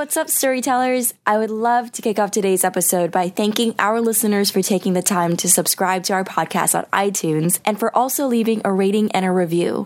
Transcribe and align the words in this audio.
What's 0.00 0.16
up, 0.16 0.30
storytellers? 0.30 1.12
I 1.26 1.36
would 1.36 1.50
love 1.50 1.92
to 1.92 2.00
kick 2.00 2.18
off 2.18 2.30
today's 2.30 2.64
episode 2.64 3.12
by 3.12 3.28
thanking 3.28 3.74
our 3.78 4.00
listeners 4.00 4.50
for 4.50 4.62
taking 4.62 4.94
the 4.94 5.02
time 5.02 5.36
to 5.36 5.46
subscribe 5.46 6.04
to 6.04 6.14
our 6.14 6.24
podcast 6.24 6.74
on 6.74 6.86
iTunes 6.86 7.60
and 7.66 7.78
for 7.78 7.94
also 7.94 8.26
leaving 8.26 8.62
a 8.64 8.72
rating 8.72 9.12
and 9.12 9.26
a 9.26 9.30
review. 9.30 9.84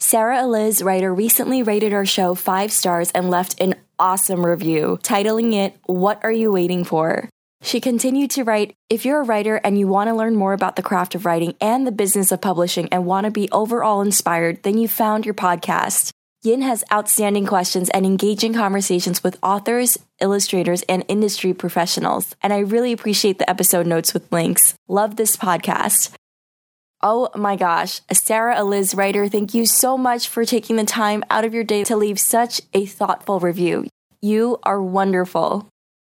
Sarah 0.00 0.42
Eliz, 0.42 0.82
writer, 0.82 1.14
recently 1.14 1.62
rated 1.62 1.94
our 1.94 2.04
show 2.04 2.34
five 2.34 2.72
stars 2.72 3.10
and 3.12 3.30
left 3.30 3.58
an 3.58 3.76
awesome 3.98 4.44
review, 4.44 4.98
titling 5.02 5.54
it, 5.54 5.74
What 5.86 6.22
Are 6.22 6.30
You 6.30 6.52
Waiting 6.52 6.84
For? 6.84 7.30
She 7.62 7.80
continued 7.80 8.32
to 8.32 8.44
write 8.44 8.74
If 8.90 9.06
you're 9.06 9.22
a 9.22 9.24
writer 9.24 9.56
and 9.64 9.78
you 9.78 9.88
want 9.88 10.08
to 10.08 10.14
learn 10.14 10.36
more 10.36 10.52
about 10.52 10.76
the 10.76 10.82
craft 10.82 11.14
of 11.14 11.24
writing 11.24 11.54
and 11.58 11.86
the 11.86 11.90
business 11.90 12.30
of 12.32 12.42
publishing 12.42 12.86
and 12.90 13.06
want 13.06 13.24
to 13.24 13.30
be 13.30 13.48
overall 13.50 14.02
inspired, 14.02 14.62
then 14.62 14.76
you 14.76 14.88
found 14.88 15.24
your 15.24 15.32
podcast. 15.32 16.10
Yin 16.46 16.60
has 16.60 16.84
outstanding 16.92 17.46
questions 17.46 17.88
and 17.88 18.04
engaging 18.04 18.52
conversations 18.52 19.24
with 19.24 19.38
authors, 19.42 19.96
illustrators, 20.20 20.82
and 20.90 21.02
industry 21.08 21.54
professionals, 21.54 22.36
and 22.42 22.52
I 22.52 22.58
really 22.58 22.92
appreciate 22.92 23.38
the 23.38 23.48
episode 23.48 23.86
notes 23.86 24.12
with 24.12 24.30
links. 24.30 24.74
Love 24.86 25.16
this 25.16 25.38
podcast. 25.38 26.10
Oh 27.02 27.30
my 27.34 27.56
gosh, 27.56 28.02
Sarah 28.12 28.58
Eliz 28.58 28.94
writer, 28.94 29.26
thank 29.26 29.54
you 29.54 29.64
so 29.64 29.96
much 29.96 30.28
for 30.28 30.44
taking 30.44 30.76
the 30.76 30.84
time 30.84 31.24
out 31.30 31.46
of 31.46 31.54
your 31.54 31.64
day 31.64 31.82
to 31.84 31.96
leave 31.96 32.20
such 32.20 32.60
a 32.74 32.84
thoughtful 32.84 33.40
review. 33.40 33.86
You 34.20 34.58
are 34.64 34.82
wonderful. 34.82 35.66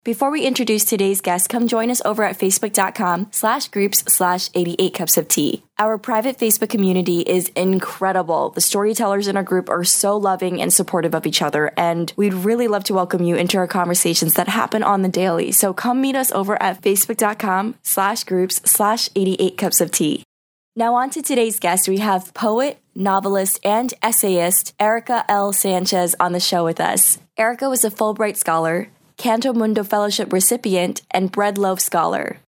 Before 0.07 0.31
we 0.31 0.47
introduce 0.47 0.85
today's 0.85 1.21
guest, 1.21 1.49
come 1.49 1.67
join 1.67 1.91
us 1.91 2.01
over 2.05 2.23
at 2.23 2.39
facebook.com 2.39 3.27
slash 3.33 3.67
groups 3.67 4.05
slash 4.07 4.49
88 4.55 4.95
cups 4.95 5.17
of 5.17 5.27
tea. 5.27 5.65
Our 5.81 5.99
private 5.99 6.39
Facebook 6.39 6.69
community 6.69 7.23
is 7.23 7.49
incredible. 7.57 8.51
The 8.51 8.61
storytellers 8.61 9.27
in 9.27 9.37
our 9.37 9.43
group 9.43 9.69
are 9.69 9.83
so 9.83 10.17
loving 10.17 10.63
and 10.63 10.73
supportive 10.73 11.13
of 11.13 11.27
each 11.27 11.43
other, 11.43 11.73
and 11.77 12.13
we'd 12.17 12.35
really 12.35 12.69
love 12.69 12.85
to 12.85 12.95
welcome 12.95 13.25
you 13.25 13.35
into 13.35 13.59
our 13.59 13.67
conversations 13.67 14.35
that 14.35 14.47
happen 14.47 14.85
on 14.85 15.03
the 15.03 15.09
daily. 15.09 15.51
So 15.51 15.75
come 15.75 16.01
meet 16.01 16.15
us 16.15 16.31
over 16.31 16.57
at 16.63 16.83
facebook.com 16.83 17.75
slash 17.83 18.23
groups 18.23 18.61
slash 18.65 19.11
88 19.17 19.59
cups 19.59 19.81
of 19.81 19.91
tea. 19.91 20.23
Now 20.77 20.95
on 20.95 21.11
to 21.11 21.23
today's 21.23 21.59
guest. 21.59 21.89
We 21.89 21.99
have 21.99 22.33
poet, 22.33 22.79
novelist, 22.95 23.59
and 23.65 23.93
essayist 24.03 24.73
Erika 24.79 25.25
L. 25.29 25.53
Sanchez 25.53 26.15
on 26.21 26.31
the 26.31 26.39
show 26.39 26.65
with 26.65 26.81
us. 26.81 27.19
Erika 27.39 27.69
was 27.69 27.85
a 27.85 27.91
Fulbright 27.91 28.37
scholar, 28.37 28.89
CantoMundo 29.19 29.87
Fellowship 29.87 30.33
recipient, 30.33 31.03
and 31.11 31.33
Bread 31.33 31.59
Loaf 31.59 31.81
Scholar. 31.81 32.41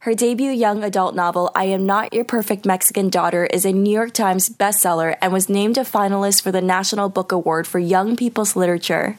Her 0.00 0.14
debut 0.14 0.50
young 0.50 0.84
adult 0.84 1.14
novel, 1.14 1.50
I 1.54 1.64
Am 1.64 1.86
Not 1.86 2.12
Your 2.12 2.24
Perfect 2.24 2.66
Mexican 2.66 3.08
Daughter, 3.08 3.46
is 3.46 3.64
a 3.64 3.72
New 3.72 3.92
York 3.92 4.12
Times 4.12 4.48
bestseller 4.48 5.16
and 5.20 5.32
was 5.32 5.48
named 5.48 5.78
a 5.78 5.82
finalist 5.82 6.42
for 6.42 6.52
the 6.52 6.60
National 6.60 7.08
Book 7.08 7.32
Award 7.32 7.66
for 7.66 7.78
Young 7.78 8.16
People's 8.16 8.54
Literature. 8.54 9.18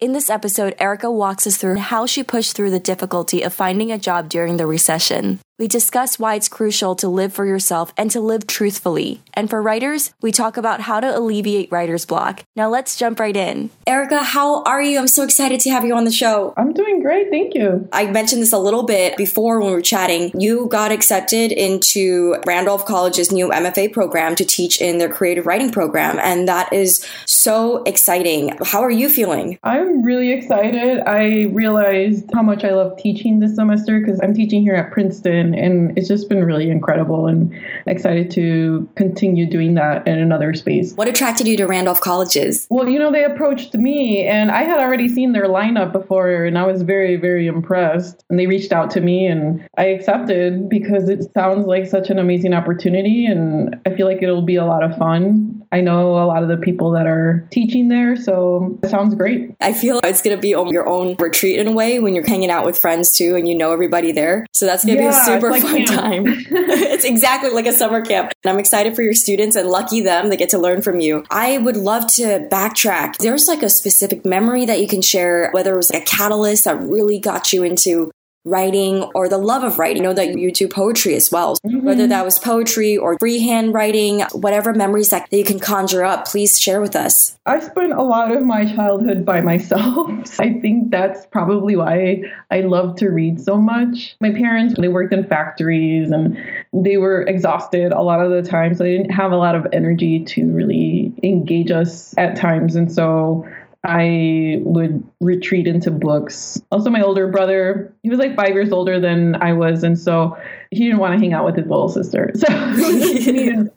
In 0.00 0.12
this 0.12 0.30
episode, 0.30 0.74
Erika 0.78 1.10
walks 1.10 1.46
us 1.46 1.56
through 1.56 1.76
how 1.76 2.06
she 2.06 2.24
pushed 2.24 2.56
through 2.56 2.70
the 2.70 2.80
difficulty 2.80 3.42
of 3.42 3.54
finding 3.54 3.92
a 3.92 3.98
job 3.98 4.28
during 4.28 4.56
the 4.56 4.66
recession. 4.66 5.40
We 5.56 5.68
discuss 5.68 6.18
why 6.18 6.34
it's 6.34 6.48
crucial 6.48 6.96
to 6.96 7.08
live 7.08 7.32
for 7.32 7.46
yourself 7.46 7.92
and 7.96 8.10
to 8.10 8.20
live 8.20 8.44
truthfully. 8.44 9.20
And 9.34 9.48
for 9.48 9.62
writers, 9.62 10.12
we 10.20 10.32
talk 10.32 10.56
about 10.56 10.80
how 10.80 10.98
to 10.98 11.16
alleviate 11.16 11.70
writer's 11.70 12.04
block. 12.04 12.42
Now 12.56 12.68
let's 12.68 12.96
jump 12.96 13.20
right 13.20 13.36
in. 13.36 13.70
Erika, 13.86 14.24
how 14.24 14.64
are 14.64 14.82
you? 14.82 14.98
I'm 14.98 15.06
so 15.06 15.22
excited 15.22 15.60
to 15.60 15.70
have 15.70 15.84
you 15.84 15.94
on 15.94 16.06
the 16.06 16.10
show. 16.10 16.54
I'm 16.56 16.72
doing 16.72 17.00
great, 17.00 17.30
thank 17.30 17.54
you. 17.54 17.88
I 17.92 18.06
mentioned 18.06 18.42
this 18.42 18.52
a 18.52 18.58
little 18.58 18.82
bit 18.82 19.16
before 19.16 19.60
when 19.60 19.68
we 19.68 19.74
were 19.76 19.80
chatting. 19.80 20.32
You 20.36 20.66
got 20.66 20.90
accepted 20.90 21.52
into 21.52 22.34
Randolph 22.44 22.84
College's 22.84 23.30
new 23.30 23.50
MFA 23.50 23.92
program 23.92 24.34
to 24.34 24.44
teach 24.44 24.80
in 24.80 24.98
their 24.98 25.08
creative 25.08 25.46
writing 25.46 25.70
program, 25.70 26.18
and 26.18 26.48
that 26.48 26.72
is 26.72 27.06
so 27.26 27.84
exciting. 27.84 28.58
How 28.64 28.82
are 28.82 28.90
you 28.90 29.08
feeling? 29.08 29.56
I'm 29.62 30.02
really 30.02 30.32
excited. 30.32 30.98
I 31.06 31.44
realized 31.52 32.28
how 32.34 32.42
much 32.42 32.64
I 32.64 32.70
love 32.70 32.98
teaching 32.98 33.38
this 33.38 33.54
semester 33.54 34.00
because 34.00 34.18
I'm 34.20 34.34
teaching 34.34 34.60
here 34.60 34.74
at 34.74 34.90
Princeton 34.90 35.43
and 35.52 35.98
it's 35.98 36.08
just 36.08 36.28
been 36.28 36.44
really 36.44 36.70
incredible 36.70 37.26
and 37.26 37.52
excited 37.86 38.30
to 38.32 38.88
continue 38.94 39.46
doing 39.46 39.74
that 39.74 40.06
in 40.06 40.18
another 40.18 40.54
space. 40.54 40.94
What 40.94 41.08
attracted 41.08 41.48
you 41.48 41.56
to 41.56 41.66
Randolph 41.66 42.00
Colleges? 42.00 42.66
Well, 42.70 42.88
you 42.88 42.98
know, 42.98 43.10
they 43.10 43.24
approached 43.24 43.74
me 43.74 44.26
and 44.26 44.50
I 44.50 44.62
had 44.62 44.78
already 44.78 45.08
seen 45.08 45.32
their 45.32 45.46
lineup 45.46 45.92
before 45.92 46.44
and 46.44 46.56
I 46.56 46.64
was 46.64 46.82
very, 46.82 47.16
very 47.16 47.46
impressed. 47.46 48.24
And 48.30 48.38
they 48.38 48.46
reached 48.46 48.72
out 48.72 48.90
to 48.92 49.00
me 49.00 49.26
and 49.26 49.66
I 49.76 49.86
accepted 49.86 50.68
because 50.68 51.08
it 51.08 51.24
sounds 51.34 51.66
like 51.66 51.86
such 51.86 52.10
an 52.10 52.18
amazing 52.18 52.54
opportunity 52.54 53.26
and 53.26 53.76
I 53.84 53.94
feel 53.94 54.06
like 54.06 54.22
it'll 54.22 54.42
be 54.42 54.56
a 54.56 54.64
lot 54.64 54.84
of 54.84 54.96
fun. 54.96 55.62
I 55.72 55.80
know 55.80 56.22
a 56.22 56.26
lot 56.26 56.44
of 56.44 56.48
the 56.48 56.56
people 56.56 56.92
that 56.92 57.08
are 57.08 57.48
teaching 57.50 57.88
there, 57.88 58.14
so 58.14 58.78
it 58.84 58.90
sounds 58.90 59.16
great. 59.16 59.56
I 59.60 59.72
feel 59.72 59.98
it's 60.04 60.22
going 60.22 60.36
to 60.36 60.40
be 60.40 60.50
your 60.50 60.86
own 60.86 61.16
retreat 61.18 61.58
in 61.58 61.66
a 61.66 61.72
way 61.72 61.98
when 61.98 62.14
you're 62.14 62.24
hanging 62.24 62.50
out 62.50 62.64
with 62.64 62.78
friends 62.78 63.16
too 63.16 63.34
and 63.34 63.48
you 63.48 63.56
know 63.56 63.72
everybody 63.72 64.12
there. 64.12 64.46
So 64.52 64.66
that's 64.66 64.84
going 64.84 64.98
to 64.98 65.02
Yeah, 65.02 65.10
be 65.10 65.16
a 65.16 65.18
super 65.34 65.50
like 65.50 65.62
fun 65.62 65.84
camp. 65.84 65.88
time. 65.88 66.24
it's 66.50 67.04
exactly 67.04 67.50
like 67.50 67.66
a 67.66 67.72
summer 67.72 68.04
camp. 68.04 68.32
And 68.44 68.50
I'm 68.52 68.58
excited 68.58 68.94
for 68.94 69.02
your 69.02 69.14
students 69.14 69.56
and 69.56 69.68
lucky 69.68 70.00
them 70.00 70.28
they 70.28 70.36
get 70.36 70.50
to 70.50 70.58
learn 70.58 70.82
from 70.82 71.00
you. 71.00 71.24
I 71.30 71.58
would 71.58 71.76
love 71.76 72.06
to 72.14 72.48
backtrack. 72.50 73.18
There's 73.18 73.48
like 73.48 73.62
a 73.62 73.70
specific 73.70 74.24
memory 74.24 74.66
that 74.66 74.80
you 74.80 74.88
can 74.88 75.02
share, 75.02 75.50
whether 75.52 75.74
it 75.74 75.76
was 75.76 75.90
like 75.90 76.02
a 76.02 76.04
catalyst 76.04 76.64
that 76.64 76.80
really 76.80 77.18
got 77.18 77.52
you 77.52 77.62
into 77.62 78.10
writing 78.44 79.02
or 79.14 79.28
the 79.28 79.38
love 79.38 79.64
of 79.64 79.78
writing. 79.78 80.02
I 80.02 80.04
know 80.04 80.14
that 80.14 80.38
you 80.38 80.52
do 80.52 80.68
poetry 80.68 81.14
as 81.14 81.30
well. 81.30 81.56
Mm-hmm. 81.56 81.86
Whether 81.86 82.06
that 82.08 82.24
was 82.24 82.38
poetry 82.38 82.96
or 82.96 83.18
freehand 83.18 83.72
writing, 83.72 84.20
whatever 84.32 84.74
memories 84.74 85.10
that 85.10 85.32
you 85.32 85.44
can 85.44 85.58
conjure 85.58 86.04
up, 86.04 86.26
please 86.26 86.60
share 86.60 86.80
with 86.80 86.94
us. 86.94 87.38
I 87.46 87.60
spent 87.60 87.92
a 87.92 88.02
lot 88.02 88.32
of 88.32 88.42
my 88.42 88.66
childhood 88.74 89.24
by 89.24 89.40
myself. 89.40 90.10
I 90.38 90.54
think 90.60 90.90
that's 90.90 91.26
probably 91.26 91.76
why 91.76 92.22
I 92.50 92.60
love 92.60 92.96
to 92.96 93.08
read 93.08 93.40
so 93.40 93.56
much. 93.56 94.16
My 94.20 94.30
parents, 94.30 94.74
they 94.78 94.88
worked 94.88 95.14
in 95.14 95.24
factories 95.24 96.10
and 96.10 96.36
they 96.72 96.96
were 96.96 97.22
exhausted 97.22 97.92
a 97.92 98.02
lot 98.02 98.20
of 98.20 98.30
the 98.30 98.42
time, 98.48 98.74
so 98.74 98.84
they 98.84 98.96
didn't 98.96 99.12
have 99.12 99.32
a 99.32 99.36
lot 99.36 99.54
of 99.54 99.66
energy 99.72 100.24
to 100.24 100.52
really 100.52 101.12
engage 101.22 101.70
us 101.70 102.14
at 102.18 102.36
times. 102.36 102.74
And 102.76 102.92
so 102.92 103.48
I 103.84 104.60
would 104.62 105.04
retreat 105.20 105.66
into 105.66 105.90
books. 105.90 106.60
Also, 106.72 106.90
my 106.90 107.02
older 107.02 107.28
brother, 107.28 107.94
he 108.02 108.08
was 108.08 108.18
like 108.18 108.34
five 108.34 108.50
years 108.50 108.72
older 108.72 108.98
than 108.98 109.36
I 109.36 109.52
was. 109.52 109.82
And 109.84 109.98
so 109.98 110.36
he 110.70 110.84
didn't 110.84 110.98
want 110.98 111.14
to 111.14 111.18
hang 111.18 111.34
out 111.34 111.44
with 111.44 111.56
his 111.56 111.66
little 111.66 111.88
sister. 111.88 112.32
So 112.44 112.50
he 112.50 113.32
needed 113.32 113.70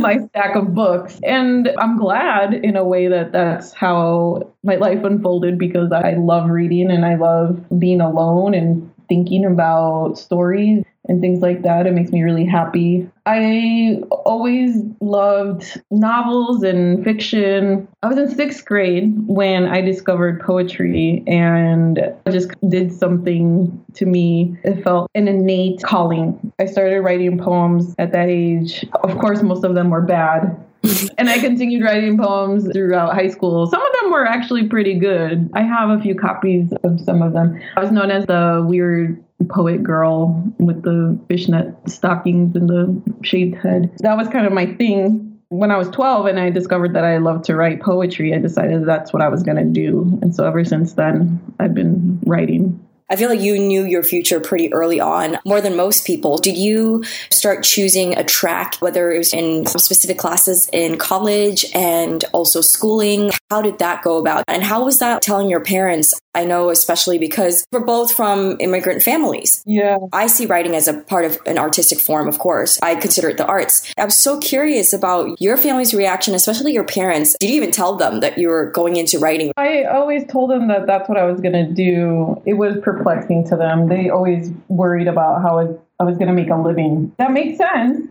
my 0.00 0.18
stack 0.28 0.56
of 0.56 0.74
books. 0.74 1.18
And 1.24 1.70
I'm 1.78 1.98
glad 1.98 2.54
in 2.54 2.76
a 2.76 2.84
way 2.84 3.08
that 3.08 3.32
that's 3.32 3.72
how 3.72 4.52
my 4.62 4.76
life 4.76 5.02
unfolded 5.04 5.58
because 5.58 5.90
I 5.92 6.14
love 6.14 6.48
reading 6.50 6.90
and 6.90 7.04
I 7.04 7.14
love 7.16 7.64
being 7.78 8.00
alone 8.00 8.54
and 8.54 8.90
thinking 9.08 9.44
about 9.44 10.14
stories 10.18 10.84
and 11.06 11.20
things 11.20 11.40
like 11.40 11.62
that. 11.62 11.86
It 11.86 11.92
makes 11.92 12.10
me 12.10 12.22
really 12.22 12.44
happy. 12.44 13.08
I 13.26 14.00
always 14.10 14.82
loved 15.00 15.82
novels 15.90 16.62
and 16.62 17.02
fiction. 17.04 17.88
I 18.02 18.08
was 18.08 18.18
in 18.18 18.34
sixth 18.34 18.64
grade 18.64 19.14
when 19.26 19.66
I 19.66 19.80
discovered 19.80 20.40
poetry 20.40 21.22
and 21.26 21.98
it 21.98 22.18
just 22.30 22.50
did 22.68 22.92
something 22.92 23.84
to 23.94 24.06
me. 24.06 24.56
It 24.64 24.82
felt 24.82 25.10
an 25.14 25.28
innate 25.28 25.82
calling. 25.82 26.52
I 26.58 26.66
started 26.66 27.00
writing 27.00 27.38
poems 27.38 27.94
at 27.98 28.12
that 28.12 28.28
age. 28.28 28.84
Of 29.02 29.18
course, 29.18 29.42
most 29.42 29.64
of 29.64 29.74
them 29.74 29.90
were 29.90 30.02
bad. 30.02 30.56
and 31.18 31.28
I 31.28 31.38
continued 31.38 31.82
writing 31.82 32.18
poems 32.18 32.70
throughout 32.72 33.14
high 33.14 33.28
school. 33.28 33.66
Some 33.66 33.84
of 33.84 33.92
them 34.00 34.12
were 34.12 34.26
actually 34.26 34.68
pretty 34.68 34.98
good. 34.98 35.50
I 35.54 35.62
have 35.62 35.90
a 35.90 36.00
few 36.00 36.14
copies 36.14 36.72
of 36.84 37.00
some 37.00 37.22
of 37.22 37.32
them. 37.32 37.60
I 37.76 37.80
was 37.80 37.90
known 37.90 38.10
as 38.10 38.26
the 38.26 38.64
weird 38.66 39.22
poet 39.48 39.82
girl 39.82 40.42
with 40.58 40.82
the 40.82 41.18
fishnet 41.28 41.74
stockings 41.86 42.56
and 42.56 42.68
the 42.68 43.02
shaved 43.22 43.56
head. 43.56 43.94
That 43.98 44.16
was 44.16 44.28
kind 44.28 44.46
of 44.46 44.52
my 44.52 44.66
thing. 44.66 45.40
When 45.48 45.70
I 45.70 45.76
was 45.76 45.88
12 45.90 46.26
and 46.26 46.40
I 46.40 46.50
discovered 46.50 46.94
that 46.94 47.04
I 47.04 47.18
loved 47.18 47.44
to 47.44 47.54
write 47.54 47.80
poetry, 47.80 48.34
I 48.34 48.38
decided 48.38 48.86
that's 48.86 49.12
what 49.12 49.22
I 49.22 49.28
was 49.28 49.42
going 49.42 49.58
to 49.58 49.64
do. 49.64 50.18
And 50.22 50.34
so 50.34 50.44
ever 50.44 50.64
since 50.64 50.94
then, 50.94 51.40
I've 51.60 51.74
been 51.74 52.20
writing. 52.26 52.83
I 53.10 53.16
feel 53.16 53.28
like 53.28 53.40
you 53.40 53.58
knew 53.58 53.84
your 53.84 54.02
future 54.02 54.40
pretty 54.40 54.72
early 54.72 54.98
on, 54.98 55.38
more 55.44 55.60
than 55.60 55.76
most 55.76 56.06
people. 56.06 56.38
Did 56.38 56.56
you 56.56 57.04
start 57.30 57.62
choosing 57.62 58.16
a 58.16 58.24
track, 58.24 58.76
whether 58.76 59.12
it 59.12 59.18
was 59.18 59.34
in 59.34 59.66
specific 59.66 60.16
classes 60.18 60.68
in 60.72 60.96
college 60.96 61.66
and 61.74 62.24
also 62.32 62.60
schooling? 62.62 63.30
How 63.54 63.62
did 63.62 63.78
that 63.78 64.02
go 64.02 64.18
about? 64.18 64.42
And 64.48 64.64
how 64.64 64.84
was 64.84 64.98
that 64.98 65.22
telling 65.22 65.48
your 65.48 65.60
parents? 65.60 66.12
I 66.34 66.44
know, 66.44 66.70
especially 66.70 67.18
because 67.18 67.64
we're 67.70 67.84
both 67.84 68.12
from 68.12 68.56
immigrant 68.58 69.00
families. 69.00 69.62
Yeah. 69.64 69.96
I 70.12 70.26
see 70.26 70.46
writing 70.46 70.74
as 70.74 70.88
a 70.88 71.02
part 71.02 71.24
of 71.24 71.38
an 71.46 71.56
artistic 71.56 72.00
form, 72.00 72.26
of 72.26 72.40
course. 72.40 72.80
I 72.82 72.96
consider 72.96 73.28
it 73.28 73.36
the 73.36 73.46
arts. 73.46 73.94
I'm 73.96 74.10
so 74.10 74.40
curious 74.40 74.92
about 74.92 75.40
your 75.40 75.56
family's 75.56 75.94
reaction, 75.94 76.34
especially 76.34 76.72
your 76.72 76.82
parents. 76.82 77.36
Did 77.38 77.50
you 77.50 77.54
even 77.54 77.70
tell 77.70 77.94
them 77.94 78.18
that 78.18 78.38
you 78.38 78.48
were 78.48 78.72
going 78.72 78.96
into 78.96 79.20
writing? 79.20 79.52
I 79.56 79.84
always 79.84 80.26
told 80.26 80.50
them 80.50 80.66
that 80.66 80.88
that's 80.88 81.08
what 81.08 81.16
I 81.16 81.24
was 81.24 81.40
going 81.40 81.52
to 81.52 81.72
do. 81.72 82.42
It 82.44 82.54
was 82.54 82.74
perplexing 82.82 83.46
to 83.50 83.56
them. 83.56 83.88
They 83.88 84.08
always 84.08 84.50
worried 84.66 85.06
about 85.06 85.42
how 85.42 85.60
I 86.00 86.02
was 86.02 86.16
going 86.16 86.26
to 86.26 86.34
make 86.34 86.50
a 86.50 86.56
living. 86.56 87.14
That 87.18 87.30
makes 87.30 87.58
sense 87.58 88.10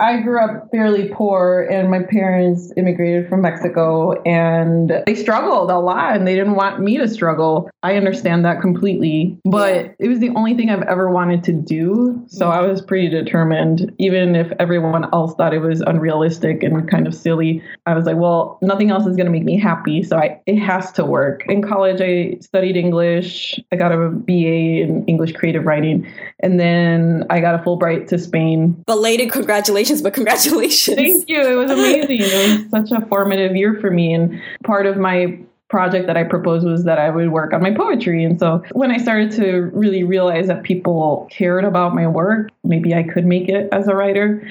I 0.00 0.20
grew 0.20 0.40
up 0.40 0.70
fairly 0.70 1.08
poor, 1.12 1.66
and 1.68 1.90
my 1.90 2.04
parents 2.04 2.72
immigrated 2.76 3.28
from 3.28 3.42
Mexico, 3.42 4.12
and 4.22 4.92
they 5.06 5.16
struggled 5.16 5.72
a 5.72 5.78
lot, 5.78 6.14
and 6.14 6.24
they 6.24 6.36
didn't 6.36 6.54
want 6.54 6.80
me 6.80 6.98
to 6.98 7.08
struggle. 7.08 7.68
I 7.82 7.96
understand 7.96 8.44
that 8.44 8.60
completely, 8.60 9.36
but 9.44 9.96
it 9.98 10.06
was 10.06 10.20
the 10.20 10.30
only 10.30 10.54
thing 10.54 10.70
I've 10.70 10.82
ever 10.82 11.10
wanted 11.10 11.42
to 11.44 11.52
do. 11.52 12.22
So 12.28 12.48
I 12.48 12.60
was 12.60 12.80
pretty 12.80 13.08
determined, 13.08 13.92
even 13.98 14.36
if 14.36 14.52
everyone 14.60 15.12
else 15.12 15.34
thought 15.34 15.52
it 15.52 15.58
was 15.58 15.80
unrealistic 15.80 16.62
and 16.62 16.88
kind 16.88 17.08
of 17.08 17.14
silly. 17.14 17.60
I 17.86 17.94
was 17.94 18.04
like, 18.04 18.16
well, 18.16 18.58
nothing 18.62 18.90
else 18.90 19.04
is 19.04 19.16
going 19.16 19.26
to 19.26 19.32
make 19.32 19.44
me 19.44 19.58
happy, 19.58 20.04
so 20.04 20.16
I, 20.16 20.40
it 20.46 20.58
has 20.58 20.92
to 20.92 21.04
work. 21.04 21.44
In 21.48 21.60
college, 21.60 22.00
I 22.00 22.38
studied 22.40 22.76
English. 22.76 23.58
I 23.72 23.76
got 23.76 23.90
a 23.90 24.10
BA 24.10 24.82
in 24.82 25.04
English 25.06 25.32
creative 25.32 25.64
writing, 25.64 26.06
and 26.38 26.60
then 26.60 27.24
I 27.30 27.40
got 27.40 27.56
a 27.56 27.58
Fulbright 27.58 28.06
to 28.08 28.18
Spain. 28.18 28.80
Belated 28.86 29.32
congratulations 29.32 29.87
congratulations, 29.88 30.02
but 30.02 30.14
congratulations. 30.14 30.96
Thank 30.96 31.28
you. 31.28 31.40
It 31.40 31.54
was 31.54 31.70
amazing. 31.70 32.20
it 32.20 32.70
was 32.70 32.88
such 32.88 33.02
a 33.02 33.06
formative 33.06 33.56
year 33.56 33.78
for 33.80 33.90
me. 33.90 34.12
And 34.12 34.40
part 34.64 34.86
of 34.86 34.96
my 34.96 35.38
project 35.68 36.06
that 36.06 36.16
I 36.16 36.24
proposed 36.24 36.66
was 36.66 36.84
that 36.84 36.98
I 36.98 37.10
would 37.10 37.30
work 37.30 37.52
on 37.52 37.62
my 37.62 37.72
poetry. 37.72 38.24
And 38.24 38.38
so 38.38 38.62
when 38.72 38.90
I 38.90 38.96
started 38.96 39.30
to 39.32 39.70
really 39.74 40.02
realize 40.02 40.46
that 40.46 40.62
people 40.62 41.28
cared 41.30 41.64
about 41.64 41.94
my 41.94 42.06
work, 42.06 42.50
maybe 42.64 42.94
I 42.94 43.02
could 43.02 43.26
make 43.26 43.48
it 43.48 43.68
as 43.72 43.86
a 43.86 43.94
writer. 43.94 44.48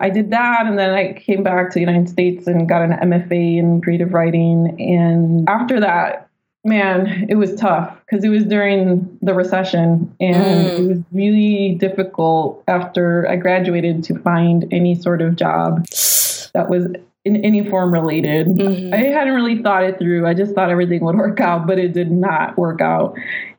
I 0.00 0.10
did 0.10 0.30
that 0.30 0.66
and 0.66 0.78
then 0.78 0.90
I 0.90 1.14
came 1.14 1.42
back 1.42 1.70
to 1.70 1.74
the 1.74 1.80
United 1.80 2.08
States 2.08 2.46
and 2.46 2.68
got 2.68 2.82
an 2.82 2.92
MFA 2.92 3.58
in 3.58 3.80
creative 3.80 4.12
writing. 4.12 4.76
And 4.78 5.48
after 5.48 5.80
that, 5.80 6.25
man, 6.66 7.26
it 7.28 7.36
was 7.36 7.54
tough 7.54 7.96
because 8.04 8.24
it 8.24 8.28
was 8.28 8.44
during 8.44 9.18
the 9.22 9.34
recession 9.34 10.14
and 10.20 10.36
mm. 10.36 10.78
it 10.78 10.88
was 10.88 10.98
really 11.12 11.76
difficult 11.78 12.62
after 12.68 13.26
I 13.28 13.36
graduated 13.36 14.04
to 14.04 14.18
find 14.18 14.66
any 14.72 14.94
sort 14.94 15.22
of 15.22 15.36
job 15.36 15.86
that 16.54 16.68
was 16.68 16.86
in 17.24 17.44
any 17.44 17.68
form 17.68 17.92
related. 17.92 18.46
Mm-hmm. 18.46 18.94
I 18.94 18.98
hadn't 18.98 19.34
really 19.34 19.62
thought 19.62 19.82
it 19.82 19.98
through. 19.98 20.26
I 20.26 20.34
just 20.34 20.54
thought 20.54 20.70
everything 20.70 21.04
would 21.04 21.16
work 21.16 21.40
out, 21.40 21.66
but 21.66 21.78
it 21.78 21.92
did 21.92 22.10
not 22.10 22.56
work 22.56 22.80
out. 22.80 23.16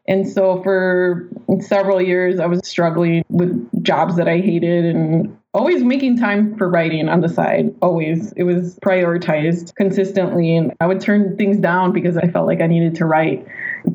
And 0.08 0.28
so 0.28 0.64
for 0.64 1.28
several 1.60 2.02
years, 2.02 2.40
I 2.40 2.46
was 2.46 2.62
struggling 2.64 3.26
with 3.30 3.84
jobs 3.84 4.16
that 4.16 4.30
I 4.30 4.38
hated 4.38 4.86
and 4.86 5.38
always 5.58 5.84
making 5.84 6.18
time 6.18 6.56
for 6.56 6.70
writing 6.70 7.10
on 7.10 7.22
the 7.22 7.30
side. 7.30 7.74
Always. 7.82 8.32
It 8.34 8.44
was 8.44 8.78
prioritized 8.80 9.74
consistently. 9.76 10.56
And 10.56 10.74
I 10.80 10.86
would 10.86 11.02
turn 11.02 11.36
things 11.36 11.58
down 11.58 11.92
because 11.92 12.16
I 12.16 12.28
felt 12.28 12.46
like 12.46 12.62
I 12.62 12.68
needed 12.68 12.94
to 12.96 13.06
write. 13.06 13.46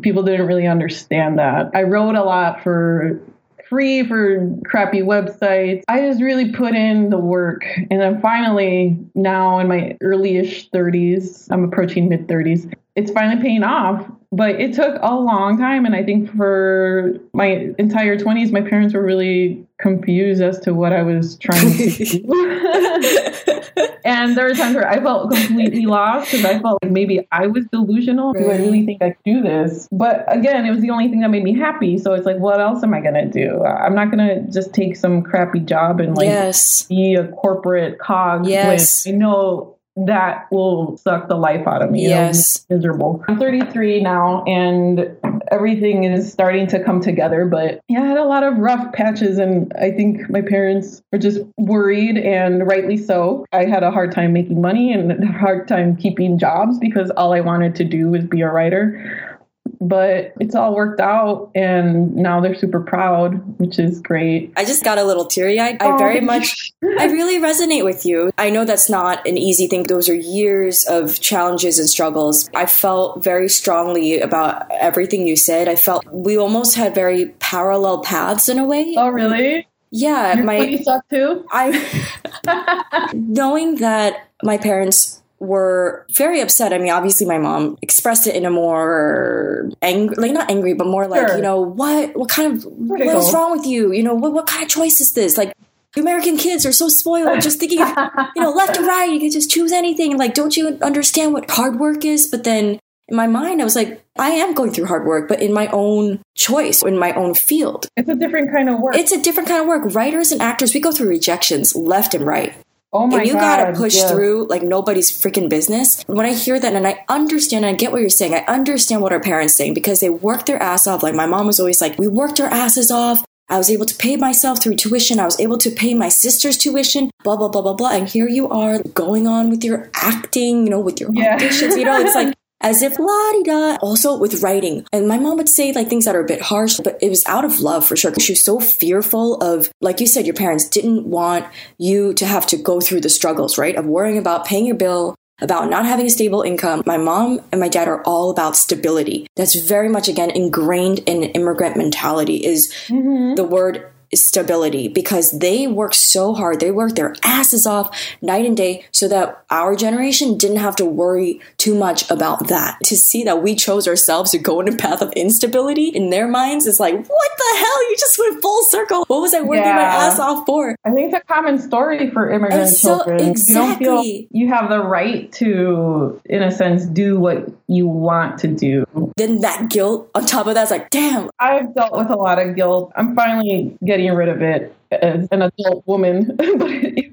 People 0.01 0.25
didn't 0.25 0.47
really 0.47 0.67
understand 0.67 1.39
that. 1.39 1.71
I 1.75 1.85
wrote 1.85 2.17
a 2.17 2.25
lot 2.25 2.63
for 2.63 3.21
free 3.69 4.07
for 4.07 4.55
crappy 4.65 5.01
websites. 5.01 5.85
I 5.89 6.01
just 6.01 6.21
really 6.21 6.53
put 6.53 6.75
in 6.75 7.11
the 7.11 7.19
work. 7.19 7.65
And 7.91 8.01
then 8.01 8.21
finally, 8.21 8.99
now 9.15 9.61
in 9.61 9.69
my 9.69 9.97
early-ish 10.03 10.69
30s, 10.71 11.47
I'm 11.51 11.65
approaching 11.65 12.09
mid 12.09 12.27
30s, 12.27 12.75
it's 12.97 13.11
finally 13.13 13.41
paying 13.41 13.63
off. 13.63 14.05
But 14.33 14.61
it 14.61 14.75
took 14.75 14.99
a 15.01 15.15
long 15.15 15.59
time. 15.59 15.87
And 15.87 15.95
I 15.95 16.03
think 16.03 16.35
for 16.37 17.15
my 17.35 17.73
entire 17.79 18.19
20s, 18.19 18.51
my 18.51 18.63
parents 18.63 18.95
were 18.95 19.05
really 19.05 19.62
confused 19.83 20.41
as 20.41 20.59
to 20.61 20.73
what 20.73 20.93
I 20.93 21.03
was 21.03 21.37
trying 21.37 21.73
to 21.73 21.91
do. 21.91 22.23
and 24.05 24.37
there 24.37 24.47
were 24.47 24.55
times 24.55 24.75
where 24.75 24.89
I 24.89 25.01
felt 25.01 25.31
completely 25.33 25.87
lost 25.87 26.31
because 26.31 26.45
I 26.45 26.59
felt 26.61 26.79
like 26.83 26.93
maybe 26.93 27.27
I 27.33 27.47
was 27.47 27.67
delusional. 27.67 28.33
Do 28.33 28.51
I 28.51 28.57
really 28.57 28.87
think 28.87 29.03
I 29.03 29.11
could 29.11 29.25
do 29.25 29.43
this? 29.43 29.89
But 29.93 30.25
again, 30.35 30.65
it 30.67 30.71
was 30.71 30.81
the 30.81 30.91
only 30.91 31.09
thing 31.09 31.21
that 31.21 31.31
made 31.31 31.45
me 31.45 31.55
happy. 31.55 31.99
So 31.99 32.15
it's 32.15 32.27
like, 32.27 32.39
what 32.39 32.61
else 32.61 32.83
am 32.83 32.95
I 32.95 33.01
going 33.01 33.15
to 33.15 33.27
do? 33.27 33.65
I'm 33.65 33.95
not 33.95 34.11
going 34.11 34.27
to 34.27 34.51
just 34.51 34.73
take 34.73 34.97
some 34.97 35.23
crappy 35.23 35.61
job 35.61 36.01
and 36.01 36.17
like 36.17 36.27
yes. 36.27 36.83
be 36.83 37.15
a 37.15 37.29
corporate 37.29 37.99
cog. 37.99 38.47
Yes. 38.47 39.07
I 39.07 39.11
know 39.11 39.77
that 39.97 40.51
will 40.51 40.97
suck 40.97 41.29
the 41.29 41.37
life 41.37 41.67
out 41.67 41.83
of 41.83 41.91
me. 41.91 42.09
Yes. 42.09 42.65
miserable. 42.71 43.25
I'm 43.29 43.39
33 43.39 44.01
now 44.01 44.43
and 44.45 45.17
everything 45.51 46.05
is 46.05 46.33
starting 46.33 46.67
to 46.69 46.83
come 46.83 47.01
together. 47.01 47.45
But 47.45 47.81
yeah, 47.89 48.03
I 48.03 48.07
had 48.07 48.17
a 48.17 48.25
lot 48.25 48.43
of 48.43 48.57
rough 48.57 48.93
patches 48.93 49.39
and 49.39 49.73
I 49.79 49.91
think 49.91 50.31
my 50.31 50.41
parents 50.41 51.03
were 51.13 51.19
just 51.19 51.41
worried 51.59 52.17
and 52.17 52.67
rightly 52.67 52.97
so. 52.97 53.45
I 53.53 53.67
had 53.67 53.83
a 53.83 53.91
hard 53.91 54.13
time 54.13 54.33
making 54.33 54.61
money 54.61 54.93
and 54.93 55.13
a 55.13 55.27
hard 55.27 55.69
time 55.69 55.97
keeping 55.97 56.39
jobs 56.39 56.79
because 56.79 57.11
all 57.11 57.35
I 57.35 57.41
wanted 57.41 57.75
to 57.77 57.85
do 57.85 58.09
was 58.09 58.25
be 58.25 58.41
a 58.41 58.51
writer 58.51 59.32
but 59.81 60.33
it's 60.39 60.55
all 60.55 60.75
worked 60.75 61.01
out 61.01 61.51
and 61.55 62.15
now 62.15 62.41
they're 62.41 62.55
super 62.55 62.81
proud 62.81 63.35
which 63.59 63.79
is 63.79 64.01
great. 64.01 64.53
I 64.57 64.65
just 64.65 64.85
got 64.85 64.99
a 64.99 65.05
little 65.05 65.25
teary-eyed. 65.25 65.83
I 65.83 65.87
oh, 65.87 65.99
very 65.99 66.21
much 66.21 66.73
i 66.99 67.07
really 67.07 67.39
resonate 67.49 67.85
with 67.85 68.07
you. 68.07 68.31
I 68.39 68.51
know 68.51 68.65
that's 68.65 68.89
not 68.89 69.27
an 69.27 69.37
easy 69.37 69.67
thing. 69.67 69.85
Those 69.85 70.09
are 70.09 70.15
years 70.15 70.85
of 70.85 71.21
challenges 71.21 71.79
and 71.79 71.89
struggles. 71.89 72.49
I 72.55 72.67
felt 72.67 73.25
very 73.25 73.49
strongly 73.49 74.21
about 74.21 74.71
everything 74.71 75.27
you 75.27 75.37
said. 75.37 75.69
I 75.69 75.77
felt 75.77 76.05
we 76.13 76.37
almost 76.37 76.77
had 76.77 76.95
very 76.95 77.31
parallel 77.41 78.03
paths 78.03 78.49
in 78.49 78.59
a 78.59 78.65
way. 78.65 78.95
Oh 78.97 79.09
really? 79.09 79.67
Yeah 79.91 80.37
Your 80.37 80.45
my 80.45 80.77
suck 80.77 81.09
too? 81.09 81.45
I 81.51 83.11
knowing 83.15 83.77
that 83.77 84.29
my 84.43 84.59
parents 84.59 85.22
were 85.43 86.07
very 86.13 86.41
upset. 86.41 86.73
I 86.73 86.79
mean, 86.79 86.91
obviously, 86.91 87.27
my 87.27 87.39
mom 87.39 87.77
expressed 87.83 88.27
it 88.29 88.37
in 88.37 88.47
a 88.47 88.51
more 88.51 89.69
angry, 89.83 90.15
like 90.17 90.33
not 90.33 90.49
angry, 90.49 90.73
but 90.73 90.87
more 90.87 91.09
like, 91.09 91.27
sure. 91.27 91.37
you 91.37 91.43
know, 91.43 91.61
what, 91.61 92.17
what 92.17 92.29
kind 92.29 92.53
of, 92.53 92.63
Critical. 92.63 92.87
what 92.89 93.17
is 93.17 93.35
wrong 93.35 93.51
with 93.51 93.67
you? 93.67 93.93
You 93.93 94.05
know, 94.05 94.15
what, 94.15 94.33
what 94.33 94.47
kind 94.47 94.63
of 94.63 94.69
choice 94.69 95.01
is 95.01 95.15
this? 95.15 95.37
Like, 95.37 95.53
American 95.97 96.37
kids 96.37 96.65
are 96.65 96.73
so 96.73 96.89
spoiled, 96.89 97.43
just 97.43 97.59
thinking, 97.59 97.83
of, 97.83 97.89
you 98.35 98.43
know, 98.43 98.53
left 98.53 98.79
and 98.79 98.87
right, 98.87 99.11
you 99.11 99.21
can 99.21 99.31
just 99.31 99.51
choose 99.51 99.73
anything. 99.73 100.17
Like, 100.17 100.33
don't 100.33 100.57
you 100.57 100.79
understand 100.81 101.33
what 101.33 101.51
hard 101.51 101.79
work 101.79 102.05
is? 102.05 102.29
But 102.29 102.45
then 102.45 102.79
in 103.09 103.17
my 103.17 103.27
mind, 103.27 103.61
I 103.61 103.65
was 103.65 103.77
like, 103.77 104.03
I 104.17 104.31
am 104.31 104.55
going 104.55 104.73
through 104.73 104.87
hard 104.87 105.05
work, 105.05 105.29
but 105.29 105.43
in 105.43 105.53
my 105.53 105.67
own 105.69 106.23
choice, 106.35 106.83
in 106.83 106.99
my 106.99 107.13
own 107.13 107.35
field. 107.35 107.89
It's 107.97 108.09
a 108.09 108.15
different 108.15 108.53
kind 108.53 108.71
of 108.71 108.81
work. 108.81 108.97
It's 108.97 109.13
a 109.13 109.21
different 109.21 109.49
kind 109.49 109.61
of 109.61 109.67
work. 109.67 109.95
Writers 109.95 110.33
and 110.33 110.41
actors, 110.41 110.73
we 110.73 110.81
go 110.81 110.93
through 110.93 111.09
rejections 111.09 111.75
left 111.75 112.15
and 112.15 112.25
right. 112.25 112.55
Oh 112.93 113.07
my 113.07 113.21
and 113.21 113.27
you 113.27 113.35
God, 113.35 113.41
gotta 113.41 113.79
push 113.79 113.97
yeah. 113.97 114.09
through 114.09 114.47
like 114.49 114.63
nobody's 114.63 115.11
freaking 115.11 115.49
business. 115.49 116.03
When 116.07 116.27
I 116.27 116.35
hear 116.35 116.61
that 116.61 116.75
and 116.75 116.87
I 116.87 117.05
understand, 117.09 117.65
and 117.65 117.75
I 117.75 117.77
get 117.77 117.91
what 117.91 118.03
you're 118.03 118.11
saying. 118.11 118.35
I 118.35 118.45
understand 118.47 119.01
what 119.01 119.13
our 119.13 119.21
parents 119.21 119.57
saying 119.57 119.73
because 119.73 120.01
they 120.01 120.11
worked 120.11 120.47
their 120.47 120.63
ass 120.63 120.87
off. 120.87 121.03
Like 121.03 121.15
my 121.15 121.27
mom 121.27 121.47
was 121.47 121.59
always 121.59 121.81
like, 121.81 121.99
we 121.99 122.07
worked 122.07 122.39
our 122.39 122.49
asses 122.49 122.91
off. 122.91 123.25
I 123.49 123.59
was 123.59 123.71
able 123.71 123.87
to 123.87 123.95
pay 123.95 124.17
myself 124.17 124.63
through 124.63 124.77
tuition. 124.77 125.21
I 125.21 125.25
was 125.25 125.39
able 125.41 125.59
to 125.59 125.71
pay 125.71 125.95
my 125.95 126.09
sister's 126.09 126.57
tuition, 126.57 127.11
blah, 127.23 127.37
blah, 127.37 127.49
blah, 127.49 127.63
blah, 127.63 127.75
blah. 127.75 127.93
And 127.93 128.09
here 128.09 128.29
you 128.29 128.49
are 128.49 128.83
going 128.95 129.27
on 129.27 129.51
with 129.51 129.65
your 129.65 129.91
acting, 129.95 130.65
you 130.65 130.71
know, 130.71 130.81
with 130.81 131.01
your 131.01 131.13
yeah. 131.13 131.39
auditions. 131.39 131.77
You 131.77 131.85
know, 131.85 131.99
it's 132.01 132.15
like, 132.15 132.35
as 132.63 132.83
if 132.83 132.99
la 132.99 133.33
di 133.33 133.43
da. 133.43 133.77
Also 133.83 134.17
with 134.17 134.43
writing. 134.43 134.87
And 134.93 135.07
my 135.07 135.19
mom 135.19 135.37
would 135.37 135.49
say 135.49 135.73
like 135.73 135.89
things 135.89 136.05
that 136.05 136.17
are 136.17 136.25
a 136.25 136.27
bit 136.27 136.41
harsh, 136.41 136.79
but 136.83 136.99
it 137.03 137.09
was 137.09 137.25
out 137.27 137.45
of 137.45 137.61
love 137.61 137.87
for 137.87 137.97
sure. 137.97 138.15
She 138.19 138.33
was 138.33 138.45
so 138.45 138.61
fearful 138.61 139.37
of, 139.43 139.71
like 139.81 140.01
you 140.01 140.07
said, 140.07 140.27
your 140.27 140.35
parents 140.35 140.69
didn't 140.69 141.07
want 141.07 141.47
you 141.79 142.15
to 142.15 142.27
have 142.27 142.47
to 142.49 142.57
go 142.57 142.81
through 142.81 143.01
the 143.01 143.11
struggles, 143.11 143.59
right? 143.59 143.77
Of 143.77 143.87
worrying 143.87 144.19
about 144.19 144.47
paying 144.47 144.67
your 144.67 144.77
bill, 144.77 145.15
about 145.41 145.69
not 145.69 145.85
having 145.85 146.07
a 146.07 146.11
stable 146.11 146.43
income. 146.43 146.83
My 146.87 146.97
mom 146.97 147.41
and 147.51 147.61
my 147.61 147.69
dad 147.69 147.89
are 147.89 148.03
all 148.05 148.31
about 148.31 148.57
stability. 148.57 149.27
That's 149.37 149.57
very 149.57 149.89
much 149.89 150.09
again 150.09 150.31
ingrained 150.31 151.01
in 151.01 151.25
immigrant 151.25 151.77
mentality 151.77 152.45
is 152.45 152.73
mm-hmm. 152.87 153.35
the 153.35 153.45
word 153.45 153.91
stability 154.15 154.89
because 154.89 155.31
they 155.39 155.67
work 155.67 155.95
so 155.95 156.35
hard. 156.35 156.61
They 156.61 156.71
work 156.71 156.95
their 156.95 157.15
asses 157.23 157.67
off 157.67 157.97
night 158.21 158.45
and 158.45 158.57
day 158.57 158.85
so 158.93 159.09
that 159.09 159.45
our 159.51 159.75
generation 159.77 160.39
didn't 160.39 160.59
have 160.59 160.77
to 160.77 160.85
worry 160.85 161.41
too 161.57 161.75
much 161.75 162.11
about 162.11 162.49
that. 162.49 162.79
To 162.85 162.97
see 162.97 163.25
that 163.25 163.43
we 163.43 163.55
chose 163.55 163.89
ourselves 163.89 164.31
to 164.33 164.39
go 164.39 164.61
in 164.61 164.69
a 164.69 164.77
path 164.77 165.03
of 165.03 165.13
instability 165.13 165.89
in 165.89 166.11
their 166.11 166.29
minds 166.29 166.67
is 166.67 166.81
like, 166.81 166.95
what 166.95 167.31
the 167.39 167.57
hell? 167.59 167.91
You 167.91 167.97
just 167.99 168.19
went 168.19 168.43
full 168.43 168.63
circle. 168.65 169.05
What 169.07 169.21
was 169.21 169.35
I 169.35 169.41
working 169.41 169.65
yeah. 169.65 169.75
my 169.75 169.83
ass 169.83 170.19
off 170.19 170.47
for? 170.47 170.77
I 170.85 170.91
think 170.93 171.13
it's 171.13 171.23
a 171.23 171.33
common 171.33 171.59
story 171.59 172.11
for 172.11 172.31
immigrant 172.31 172.69
so, 172.69 172.97
children. 172.97 173.31
Exactly. 173.31 173.55
You 173.55 173.87
don't 173.87 174.05
feel 174.05 174.29
you 174.31 174.49
have 174.49 174.71
the 174.71 174.81
right 174.81 175.31
to, 175.33 176.21
in 176.27 176.43
a 176.43 176.51
sense, 176.51 176.85
do 176.85 177.19
what 177.19 177.49
you 177.67 177.87
want 177.87 178.39
to 178.41 178.49
do 178.49 178.85
then 179.17 179.41
that 179.41 179.71
guilt 179.71 180.11
on 180.15 180.25
top 180.27 180.47
of 180.47 180.55
that's 180.55 180.71
like, 180.71 180.91
damn. 180.91 181.31
I've 181.39 181.75
dealt 181.75 181.97
with 181.97 182.11
a 182.11 182.17
lot 182.17 182.39
of 182.39 182.57
guilt. 182.57 182.93
I'm 182.97 183.15
finally 183.15 183.77
getting 183.85 184.02
rid 184.11 184.29
of 184.29 184.43
it 184.43 184.75
as 184.91 185.29
an 185.31 185.43
adult 185.43 185.87
woman. 185.87 186.37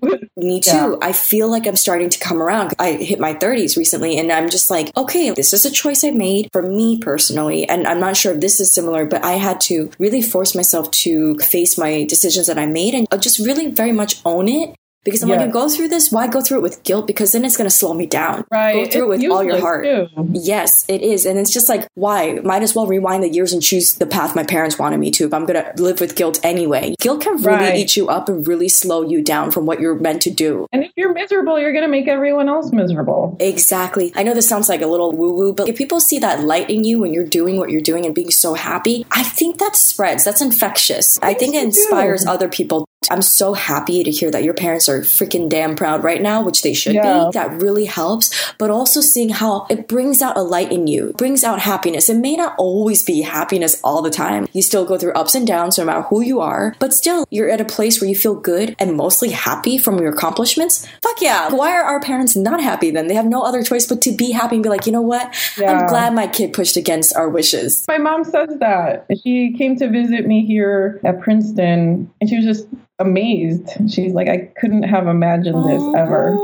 was, 0.01 0.19
Me 0.35 0.59
too. 0.59 0.71
Yeah. 0.71 0.95
I 1.01 1.11
feel 1.11 1.49
like 1.49 1.67
I'm 1.67 1.75
starting 1.75 2.09
to 2.09 2.19
come 2.19 2.41
around. 2.41 2.73
I 2.79 2.93
hit 2.93 3.19
my 3.19 3.33
30s 3.33 3.77
recently 3.77 4.17
and 4.17 4.31
I'm 4.31 4.49
just 4.49 4.69
like, 4.69 4.95
okay, 4.97 5.31
this 5.31 5.53
is 5.53 5.65
a 5.65 5.71
choice 5.71 6.03
I 6.03 6.11
made 6.11 6.49
for 6.51 6.61
me 6.61 6.97
personally. 6.99 7.67
And 7.67 7.87
I'm 7.87 7.99
not 7.99 8.17
sure 8.17 8.33
if 8.33 8.41
this 8.41 8.59
is 8.59 8.73
similar, 8.73 9.05
but 9.05 9.23
I 9.23 9.33
had 9.33 9.61
to 9.61 9.91
really 9.99 10.21
force 10.21 10.55
myself 10.55 10.91
to 10.91 11.37
face 11.39 11.77
my 11.77 12.05
decisions 12.05 12.47
that 12.47 12.57
I 12.57 12.65
made 12.65 12.93
and 12.93 13.07
uh, 13.11 13.17
just 13.17 13.39
really 13.39 13.71
very 13.71 13.91
much 13.91 14.21
own 14.25 14.47
it 14.47 14.75
because 15.05 15.23
when 15.23 15.39
you 15.39 15.47
go 15.47 15.69
through 15.69 15.87
this, 15.87 16.11
why 16.11 16.27
go 16.27 16.41
through 16.41 16.57
it 16.57 16.61
with 16.61 16.83
guilt? 16.83 17.07
Because 17.07 17.31
then 17.31 17.45
it's 17.45 17.55
going 17.55 17.69
to 17.69 17.75
slow 17.75 17.93
me 17.93 18.05
down. 18.05 18.43
Right. 18.51 18.73
Go 18.73 18.91
through 18.91 19.11
it's 19.13 19.23
it 19.23 19.27
with 19.27 19.37
all 19.37 19.43
your 19.43 19.59
heart. 19.59 19.85
Too. 19.85 20.07
Yes, 20.33 20.85
it 20.89 21.01
is. 21.01 21.25
And 21.25 21.39
it's 21.39 21.53
just 21.53 21.69
like, 21.69 21.87
why? 21.95 22.33
Might 22.43 22.63
as 22.63 22.75
well 22.75 22.85
rewind 22.85 23.23
the 23.23 23.29
years 23.29 23.53
and 23.53 23.61
choose 23.61 23.95
the 23.95 24.05
path 24.05 24.35
my 24.35 24.43
parents 24.43 24.77
wanted 24.77 24.99
me 24.99 25.09
to 25.11 25.25
if 25.25 25.33
I'm 25.33 25.45
going 25.45 25.63
to 25.63 25.81
live 25.81 26.01
with 26.01 26.15
guilt 26.15 26.39
anyway. 26.43 26.95
Guilt 26.99 27.21
can 27.21 27.37
really 27.37 27.57
right. 27.57 27.77
eat 27.77 27.95
you 27.95 28.09
up 28.09 28.27
and 28.27 28.45
really 28.45 28.67
slow 28.67 29.01
you 29.01 29.23
down 29.23 29.51
from 29.51 29.65
what 29.65 29.79
you're 29.79 29.95
meant 29.95 30.21
to 30.23 30.31
do. 30.31 30.67
And 30.73 30.83
if 30.83 30.91
you're 30.97 31.13
miserable, 31.13 31.59
you're 31.59 31.71
going 31.71 31.85
to 31.85 31.89
make 31.89 32.07
everyone 32.07 32.49
else 32.49 32.71
miserable. 32.73 33.37
Exactly. 33.39 34.11
I 34.15 34.23
know 34.23 34.33
this 34.33 34.49
sounds 34.49 34.67
like 34.67 34.81
a 34.81 34.87
little 34.87 35.13
woo 35.13 35.31
woo, 35.31 35.53
but 35.53 35.69
if 35.69 35.77
people 35.77 36.01
see 36.01 36.19
that 36.19 36.41
light 36.41 36.69
in 36.69 36.83
you 36.83 36.99
when 36.99 37.13
you're 37.13 37.25
doing 37.25 37.57
what 37.57 37.69
you're 37.69 37.81
doing 37.81 38.05
and 38.05 38.13
being 38.13 38.31
so 38.31 38.53
happy, 38.53 39.05
I 39.11 39.23
think 39.23 39.59
that 39.59 39.77
spreads. 39.77 40.25
That's 40.25 40.41
infectious. 40.41 41.17
I 41.21 41.33
think 41.33 41.55
it 41.55 41.63
inspires 41.63 42.25
do. 42.25 42.31
other 42.31 42.49
people 42.49 42.88
I'm 43.09 43.21
so 43.21 43.53
happy 43.53 44.03
to 44.03 44.11
hear 44.11 44.29
that 44.29 44.43
your 44.43 44.53
parents 44.53 44.89
are 44.89 45.01
freaking 45.01 45.49
damn 45.49 45.75
proud 45.75 46.03
right 46.03 46.21
now, 46.21 46.43
which 46.43 46.61
they 46.61 46.73
should 46.73 46.93
yeah. 46.93 47.25
be. 47.25 47.31
That 47.33 47.61
really 47.61 47.85
helps. 47.85 48.53
But 48.57 48.69
also 48.69 49.01
seeing 49.01 49.29
how 49.29 49.65
it 49.69 49.87
brings 49.87 50.21
out 50.21 50.37
a 50.37 50.41
light 50.41 50.71
in 50.71 50.87
you, 50.87 51.13
brings 51.17 51.43
out 51.43 51.59
happiness. 51.59 52.09
It 52.09 52.17
may 52.17 52.35
not 52.35 52.55
always 52.57 53.03
be 53.03 53.21
happiness 53.21 53.79
all 53.83 54.01
the 54.01 54.09
time. 54.09 54.47
You 54.53 54.61
still 54.61 54.85
go 54.85 54.97
through 54.97 55.13
ups 55.13 55.33
and 55.33 55.47
downs 55.47 55.77
no 55.77 55.85
matter 55.85 56.01
who 56.03 56.21
you 56.21 56.39
are, 56.41 56.75
but 56.79 56.93
still 56.93 57.25
you're 57.29 57.49
at 57.49 57.61
a 57.61 57.65
place 57.65 58.01
where 58.01 58.09
you 58.09 58.15
feel 58.15 58.35
good 58.35 58.75
and 58.79 58.95
mostly 58.95 59.29
happy 59.29 59.77
from 59.77 59.99
your 59.99 60.11
accomplishments. 60.11 60.85
Fuck 61.01 61.21
yeah. 61.21 61.53
Why 61.53 61.71
are 61.71 61.83
our 61.83 62.01
parents 62.01 62.35
not 62.35 62.61
happy 62.61 62.91
then? 62.91 63.07
They 63.07 63.15
have 63.15 63.25
no 63.25 63.43
other 63.43 63.63
choice 63.63 63.87
but 63.87 64.01
to 64.03 64.11
be 64.11 64.31
happy 64.31 64.57
and 64.57 64.63
be 64.63 64.69
like, 64.69 64.85
you 64.85 64.91
know 64.91 65.01
what? 65.01 65.33
Yeah. 65.57 65.71
I'm 65.71 65.87
glad 65.87 66.13
my 66.13 66.27
kid 66.27 66.53
pushed 66.53 66.75
against 66.75 67.15
our 67.15 67.29
wishes. 67.29 67.85
My 67.87 67.97
mom 67.97 68.23
says 68.23 68.49
that. 68.59 69.07
She 69.23 69.55
came 69.57 69.77
to 69.77 69.89
visit 69.89 70.27
me 70.27 70.45
here 70.45 70.99
at 71.03 71.21
Princeton 71.21 72.11
and 72.19 72.29
she 72.29 72.35
was 72.35 72.45
just 72.45 72.67
amazed. 72.99 73.69
She's 73.87 74.13
like, 74.13 74.27
I 74.27 74.51
couldn't 74.59 74.83
have 74.83 75.07
imagined 75.07 75.69
this 75.69 75.81
oh, 75.81 75.95
ever. 75.95 76.37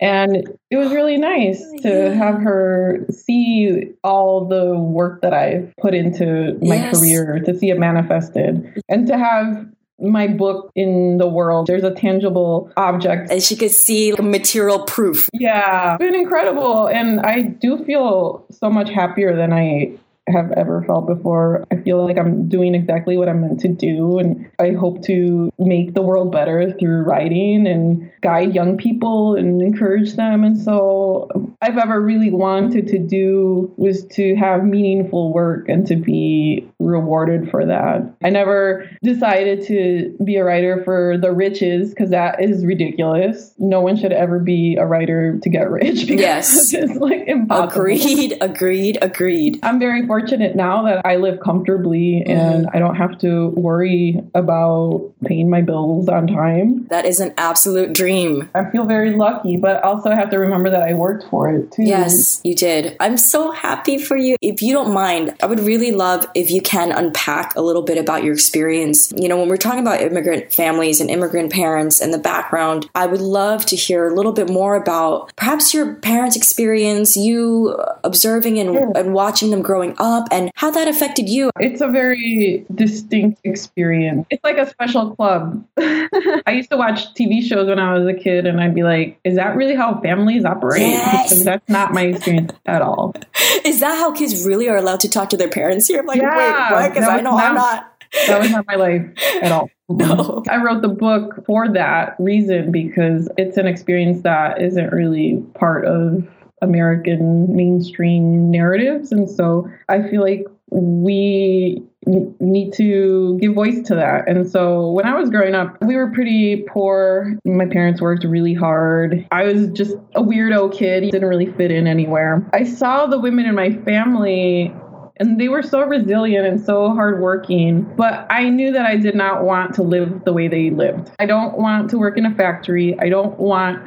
And 0.00 0.48
it 0.70 0.76
was 0.76 0.92
really 0.92 1.16
nice 1.18 1.62
oh 1.62 1.82
to 1.82 2.14
have 2.14 2.42
her 2.42 3.06
see 3.10 3.92
all 4.02 4.46
the 4.46 4.76
work 4.76 5.22
that 5.22 5.32
I've 5.32 5.72
put 5.80 5.94
into 5.94 6.58
my 6.60 6.76
yes. 6.76 6.98
career, 6.98 7.40
to 7.46 7.56
see 7.56 7.70
it 7.70 7.78
manifested, 7.78 8.82
and 8.88 9.06
to 9.06 9.16
have 9.16 9.66
my 10.02 10.26
book 10.26 10.70
in 10.74 11.18
the 11.18 11.28
world. 11.28 11.68
There's 11.68 11.84
a 11.84 11.94
tangible 11.94 12.72
object. 12.76 13.30
And 13.30 13.42
she 13.42 13.54
could 13.54 13.70
see 13.70 14.12
material 14.20 14.80
proof. 14.80 15.28
Yeah, 15.32 15.94
it's 15.94 16.04
been 16.04 16.14
incredible. 16.14 16.88
And 16.88 17.20
I 17.20 17.42
do 17.42 17.84
feel 17.84 18.44
so 18.50 18.68
much 18.68 18.90
happier 18.90 19.36
than 19.36 19.52
I 19.52 19.92
have 20.28 20.52
ever 20.52 20.84
felt 20.84 21.06
before. 21.06 21.64
I 21.70 21.76
feel 21.76 22.04
like 22.04 22.18
I'm 22.18 22.48
doing 22.48 22.74
exactly 22.74 23.16
what 23.16 23.28
I'm 23.28 23.40
meant 23.40 23.60
to 23.60 23.68
do. 23.68 24.18
And 24.18 24.50
I 24.58 24.72
hope 24.72 25.02
to 25.04 25.52
make 25.58 25.94
the 25.94 26.02
world 26.02 26.30
better 26.30 26.72
through 26.78 27.02
writing 27.02 27.66
and 27.66 28.10
guide 28.22 28.54
young 28.54 28.76
people 28.76 29.34
and 29.34 29.60
encourage 29.60 30.14
them. 30.14 30.44
And 30.44 30.56
so 30.56 31.28
I've 31.60 31.76
ever 31.76 32.00
really 32.00 32.30
wanted 32.30 32.86
to 32.88 32.98
do 32.98 33.72
was 33.76 34.06
to 34.12 34.36
have 34.36 34.64
meaningful 34.64 35.32
work 35.32 35.68
and 35.68 35.86
to 35.88 35.96
be 35.96 36.68
rewarded 36.78 37.50
for 37.50 37.66
that. 37.66 38.14
I 38.22 38.30
never 38.30 38.88
decided 39.02 39.66
to 39.66 40.16
be 40.24 40.36
a 40.36 40.44
writer 40.44 40.82
for 40.84 41.18
the 41.18 41.32
riches 41.32 41.90
because 41.90 42.10
that 42.10 42.42
is 42.42 42.64
ridiculous. 42.64 43.52
No 43.58 43.80
one 43.80 43.96
should 43.96 44.12
ever 44.12 44.38
be 44.38 44.76
a 44.76 44.86
writer 44.86 45.38
to 45.42 45.48
get 45.48 45.68
rich 45.70 46.00
because 46.06 46.20
yes. 46.20 46.72
it's 46.72 46.94
like 46.94 47.26
impossible. 47.26 47.82
Agreed, 47.82 48.38
agreed, 48.40 48.98
agreed. 49.02 49.58
I'm 49.62 49.80
very 49.80 50.06
fortunate 50.12 50.54
now 50.54 50.82
that 50.82 51.00
I 51.06 51.16
live 51.16 51.40
comfortably 51.40 52.22
mm-hmm. 52.26 52.30
and 52.30 52.68
I 52.74 52.78
don't 52.78 52.96
have 52.96 53.18
to 53.20 53.48
worry 53.48 54.20
about 54.34 55.10
paying 55.24 55.48
my 55.48 55.62
bills 55.62 56.06
on 56.06 56.26
time. 56.26 56.86
That 56.88 57.06
is 57.06 57.18
an 57.18 57.32
absolute 57.38 57.94
dream. 57.94 58.50
I 58.54 58.66
feel 58.70 58.84
very 58.84 59.16
lucky, 59.16 59.56
but 59.56 59.82
also 59.82 60.10
I 60.10 60.16
have 60.16 60.28
to 60.28 60.38
remember 60.38 60.68
that 60.68 60.82
I 60.82 60.92
worked 60.92 61.24
for 61.30 61.48
it 61.48 61.72
too. 61.72 61.84
Yes, 61.84 62.42
you 62.44 62.54
did. 62.54 62.94
I'm 63.00 63.16
so 63.16 63.52
happy 63.52 63.96
for 63.96 64.14
you. 64.18 64.36
If 64.42 64.60
you 64.60 64.74
don't 64.74 64.92
mind, 64.92 65.34
I 65.42 65.46
would 65.46 65.60
really 65.60 65.92
love 65.92 66.26
if 66.34 66.50
you 66.50 66.60
can 66.60 66.92
unpack 66.92 67.56
a 67.56 67.62
little 67.62 67.80
bit 67.80 67.96
about 67.96 68.22
your 68.22 68.34
experience. 68.34 69.10
You 69.16 69.30
know, 69.30 69.38
when 69.38 69.48
we're 69.48 69.56
talking 69.56 69.80
about 69.80 70.02
immigrant 70.02 70.52
families 70.52 71.00
and 71.00 71.08
immigrant 71.08 71.50
parents 71.50 72.02
and 72.02 72.12
the 72.12 72.18
background, 72.18 72.86
I 72.94 73.06
would 73.06 73.22
love 73.22 73.64
to 73.66 73.76
hear 73.76 74.08
a 74.08 74.14
little 74.14 74.32
bit 74.32 74.50
more 74.50 74.76
about 74.76 75.34
perhaps 75.36 75.72
your 75.72 75.94
parents' 75.94 76.36
experience, 76.36 77.16
you 77.16 77.80
observing 78.04 78.58
and, 78.58 78.74
yeah. 78.74 78.90
and 78.94 79.14
watching 79.14 79.50
them 79.50 79.62
growing 79.62 79.94
up 79.96 80.01
and 80.30 80.50
how 80.56 80.70
that 80.70 80.88
affected 80.88 81.28
you. 81.28 81.50
It's 81.58 81.80
a 81.80 81.88
very 81.88 82.64
distinct 82.74 83.40
experience. 83.44 84.26
It's 84.30 84.42
like 84.44 84.58
a 84.58 84.68
special 84.68 85.14
club. 85.14 85.64
I 85.78 86.52
used 86.52 86.70
to 86.70 86.76
watch 86.76 87.14
TV 87.14 87.42
shows 87.42 87.68
when 87.68 87.78
I 87.78 87.94
was 87.96 88.06
a 88.06 88.14
kid 88.14 88.46
and 88.46 88.60
I'd 88.60 88.74
be 88.74 88.82
like, 88.82 89.18
is 89.24 89.36
that 89.36 89.56
really 89.56 89.74
how 89.74 90.00
families 90.00 90.44
operate? 90.44 90.82
Yes. 90.82 91.30
Because 91.30 91.44
that's 91.44 91.68
not 91.68 91.92
my 91.92 92.02
experience 92.02 92.52
at 92.66 92.82
all. 92.82 93.14
Is 93.64 93.80
that 93.80 93.96
how 93.96 94.12
kids 94.12 94.44
really 94.44 94.68
are 94.68 94.76
allowed 94.76 95.00
to 95.00 95.08
talk 95.08 95.30
to 95.30 95.36
their 95.36 95.48
parents 95.48 95.86
here? 95.86 96.00
I'm 96.00 96.06
like, 96.06 96.20
yeah, 96.20 96.36
wait, 96.36 96.74
what? 96.74 96.94
Because 96.94 97.08
I 97.08 97.20
know 97.20 97.30
not, 97.30 97.44
I'm 97.44 97.54
not. 97.54 97.92
that 98.26 98.40
was 98.40 98.50
not 98.50 98.66
my 98.66 98.74
life 98.74 99.02
at 99.42 99.52
all. 99.52 99.70
No. 99.88 100.42
I 100.48 100.56
wrote 100.56 100.80
the 100.80 100.88
book 100.88 101.44
for 101.44 101.68
that 101.68 102.16
reason 102.18 102.72
because 102.72 103.28
it's 103.36 103.58
an 103.58 103.66
experience 103.66 104.22
that 104.22 104.62
isn't 104.62 104.90
really 104.90 105.44
part 105.52 105.84
of 105.84 106.26
American 106.62 107.54
mainstream 107.54 108.50
narratives. 108.50 109.12
And 109.12 109.28
so 109.28 109.68
I 109.88 110.08
feel 110.08 110.22
like 110.22 110.46
we 110.70 111.82
need 112.06 112.72
to 112.72 113.38
give 113.40 113.54
voice 113.54 113.82
to 113.82 113.94
that. 113.94 114.28
And 114.28 114.50
so 114.50 114.90
when 114.90 115.06
I 115.06 115.14
was 115.14 115.30
growing 115.30 115.54
up, 115.54 115.76
we 115.82 115.96
were 115.96 116.10
pretty 116.10 116.64
poor. 116.68 117.38
My 117.44 117.66
parents 117.66 118.00
worked 118.00 118.24
really 118.24 118.54
hard. 118.54 119.26
I 119.30 119.44
was 119.44 119.68
just 119.68 119.94
a 120.14 120.22
weirdo 120.22 120.72
kid, 120.72 121.10
didn't 121.10 121.28
really 121.28 121.52
fit 121.52 121.70
in 121.70 121.86
anywhere. 121.86 122.48
I 122.52 122.64
saw 122.64 123.06
the 123.06 123.20
women 123.20 123.46
in 123.46 123.54
my 123.54 123.72
family 123.84 124.74
and 125.20 125.38
they 125.38 125.48
were 125.48 125.62
so 125.62 125.82
resilient 125.82 126.46
and 126.46 126.60
so 126.60 126.88
hardworking. 126.94 127.82
But 127.96 128.26
I 128.30 128.48
knew 128.48 128.72
that 128.72 128.86
I 128.86 128.96
did 128.96 129.14
not 129.14 129.44
want 129.44 129.74
to 129.74 129.82
live 129.82 130.24
the 130.24 130.32
way 130.32 130.48
they 130.48 130.70
lived. 130.70 131.10
I 131.18 131.26
don't 131.26 131.58
want 131.58 131.90
to 131.90 131.98
work 131.98 132.18
in 132.18 132.26
a 132.26 132.34
factory. 132.34 132.98
I 132.98 133.08
don't 133.08 133.38
want 133.38 133.78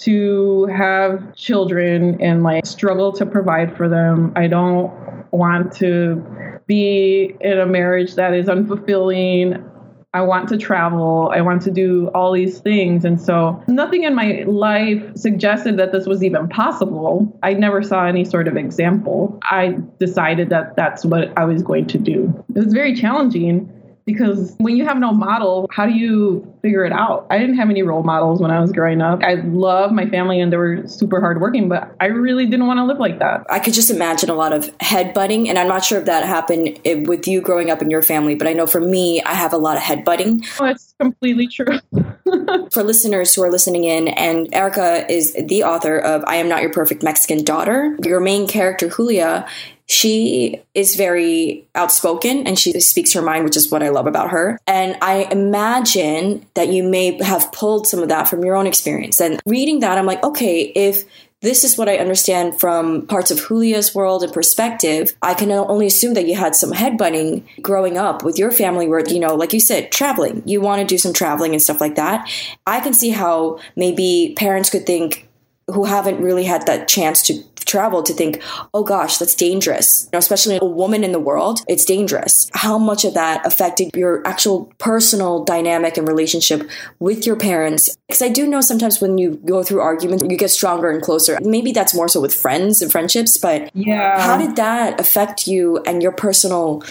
to 0.00 0.66
have 0.66 1.34
children 1.34 2.20
and 2.22 2.42
like 2.42 2.64
struggle 2.64 3.12
to 3.12 3.26
provide 3.26 3.76
for 3.76 3.88
them. 3.88 4.32
I 4.34 4.46
don't 4.46 4.90
want 5.30 5.72
to 5.76 6.60
be 6.66 7.36
in 7.40 7.58
a 7.58 7.66
marriage 7.66 8.14
that 8.14 8.32
is 8.32 8.46
unfulfilling. 8.46 9.66
I 10.12 10.22
want 10.22 10.48
to 10.48 10.58
travel. 10.58 11.30
I 11.32 11.40
want 11.40 11.62
to 11.62 11.70
do 11.70 12.08
all 12.08 12.32
these 12.32 12.60
things. 12.60 13.04
And 13.04 13.20
so 13.20 13.62
nothing 13.68 14.02
in 14.02 14.14
my 14.14 14.42
life 14.46 15.02
suggested 15.16 15.76
that 15.76 15.92
this 15.92 16.06
was 16.06 16.24
even 16.24 16.48
possible. 16.48 17.38
I 17.42 17.52
never 17.54 17.82
saw 17.82 18.06
any 18.06 18.24
sort 18.24 18.48
of 18.48 18.56
example. 18.56 19.38
I 19.44 19.76
decided 19.98 20.48
that 20.48 20.74
that's 20.76 21.04
what 21.04 21.36
I 21.38 21.44
was 21.44 21.62
going 21.62 21.86
to 21.88 21.98
do. 21.98 22.44
It 22.56 22.64
was 22.64 22.72
very 22.72 22.94
challenging 22.94 23.72
because 24.12 24.54
when 24.58 24.76
you 24.76 24.84
have 24.84 24.98
no 24.98 25.12
model, 25.12 25.68
how 25.70 25.86
do 25.86 25.92
you 25.92 26.52
figure 26.62 26.84
it 26.84 26.92
out? 26.92 27.26
I 27.30 27.38
didn't 27.38 27.56
have 27.56 27.70
any 27.70 27.82
role 27.82 28.02
models 28.02 28.40
when 28.40 28.50
I 28.50 28.60
was 28.60 28.72
growing 28.72 29.00
up. 29.00 29.22
I 29.22 29.34
love 29.34 29.92
my 29.92 30.06
family 30.06 30.40
and 30.40 30.52
they 30.52 30.56
were 30.56 30.86
super 30.88 31.20
hardworking, 31.20 31.68
but 31.68 31.94
I 32.00 32.06
really 32.06 32.46
didn't 32.46 32.66
want 32.66 32.78
to 32.78 32.84
live 32.84 32.98
like 32.98 33.18
that. 33.20 33.46
I 33.48 33.60
could 33.60 33.74
just 33.74 33.90
imagine 33.90 34.30
a 34.30 34.34
lot 34.34 34.52
of 34.52 34.76
headbutting, 34.78 35.48
and 35.48 35.58
I'm 35.58 35.68
not 35.68 35.84
sure 35.84 35.98
if 35.98 36.06
that 36.06 36.24
happened 36.24 36.80
eh, 36.84 37.02
with 37.06 37.28
you 37.28 37.40
growing 37.40 37.70
up 37.70 37.82
in 37.82 37.90
your 37.90 38.02
family, 38.02 38.34
but 38.34 38.46
I 38.46 38.52
know 38.52 38.66
for 38.66 38.80
me, 38.80 39.22
I 39.22 39.34
have 39.34 39.52
a 39.52 39.58
lot 39.58 39.76
of 39.76 39.82
headbutting. 39.82 40.46
Oh, 40.60 40.66
it's 40.66 40.94
completely 40.98 41.46
true. 41.46 41.78
for 42.70 42.82
listeners 42.82 43.34
who 43.34 43.42
are 43.42 43.50
listening 43.50 43.84
in, 43.84 44.08
and 44.08 44.48
Erika 44.52 45.10
is 45.10 45.34
the 45.34 45.64
author 45.64 45.98
of 45.98 46.24
I 46.26 46.36
Am 46.36 46.48
Not 46.48 46.62
Your 46.62 46.72
Perfect 46.72 47.02
Mexican 47.02 47.44
Daughter. 47.44 47.96
Your 48.04 48.20
main 48.20 48.46
character, 48.46 48.88
Julia, 48.88 49.46
she 49.90 50.62
is 50.72 50.94
very 50.94 51.66
outspoken 51.74 52.46
and 52.46 52.56
she 52.56 52.78
speaks 52.80 53.12
her 53.12 53.22
mind, 53.22 53.44
which 53.44 53.56
is 53.56 53.70
what 53.72 53.82
I 53.82 53.88
love 53.88 54.06
about 54.06 54.30
her. 54.30 54.58
And 54.66 54.96
I 55.02 55.26
imagine 55.30 56.46
that 56.54 56.68
you 56.68 56.84
may 56.84 57.20
have 57.22 57.50
pulled 57.50 57.88
some 57.88 58.00
of 58.00 58.08
that 58.08 58.28
from 58.28 58.44
your 58.44 58.54
own 58.54 58.68
experience. 58.68 59.20
And 59.20 59.40
reading 59.44 59.80
that, 59.80 59.98
I'm 59.98 60.06
like, 60.06 60.22
okay, 60.22 60.60
if 60.60 61.04
this 61.42 61.64
is 61.64 61.78
what 61.78 61.88
I 61.88 61.96
understand 61.96 62.60
from 62.60 63.06
parts 63.06 63.30
of 63.30 63.38
Julia's 63.48 63.94
world 63.94 64.22
and 64.22 64.30
perspective. 64.30 65.16
I 65.22 65.32
can 65.32 65.50
only 65.50 65.86
assume 65.86 66.12
that 66.12 66.26
you 66.26 66.36
had 66.36 66.54
some 66.54 66.70
headbutting 66.70 67.44
growing 67.62 67.96
up 67.96 68.22
with 68.22 68.38
your 68.38 68.50
family 68.50 68.86
where, 68.86 69.02
you 69.08 69.18
know, 69.18 69.34
like 69.36 69.54
you 69.54 69.60
said, 69.60 69.90
traveling. 69.90 70.42
You 70.44 70.60
want 70.60 70.80
to 70.82 70.86
do 70.86 70.98
some 70.98 71.14
traveling 71.14 71.52
and 71.52 71.62
stuff 71.62 71.80
like 71.80 71.94
that. 71.94 72.30
I 72.66 72.80
can 72.80 72.92
see 72.92 73.08
how 73.08 73.58
maybe 73.74 74.34
parents 74.36 74.68
could 74.68 74.84
think 74.84 75.30
who 75.70 75.84
haven't 75.84 76.20
really 76.20 76.44
had 76.44 76.66
that 76.66 76.88
chance 76.88 77.22
to 77.22 77.42
traveled 77.70 78.06
to 78.06 78.12
think, 78.12 78.42
oh 78.74 78.82
gosh, 78.82 79.18
that's 79.18 79.34
dangerous. 79.34 80.04
You 80.04 80.10
know, 80.14 80.18
especially 80.18 80.58
a 80.60 80.64
woman 80.64 81.04
in 81.04 81.12
the 81.12 81.20
world, 81.20 81.60
it's 81.68 81.84
dangerous. 81.84 82.50
How 82.52 82.78
much 82.78 83.04
of 83.04 83.14
that 83.14 83.46
affected 83.46 83.90
your 83.94 84.26
actual 84.26 84.72
personal 84.78 85.44
dynamic 85.44 85.96
and 85.96 86.06
relationship 86.06 86.68
with 86.98 87.26
your 87.26 87.36
parents? 87.36 87.96
Because 88.08 88.22
I 88.22 88.28
do 88.28 88.46
know 88.46 88.60
sometimes 88.60 89.00
when 89.00 89.18
you 89.18 89.36
go 89.44 89.62
through 89.62 89.80
arguments, 89.80 90.24
you 90.28 90.36
get 90.36 90.50
stronger 90.50 90.90
and 90.90 91.00
closer. 91.00 91.38
Maybe 91.40 91.72
that's 91.72 91.94
more 91.94 92.08
so 92.08 92.20
with 92.20 92.34
friends 92.34 92.82
and 92.82 92.90
friendships, 92.90 93.38
but 93.38 93.70
yeah. 93.74 94.20
how 94.20 94.36
did 94.36 94.56
that 94.56 94.98
affect 94.98 95.46
you 95.46 95.78
and 95.86 96.02
your 96.02 96.12
personal 96.12 96.82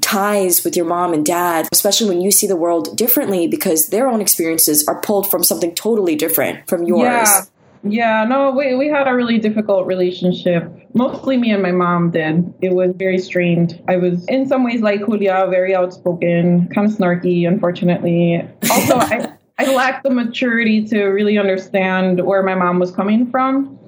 ties 0.00 0.64
with 0.64 0.76
your 0.76 0.86
mom 0.86 1.12
and 1.12 1.26
dad, 1.26 1.68
especially 1.72 2.08
when 2.08 2.20
you 2.20 2.30
see 2.30 2.46
the 2.46 2.56
world 2.56 2.96
differently 2.96 3.46
because 3.46 3.88
their 3.88 4.08
own 4.08 4.20
experiences 4.20 4.86
are 4.88 5.00
pulled 5.00 5.30
from 5.30 5.44
something 5.44 5.74
totally 5.74 6.16
different 6.16 6.66
from 6.68 6.84
yours. 6.84 7.28
Yeah. 7.28 7.42
Yeah, 7.84 8.24
no, 8.24 8.52
we, 8.52 8.74
we 8.76 8.88
had 8.88 9.08
a 9.08 9.14
really 9.14 9.38
difficult 9.38 9.86
relationship. 9.86 10.70
Mostly 10.94 11.36
me 11.36 11.50
and 11.50 11.62
my 11.62 11.72
mom 11.72 12.10
did. 12.10 12.52
It 12.60 12.74
was 12.74 12.92
very 12.96 13.18
strained. 13.18 13.82
I 13.88 13.96
was 13.96 14.24
in 14.26 14.46
some 14.46 14.64
ways 14.64 14.80
like 14.80 15.00
Julia, 15.00 15.46
very 15.50 15.74
outspoken, 15.74 16.68
kind 16.68 16.90
of 16.90 16.96
snarky, 16.96 17.46
unfortunately. 17.46 18.48
Also, 18.70 18.96
I, 18.96 19.32
I 19.58 19.74
lacked 19.74 20.04
the 20.04 20.10
maturity 20.10 20.86
to 20.88 21.06
really 21.06 21.38
understand 21.38 22.24
where 22.24 22.42
my 22.42 22.54
mom 22.54 22.78
was 22.78 22.92
coming 22.92 23.30
from 23.30 23.78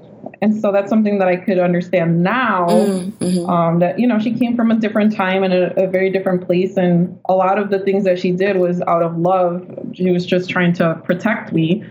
and 0.42 0.60
so 0.60 0.72
that's 0.72 0.88
something 0.88 1.18
that 1.18 1.28
I 1.28 1.36
could 1.36 1.58
understand 1.58 2.22
now. 2.22 2.68
Mm, 2.68 3.12
mm-hmm. 3.12 3.50
Um, 3.50 3.78
that 3.80 3.98
you 3.98 4.06
know 4.06 4.18
she 4.18 4.34
came 4.34 4.56
from 4.56 4.70
a 4.70 4.76
different 4.76 5.14
time 5.14 5.42
and 5.42 5.52
a, 5.52 5.84
a, 5.84 5.86
very 5.86 6.10
different 6.10 6.46
place, 6.46 6.76
and 6.76 7.18
a 7.28 7.34
lot 7.34 7.58
of 7.58 7.70
the 7.70 7.78
things 7.78 8.04
that 8.04 8.18
she 8.18 8.32
did 8.32 8.56
was 8.56 8.80
out 8.82 9.02
of 9.02 9.16
love. 9.16 9.66
She 9.94 10.10
was 10.10 10.26
just 10.26 10.50
trying 10.50 10.72
to 10.74 11.00
protect 11.04 11.52
me, 11.52 11.84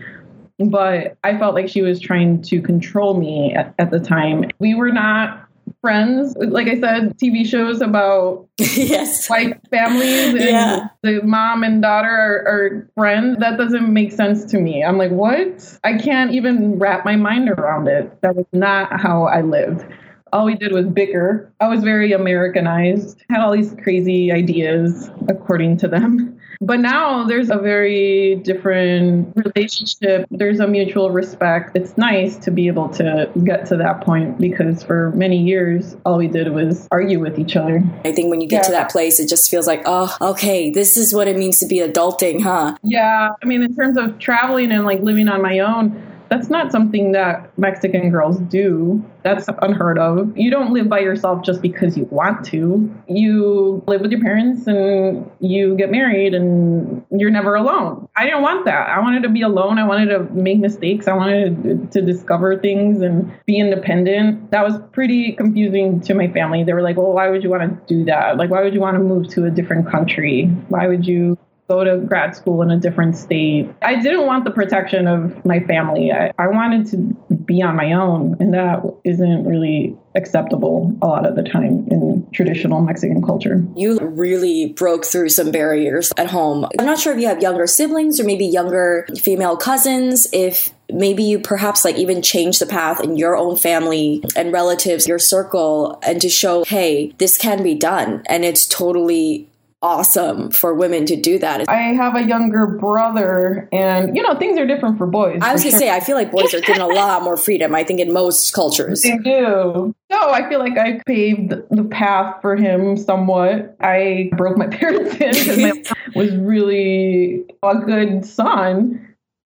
but 0.58 1.16
I 1.24 1.38
felt 1.38 1.54
like 1.54 1.68
she 1.68 1.82
was 1.82 2.00
trying 2.00 2.42
to 2.42 2.60
control 2.60 3.18
me 3.18 3.54
at, 3.54 3.74
at 3.78 3.90
the 3.90 4.00
time. 4.00 4.44
We 4.58 4.74
were 4.74 4.92
not 4.92 5.44
friends. 5.80 6.36
Like 6.36 6.68
I 6.68 6.78
said, 6.78 7.18
TV 7.18 7.46
shows 7.46 7.80
about 7.80 8.48
yes. 8.58 9.28
white 9.28 9.60
families 9.70 10.34
and 10.34 10.40
yeah. 10.40 10.88
the 11.02 11.22
mom 11.22 11.62
and 11.62 11.82
daughter 11.82 12.08
are, 12.08 12.48
are, 12.48 12.90
friends. 12.94 13.38
That 13.38 13.58
doesn't 13.58 13.92
make 13.92 14.12
sense 14.12 14.44
to 14.46 14.58
me. 14.58 14.84
I'm 14.84 14.98
like, 14.98 15.10
what? 15.10 15.78
I 15.84 15.98
can't 15.98 16.32
even 16.32 16.78
wrap 16.78 17.04
my 17.04 17.16
mind 17.16 17.50
around 17.50 17.88
it. 17.88 18.20
That 18.22 18.36
was 18.36 18.46
not 18.52 19.00
how 19.00 19.24
I 19.24 19.42
lived. 19.42 19.84
All 20.32 20.46
we 20.46 20.56
did 20.56 20.72
was 20.72 20.86
bicker. 20.86 21.52
I 21.60 21.68
was 21.68 21.84
very 21.84 22.12
Americanized, 22.12 23.22
had 23.30 23.40
all 23.40 23.52
these 23.52 23.74
crazy 23.82 24.32
ideas 24.32 25.10
according 25.28 25.76
to 25.78 25.88
them. 25.88 26.33
But 26.60 26.80
now 26.80 27.24
there's 27.24 27.50
a 27.50 27.58
very 27.58 28.36
different 28.36 29.32
relationship. 29.36 30.26
There's 30.30 30.60
a 30.60 30.66
mutual 30.66 31.10
respect. 31.10 31.76
It's 31.76 31.96
nice 31.96 32.36
to 32.38 32.50
be 32.50 32.66
able 32.68 32.88
to 32.90 33.30
get 33.44 33.66
to 33.66 33.76
that 33.76 34.02
point 34.02 34.38
because 34.38 34.82
for 34.82 35.12
many 35.12 35.42
years, 35.42 35.96
all 36.04 36.18
we 36.18 36.28
did 36.28 36.52
was 36.52 36.88
argue 36.90 37.20
with 37.20 37.38
each 37.38 37.56
other. 37.56 37.82
I 38.04 38.12
think 38.12 38.30
when 38.30 38.40
you 38.40 38.48
get 38.48 38.58
yeah. 38.58 38.62
to 38.62 38.72
that 38.72 38.90
place, 38.90 39.20
it 39.20 39.28
just 39.28 39.50
feels 39.50 39.66
like, 39.66 39.82
oh, 39.86 40.14
okay, 40.20 40.70
this 40.70 40.96
is 40.96 41.14
what 41.14 41.28
it 41.28 41.36
means 41.36 41.58
to 41.58 41.66
be 41.66 41.78
adulting, 41.78 42.42
huh? 42.42 42.76
Yeah. 42.82 43.30
I 43.42 43.46
mean, 43.46 43.62
in 43.62 43.74
terms 43.74 43.96
of 43.96 44.18
traveling 44.18 44.72
and 44.72 44.84
like 44.84 45.00
living 45.00 45.28
on 45.28 45.42
my 45.42 45.58
own, 45.60 46.13
that's 46.34 46.50
not 46.50 46.72
something 46.72 47.12
that 47.12 47.56
Mexican 47.56 48.10
girls 48.10 48.40
do. 48.40 49.04
That's 49.22 49.48
unheard 49.62 49.98
of. 49.98 50.36
You 50.36 50.50
don't 50.50 50.72
live 50.72 50.88
by 50.88 50.98
yourself 50.98 51.44
just 51.44 51.62
because 51.62 51.96
you 51.96 52.06
want 52.10 52.44
to. 52.46 52.92
You 53.08 53.84
live 53.86 54.00
with 54.00 54.10
your 54.10 54.20
parents 54.20 54.66
and 54.66 55.30
you 55.38 55.76
get 55.76 55.92
married 55.92 56.34
and 56.34 57.04
you're 57.12 57.30
never 57.30 57.54
alone. 57.54 58.08
I 58.16 58.24
didn't 58.24 58.42
want 58.42 58.64
that. 58.64 58.88
I 58.88 58.98
wanted 58.98 59.22
to 59.22 59.28
be 59.28 59.42
alone. 59.42 59.78
I 59.78 59.86
wanted 59.86 60.06
to 60.06 60.24
make 60.34 60.58
mistakes. 60.58 61.06
I 61.06 61.14
wanted 61.14 61.92
to 61.92 62.02
discover 62.02 62.58
things 62.58 63.00
and 63.00 63.32
be 63.46 63.58
independent. 63.58 64.50
That 64.50 64.64
was 64.64 64.74
pretty 64.92 65.32
confusing 65.32 66.00
to 66.00 66.14
my 66.14 66.26
family. 66.32 66.64
They 66.64 66.72
were 66.72 66.82
like, 66.82 66.96
well, 66.96 67.12
why 67.12 67.30
would 67.30 67.44
you 67.44 67.50
want 67.50 67.62
to 67.62 67.94
do 67.94 68.04
that? 68.06 68.38
Like, 68.38 68.50
why 68.50 68.62
would 68.62 68.74
you 68.74 68.80
want 68.80 68.96
to 68.96 69.02
move 69.02 69.28
to 69.28 69.44
a 69.44 69.50
different 69.50 69.88
country? 69.88 70.46
Why 70.68 70.88
would 70.88 71.06
you 71.06 71.38
go 71.68 71.82
to 71.82 71.98
grad 71.98 72.36
school 72.36 72.62
in 72.62 72.70
a 72.70 72.78
different 72.78 73.16
state. 73.16 73.70
I 73.82 73.96
didn't 73.96 74.26
want 74.26 74.44
the 74.44 74.50
protection 74.50 75.06
of 75.06 75.44
my 75.44 75.60
family. 75.60 76.12
I, 76.12 76.32
I 76.38 76.48
wanted 76.48 76.86
to 76.88 76.96
be 77.44 77.62
on 77.62 77.76
my 77.76 77.92
own, 77.92 78.36
and 78.40 78.52
that 78.54 78.82
isn't 79.04 79.46
really 79.46 79.96
acceptable 80.14 80.96
a 81.02 81.06
lot 81.06 81.26
of 81.26 81.36
the 81.36 81.42
time 81.42 81.86
in 81.90 82.26
traditional 82.32 82.80
Mexican 82.80 83.22
culture. 83.22 83.64
You 83.76 83.98
really 83.98 84.72
broke 84.72 85.04
through 85.04 85.30
some 85.30 85.50
barriers 85.50 86.12
at 86.16 86.30
home. 86.30 86.66
I'm 86.78 86.86
not 86.86 86.98
sure 86.98 87.14
if 87.14 87.20
you 87.20 87.28
have 87.28 87.42
younger 87.42 87.66
siblings 87.66 88.20
or 88.20 88.24
maybe 88.24 88.46
younger 88.46 89.06
female 89.20 89.56
cousins, 89.56 90.26
if 90.32 90.72
maybe 90.92 91.22
you 91.22 91.38
perhaps 91.38 91.84
like 91.84 91.96
even 91.96 92.22
change 92.22 92.58
the 92.58 92.66
path 92.66 93.00
in 93.00 93.16
your 93.16 93.36
own 93.36 93.56
family 93.56 94.22
and 94.36 94.52
relatives, 94.52 95.08
your 95.08 95.18
circle, 95.18 95.98
and 96.02 96.20
to 96.20 96.28
show, 96.28 96.64
hey, 96.64 97.12
this 97.18 97.38
can 97.38 97.62
be 97.62 97.74
done. 97.74 98.22
And 98.26 98.44
it's 98.44 98.66
totally 98.66 99.48
awesome 99.84 100.50
for 100.50 100.72
women 100.72 101.04
to 101.04 101.14
do 101.14 101.38
that. 101.38 101.68
I 101.68 101.92
have 101.92 102.16
a 102.16 102.22
younger 102.22 102.66
brother, 102.66 103.68
and 103.70 104.16
you 104.16 104.22
know 104.22 104.34
things 104.38 104.58
are 104.58 104.66
different 104.66 104.96
for 104.96 105.06
boys. 105.06 105.40
I 105.42 105.52
was 105.52 105.62
gonna 105.62 105.72
sure. 105.72 105.80
say 105.80 105.90
I 105.90 106.00
feel 106.00 106.16
like 106.16 106.32
boys 106.32 106.54
are 106.54 106.60
given 106.60 106.80
a 106.80 106.86
lot 106.86 107.22
more 107.22 107.36
freedom. 107.36 107.74
I 107.74 107.84
think 107.84 108.00
in 108.00 108.12
most 108.12 108.52
cultures 108.54 109.02
they 109.02 109.18
do. 109.18 109.94
So 110.10 110.30
I 110.30 110.48
feel 110.48 110.58
like 110.58 110.78
I 110.78 111.02
paved 111.06 111.50
the 111.70 111.84
path 111.84 112.40
for 112.40 112.56
him 112.56 112.96
somewhat. 112.96 113.76
I 113.80 114.30
broke 114.36 114.56
my 114.56 114.66
parents 114.78 115.12
in 115.16 115.30
because 115.30 115.58
my 115.58 115.82
was 116.14 116.34
really 116.36 117.44
a 117.62 117.76
good 117.76 118.24
son 118.24 119.03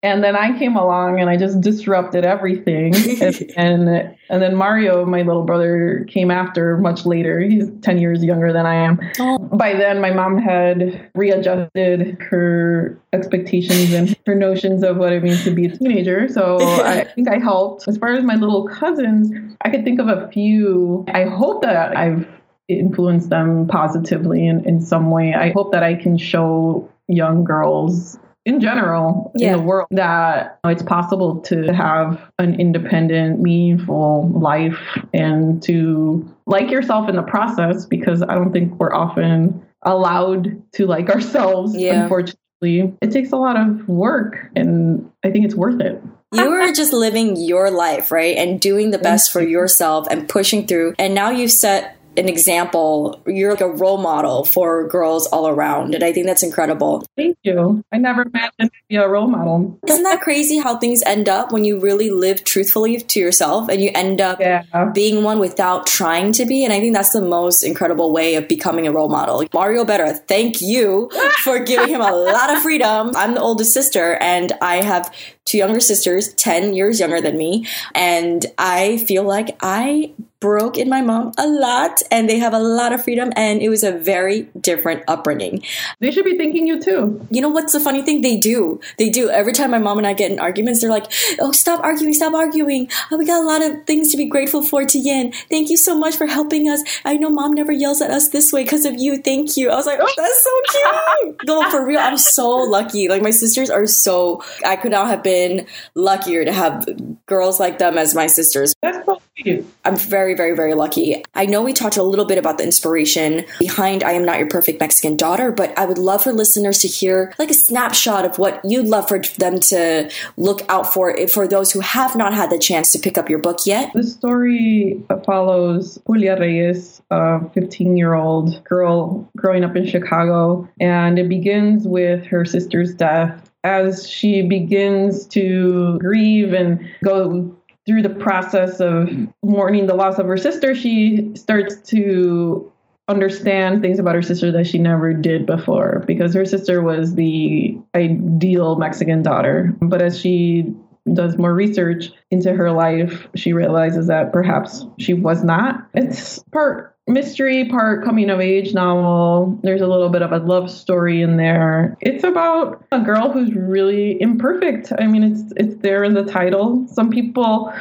and 0.04 0.22
then 0.22 0.36
I 0.36 0.58
came 0.60 0.76
along 0.76 1.22
and 1.22 1.30
I 1.30 1.38
just 1.38 1.62
disrupted 1.62 2.26
everything. 2.26 2.94
and, 3.22 3.54
and, 3.56 4.18
and 4.30 4.42
then 4.42 4.54
Mario, 4.56 5.06
my 5.06 5.22
little 5.22 5.44
brother, 5.44 6.06
came 6.10 6.30
after 6.30 6.78
much 6.78 7.06
later. 7.06 7.40
He's 7.40 7.70
ten 7.82 7.98
years 7.98 8.22
younger 8.22 8.52
than 8.52 8.66
I 8.66 8.76
am. 8.76 9.00
Oh. 9.20 9.38
By 9.40 9.74
then, 9.74 10.02
my 10.02 10.12
mom 10.12 10.38
had 10.38 11.10
readjusted 11.16 12.18
her 12.20 13.00
expectations 13.14 13.94
and 13.94 14.16
her 14.26 14.36
notions 14.36 14.84
of 14.84 14.98
what 14.98 15.14
it 15.14 15.24
means 15.24 15.46
to 15.46 15.52
be 15.52 15.66
a 15.68 15.78
teenager. 15.78 16.28
So 16.28 16.58
I 16.84 17.06
think 17.06 17.30
I 17.30 17.40
helped. 17.40 17.88
As 17.88 17.98
far 17.98 18.10
as 18.10 18.26
my 18.26 18.36
little 18.36 18.68
cousins, 18.68 19.32
I 19.62 19.70
could 19.70 19.86
think 19.86 20.02
of 20.02 20.10
a 20.10 20.30
few. 20.34 21.06
I 21.14 21.24
hope 21.24 21.62
that 21.62 21.96
I've 21.96 22.28
influenced 22.68 23.30
them 23.30 23.68
positively 23.68 24.46
in, 24.46 24.68
in 24.68 24.82
some 24.82 25.12
way. 25.12 25.34
I 25.34 25.52
hope 25.52 25.72
that 25.72 25.84
I 25.84 25.96
can 25.96 26.18
show 26.18 26.90
young 27.08 27.44
girls 27.46 28.18
in 28.46 28.60
general 28.60 29.32
yeah. 29.36 29.54
in 29.54 29.58
the 29.58 29.64
world 29.64 29.88
that 29.92 30.60
it's 30.66 30.84
possible 30.84 31.40
to 31.42 31.74
have 31.74 32.22
an 32.40 32.60
independent, 32.60 33.40
meaningful 33.40 34.30
life 34.30 34.80
and 35.14 35.64
to 35.64 36.30
like 36.46 36.70
yourself 36.70 37.08
in 37.08 37.16
the 37.16 37.24
process 37.24 37.86
because 37.86 38.22
I 38.22 38.36
don't 38.36 38.52
think 38.52 38.80
we're 38.80 38.94
often 38.94 39.66
allowed 39.82 40.62
to 40.74 40.86
like 40.86 41.10
ourselves, 41.10 41.76
yeah. 41.76 42.04
unfortunately. 42.04 42.94
It 43.02 43.12
takes 43.12 43.32
a 43.32 43.38
lot 43.38 43.58
of 43.58 43.88
work 43.88 44.38
and 44.56 45.10
I 45.24 45.32
think 45.32 45.46
it's 45.46 45.56
worth 45.56 45.82
it. 45.82 46.02
You 46.34 46.50
were 46.50 46.72
just 46.74 46.94
living 46.94 47.36
your 47.36 47.70
life, 47.70 48.12
right? 48.12 48.36
And 48.38 48.60
doing 48.60 48.90
the 48.90 48.98
best 48.98 49.32
for 49.32 49.42
yourself 49.42 50.08
and 50.10 50.28
pushing 50.28 50.66
through. 50.66 50.96
And 50.98 51.14
now 51.14 51.30
you've 51.30 51.52
set 51.52 51.96
an 52.18 52.30
example. 52.30 53.22
You're 53.26 53.52
like 53.52 53.62
a 53.62 53.70
role 53.70 53.98
model 53.98 54.44
for 54.46 54.88
girls 54.88 55.28
all 55.28 55.48
around. 55.48 55.96
And 55.96 56.04
I 56.04 56.12
think 56.14 56.26
that's 56.26 56.44
incredible. 56.44 57.06
Thank 57.18 57.38
you. 57.44 57.84
I 57.92 57.98
never 57.98 58.24
imagined 58.24 58.72
to 58.72 58.82
be 58.90 58.96
a 58.96 59.08
role 59.08 59.28
model. 59.28 59.80
Isn't 59.88 60.04
that 60.04 60.22
crazy 60.22 60.58
how 60.58 60.78
things 60.78 61.02
end 61.04 61.30
up 61.30 61.52
when 61.52 61.64
you 61.64 61.80
really 61.80 62.10
live 62.10 62.44
truthfully 62.44 63.00
to 63.00 63.20
yourself 63.20 63.70
and 63.70 63.82
you 63.82 63.92
end 63.94 64.22
up 64.22 64.40
yeah. 64.40 64.64
being 64.94 65.24
one 65.24 65.40
without 65.40 65.88
trying 65.88 66.32
to 66.34 66.46
be? 66.46 66.64
And 66.64 66.74
I 66.74 66.80
think 66.80 66.96
that's 66.96 67.12
the 67.12 67.22
most 67.22 67.64
incredible 67.64 68.12
way 68.12 68.36
of 68.36 68.48
becoming 68.48 68.88
a 68.88 68.92
role 68.92 69.10
model. 69.10 69.44
Mario 69.54 69.86
Better, 69.86 70.14
thank 70.14 70.62
you 70.62 71.10
for 71.44 71.60
giving 71.60 71.90
him 71.90 72.02
a 72.02 72.12
lot 72.12 72.52
of 72.52 72.62
freedom. 72.62 73.12
I'm 73.16 73.36
the 73.36 73.42
oldest 73.42 73.74
sister 73.74 74.16
and 74.16 74.52
I 74.62 74.84
have 74.84 75.14
two 75.46 75.58
younger 75.58 75.80
sisters, 75.80 76.34
10 76.34 76.74
years 76.74 77.00
younger 77.00 77.22
than 77.22 77.38
me. 77.38 77.68
And 77.94 78.46
I 78.58 78.98
feel 78.98 79.24
like 79.24 79.58
I 79.62 80.14
broke 80.44 80.78
in 80.78 80.90
my 80.90 81.02
mom 81.02 81.32
a 81.38 81.48
lot 81.48 82.02
and 82.12 82.30
they 82.30 82.38
have 82.38 82.54
a 82.54 82.60
lot 82.60 82.92
of 82.92 83.02
freedom 83.02 83.32
and 83.38 83.62
it 83.62 83.70
was 83.70 83.82
a 83.82 83.94
very 83.94 84.42
different 84.60 85.02
upbringing. 85.08 85.64
They 86.02 86.12
should 86.12 86.26
be 86.26 86.38
thanking 86.38 86.68
you 86.68 86.82
too. 86.82 87.26
You 87.32 87.40
know 87.40 87.48
what's 87.48 87.72
the 87.72 87.80
funny 87.80 88.02
thing? 88.02 88.20
They 88.20 88.36
do. 88.36 88.82
They 88.98 89.10
do. 89.10 89.30
Every 89.30 89.54
time 89.54 89.72
my 89.72 89.80
mom 89.80 90.00
and 90.00 90.06
I 90.06 90.12
get 90.12 90.32
in 90.32 90.40
arguments, 90.42 90.82
they're 90.82 90.90
like, 90.90 91.10
oh, 91.40 91.54
stop 91.54 91.80
arguing, 91.80 92.12
stop 92.12 92.34
arguing. 92.34 92.90
Oh, 93.10 93.18
we 93.18 93.26
got 93.26 93.42
a 93.42 93.46
lot 93.46 93.62
of 93.62 93.86
things 93.86 94.12
to 94.12 94.18
be 94.18 94.26
grateful 94.26 94.62
for, 94.62 94.82
Tiyen. 94.82 95.34
Thank 95.50 95.70
you 95.70 95.78
so 95.78 95.98
much 95.98 96.18
for 96.18 96.28
helping 96.28 96.68
us. 96.68 96.84
I 97.06 97.16
know 97.16 97.30
mom 97.30 97.54
never 97.54 97.72
yells 97.72 98.02
at 98.02 98.12
us 98.12 98.28
this 98.28 98.52
way 98.52 98.66
because 98.66 98.84
of 98.84 99.00
you. 99.00 99.20
Thank 99.22 99.56
you. 99.56 99.70
I 99.70 99.76
was 99.78 99.86
like, 99.86 100.00
oh, 100.02 100.14
that's 100.18 100.44
so 100.44 101.22
cute. 101.22 101.38
no, 101.46 101.70
for 101.70 101.86
real. 101.86 102.00
I'm 102.00 102.18
so 102.18 102.50
lucky. 102.50 103.08
Like 103.08 103.22
my 103.22 103.32
sisters 103.32 103.70
are 103.70 103.88
so, 103.88 104.44
I 104.66 104.76
could 104.76 104.92
not 104.92 105.08
have 105.08 105.24
been 105.24 105.68
luckier 105.96 106.44
to 106.44 106.52
have 106.52 106.86
girls 107.28 107.62
like 107.62 107.78
them 107.78 107.98
as 107.98 108.14
my 108.14 108.28
sisters. 108.28 108.74
That's 108.82 109.06
so 109.06 109.22
lucky. 109.38 109.66
I'm 109.86 109.96
very, 109.96 110.33
very, 110.36 110.56
very 110.56 110.74
lucky. 110.74 111.24
I 111.34 111.46
know 111.46 111.62
we 111.62 111.74
talked 111.74 111.98
a 111.98 112.04
little 112.04 112.26
bit 112.26 112.38
about 112.38 112.58
the 112.58 112.64
inspiration 112.64 113.46
behind 113.60 114.04
I 114.04 114.12
Am 114.12 114.26
Not 114.26 114.40
Your 114.40 114.48
Perfect 114.48 114.80
Mexican 114.80 115.18
Daughter, 115.18 115.52
but 115.52 115.78
I 115.78 115.86
would 115.86 115.98
love 115.98 116.24
for 116.24 116.34
listeners 116.34 116.80
to 116.80 116.88
hear 116.88 117.34
like 117.40 117.50
a 117.50 117.54
snapshot 117.54 118.26
of 118.26 118.38
what 118.38 118.62
you'd 118.64 118.88
love 118.88 119.08
for 119.08 119.20
them 119.38 119.60
to 119.60 120.10
look 120.38 120.62
out 120.70 120.94
for 120.94 121.28
for 121.28 121.48
those 121.48 121.72
who 121.72 121.80
have 121.82 122.16
not 122.16 122.34
had 122.34 122.50
the 122.50 122.60
chance 122.60 122.92
to 122.92 123.00
pick 123.00 123.18
up 123.18 123.30
your 123.30 123.40
book 123.40 123.60
yet. 123.66 123.92
The 123.94 124.04
story 124.04 125.02
follows 125.26 126.00
Julia 126.08 126.38
Reyes, 126.40 127.02
a 127.10 127.48
15 127.50 127.98
year 127.98 128.14
old 128.14 128.64
girl 128.64 129.30
growing 129.36 129.64
up 129.64 129.76
in 129.76 129.86
Chicago, 129.86 130.68
and 130.80 131.20
it 131.20 131.30
begins 131.30 131.88
with 131.88 132.26
her 132.26 132.46
sister's 132.46 132.94
death 132.94 133.50
as 133.64 134.10
she 134.10 134.42
begins 134.42 135.26
to 135.28 135.98
grieve 136.00 136.54
and 136.54 136.86
go 137.04 137.56
through 137.86 138.02
the 138.02 138.10
process 138.10 138.80
of 138.80 139.10
mourning 139.44 139.88
the 139.88 139.96
loss 139.96 140.18
of 140.20 140.26
her 140.28 140.38
sister, 140.38 140.74
she 140.74 141.32
starts 141.36 141.76
to 141.90 142.72
understand 143.10 143.82
things 143.82 144.00
about 144.00 144.16
her 144.16 144.22
sister 144.22 144.52
that 144.52 144.66
she 144.66 144.78
never 144.78 145.14
did 145.14 145.46
before 145.46 146.04
because 146.08 146.34
her 146.34 146.46
sister 146.46 146.82
was 146.82 147.16
the 147.16 147.78
ideal 147.96 148.78
Mexican 148.78 149.22
daughter. 149.22 149.76
But 149.82 150.02
as 150.02 150.18
she 150.20 150.74
does 151.12 151.38
more 151.38 151.54
research 151.54 152.12
into 152.32 152.54
her 152.54 152.72
life, 152.72 153.28
she 153.36 153.52
realizes 153.52 154.08
that 154.08 154.32
perhaps 154.32 154.86
she 155.00 155.14
was 155.14 155.44
not. 155.44 155.86
It's 155.94 156.40
part 156.54 156.93
mystery 157.08 157.66
part 157.66 158.04
coming 158.04 158.30
of 158.30 158.40
age 158.40 158.74
novel. 158.74 159.60
There's 159.62 159.82
a 159.82 159.88
little 159.88 160.10
bit 160.10 160.22
of 160.22 160.32
a 160.32 160.38
love 160.38 160.72
story 160.72 161.22
in 161.22 161.38
there. 161.38 161.98
It's 162.02 162.24
about 162.24 162.84
a 162.92 163.00
girl 163.00 163.32
who's 163.32 163.54
really 163.54 164.22
imperfect. 164.22 164.94
I 164.98 165.08
mean, 165.08 165.24
it's 165.24 165.54
it's 165.58 165.76
there 165.82 166.04
in 166.04 166.14
the 166.14 166.24
title. 166.24 166.88
Some 166.88 167.10
people 167.10 167.74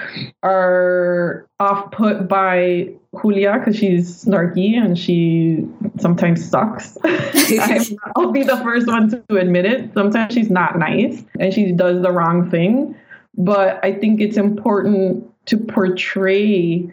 are 0.42 1.46
off 1.60 1.92
put 1.92 2.28
by 2.28 2.88
Julia 3.20 3.58
because 3.58 3.76
she's 3.76 4.24
snarky 4.24 4.76
and 4.76 4.98
she 4.98 5.66
sometimes 5.98 6.48
sucks. 6.48 6.98
I'll 7.04 8.32
be 8.32 8.42
the 8.42 8.60
first 8.64 8.88
one 8.88 9.10
to 9.10 9.36
admit 9.36 9.66
it. 9.66 9.92
Sometimes 9.94 10.34
she's 10.34 10.50
not 10.50 10.78
nice 10.78 11.22
and 11.38 11.54
she 11.54 11.72
does 11.72 12.02
the 12.02 12.10
wrong 12.10 12.50
thing. 12.50 12.96
But 13.36 13.82
I 13.84 13.92
think 13.92 14.20
it's 14.20 14.36
important 14.36 15.28
to 15.46 15.56
portray 15.56 16.90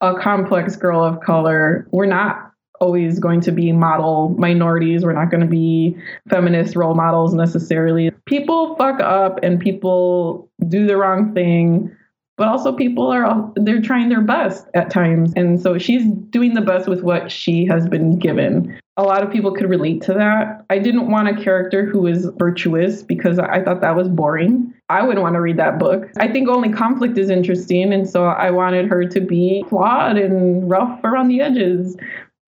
a 0.00 0.14
complex 0.14 0.76
girl 0.76 1.04
of 1.04 1.20
color, 1.20 1.86
we're 1.92 2.06
not 2.06 2.52
always 2.80 3.18
going 3.18 3.40
to 3.42 3.52
be 3.52 3.72
model 3.72 4.34
minorities. 4.38 5.04
We're 5.04 5.12
not 5.12 5.30
going 5.30 5.42
to 5.42 5.46
be 5.46 5.96
feminist 6.28 6.74
role 6.74 6.94
models 6.94 7.34
necessarily. 7.34 8.10
People 8.24 8.74
fuck 8.76 9.00
up 9.00 9.38
and 9.42 9.60
people 9.60 10.50
do 10.66 10.86
the 10.86 10.96
wrong 10.96 11.34
thing 11.34 11.94
but 12.40 12.48
also 12.48 12.72
people 12.72 13.06
are 13.06 13.52
they're 13.56 13.82
trying 13.82 14.08
their 14.08 14.22
best 14.22 14.66
at 14.72 14.88
times. 14.88 15.30
And 15.36 15.60
so 15.60 15.76
she's 15.76 16.06
doing 16.30 16.54
the 16.54 16.62
best 16.62 16.88
with 16.88 17.02
what 17.02 17.30
she 17.30 17.66
has 17.66 17.86
been 17.86 18.18
given. 18.18 18.80
A 18.96 19.02
lot 19.02 19.22
of 19.22 19.30
people 19.30 19.52
could 19.52 19.68
relate 19.68 20.00
to 20.04 20.14
that. 20.14 20.64
I 20.70 20.78
didn't 20.78 21.10
want 21.10 21.28
a 21.28 21.44
character 21.44 21.84
who 21.84 22.06
is 22.06 22.30
virtuous 22.38 23.02
because 23.02 23.38
i 23.38 23.62
thought 23.62 23.82
that 23.82 23.94
was 23.94 24.08
boring. 24.08 24.72
I 24.88 25.02
wouldn't 25.02 25.22
want 25.22 25.34
to 25.34 25.42
read 25.42 25.58
that 25.58 25.78
book. 25.78 26.08
I 26.16 26.28
think 26.28 26.48
only 26.48 26.70
conflict 26.70 27.18
is 27.18 27.28
interesting. 27.28 27.92
And 27.92 28.08
so 28.08 28.24
i 28.24 28.50
wanted 28.50 28.86
her 28.86 29.04
to 29.04 29.20
be 29.20 29.62
flawed 29.68 30.16
and 30.16 30.70
rough 30.70 30.98
around 31.04 31.28
the 31.28 31.42
edges 31.42 31.94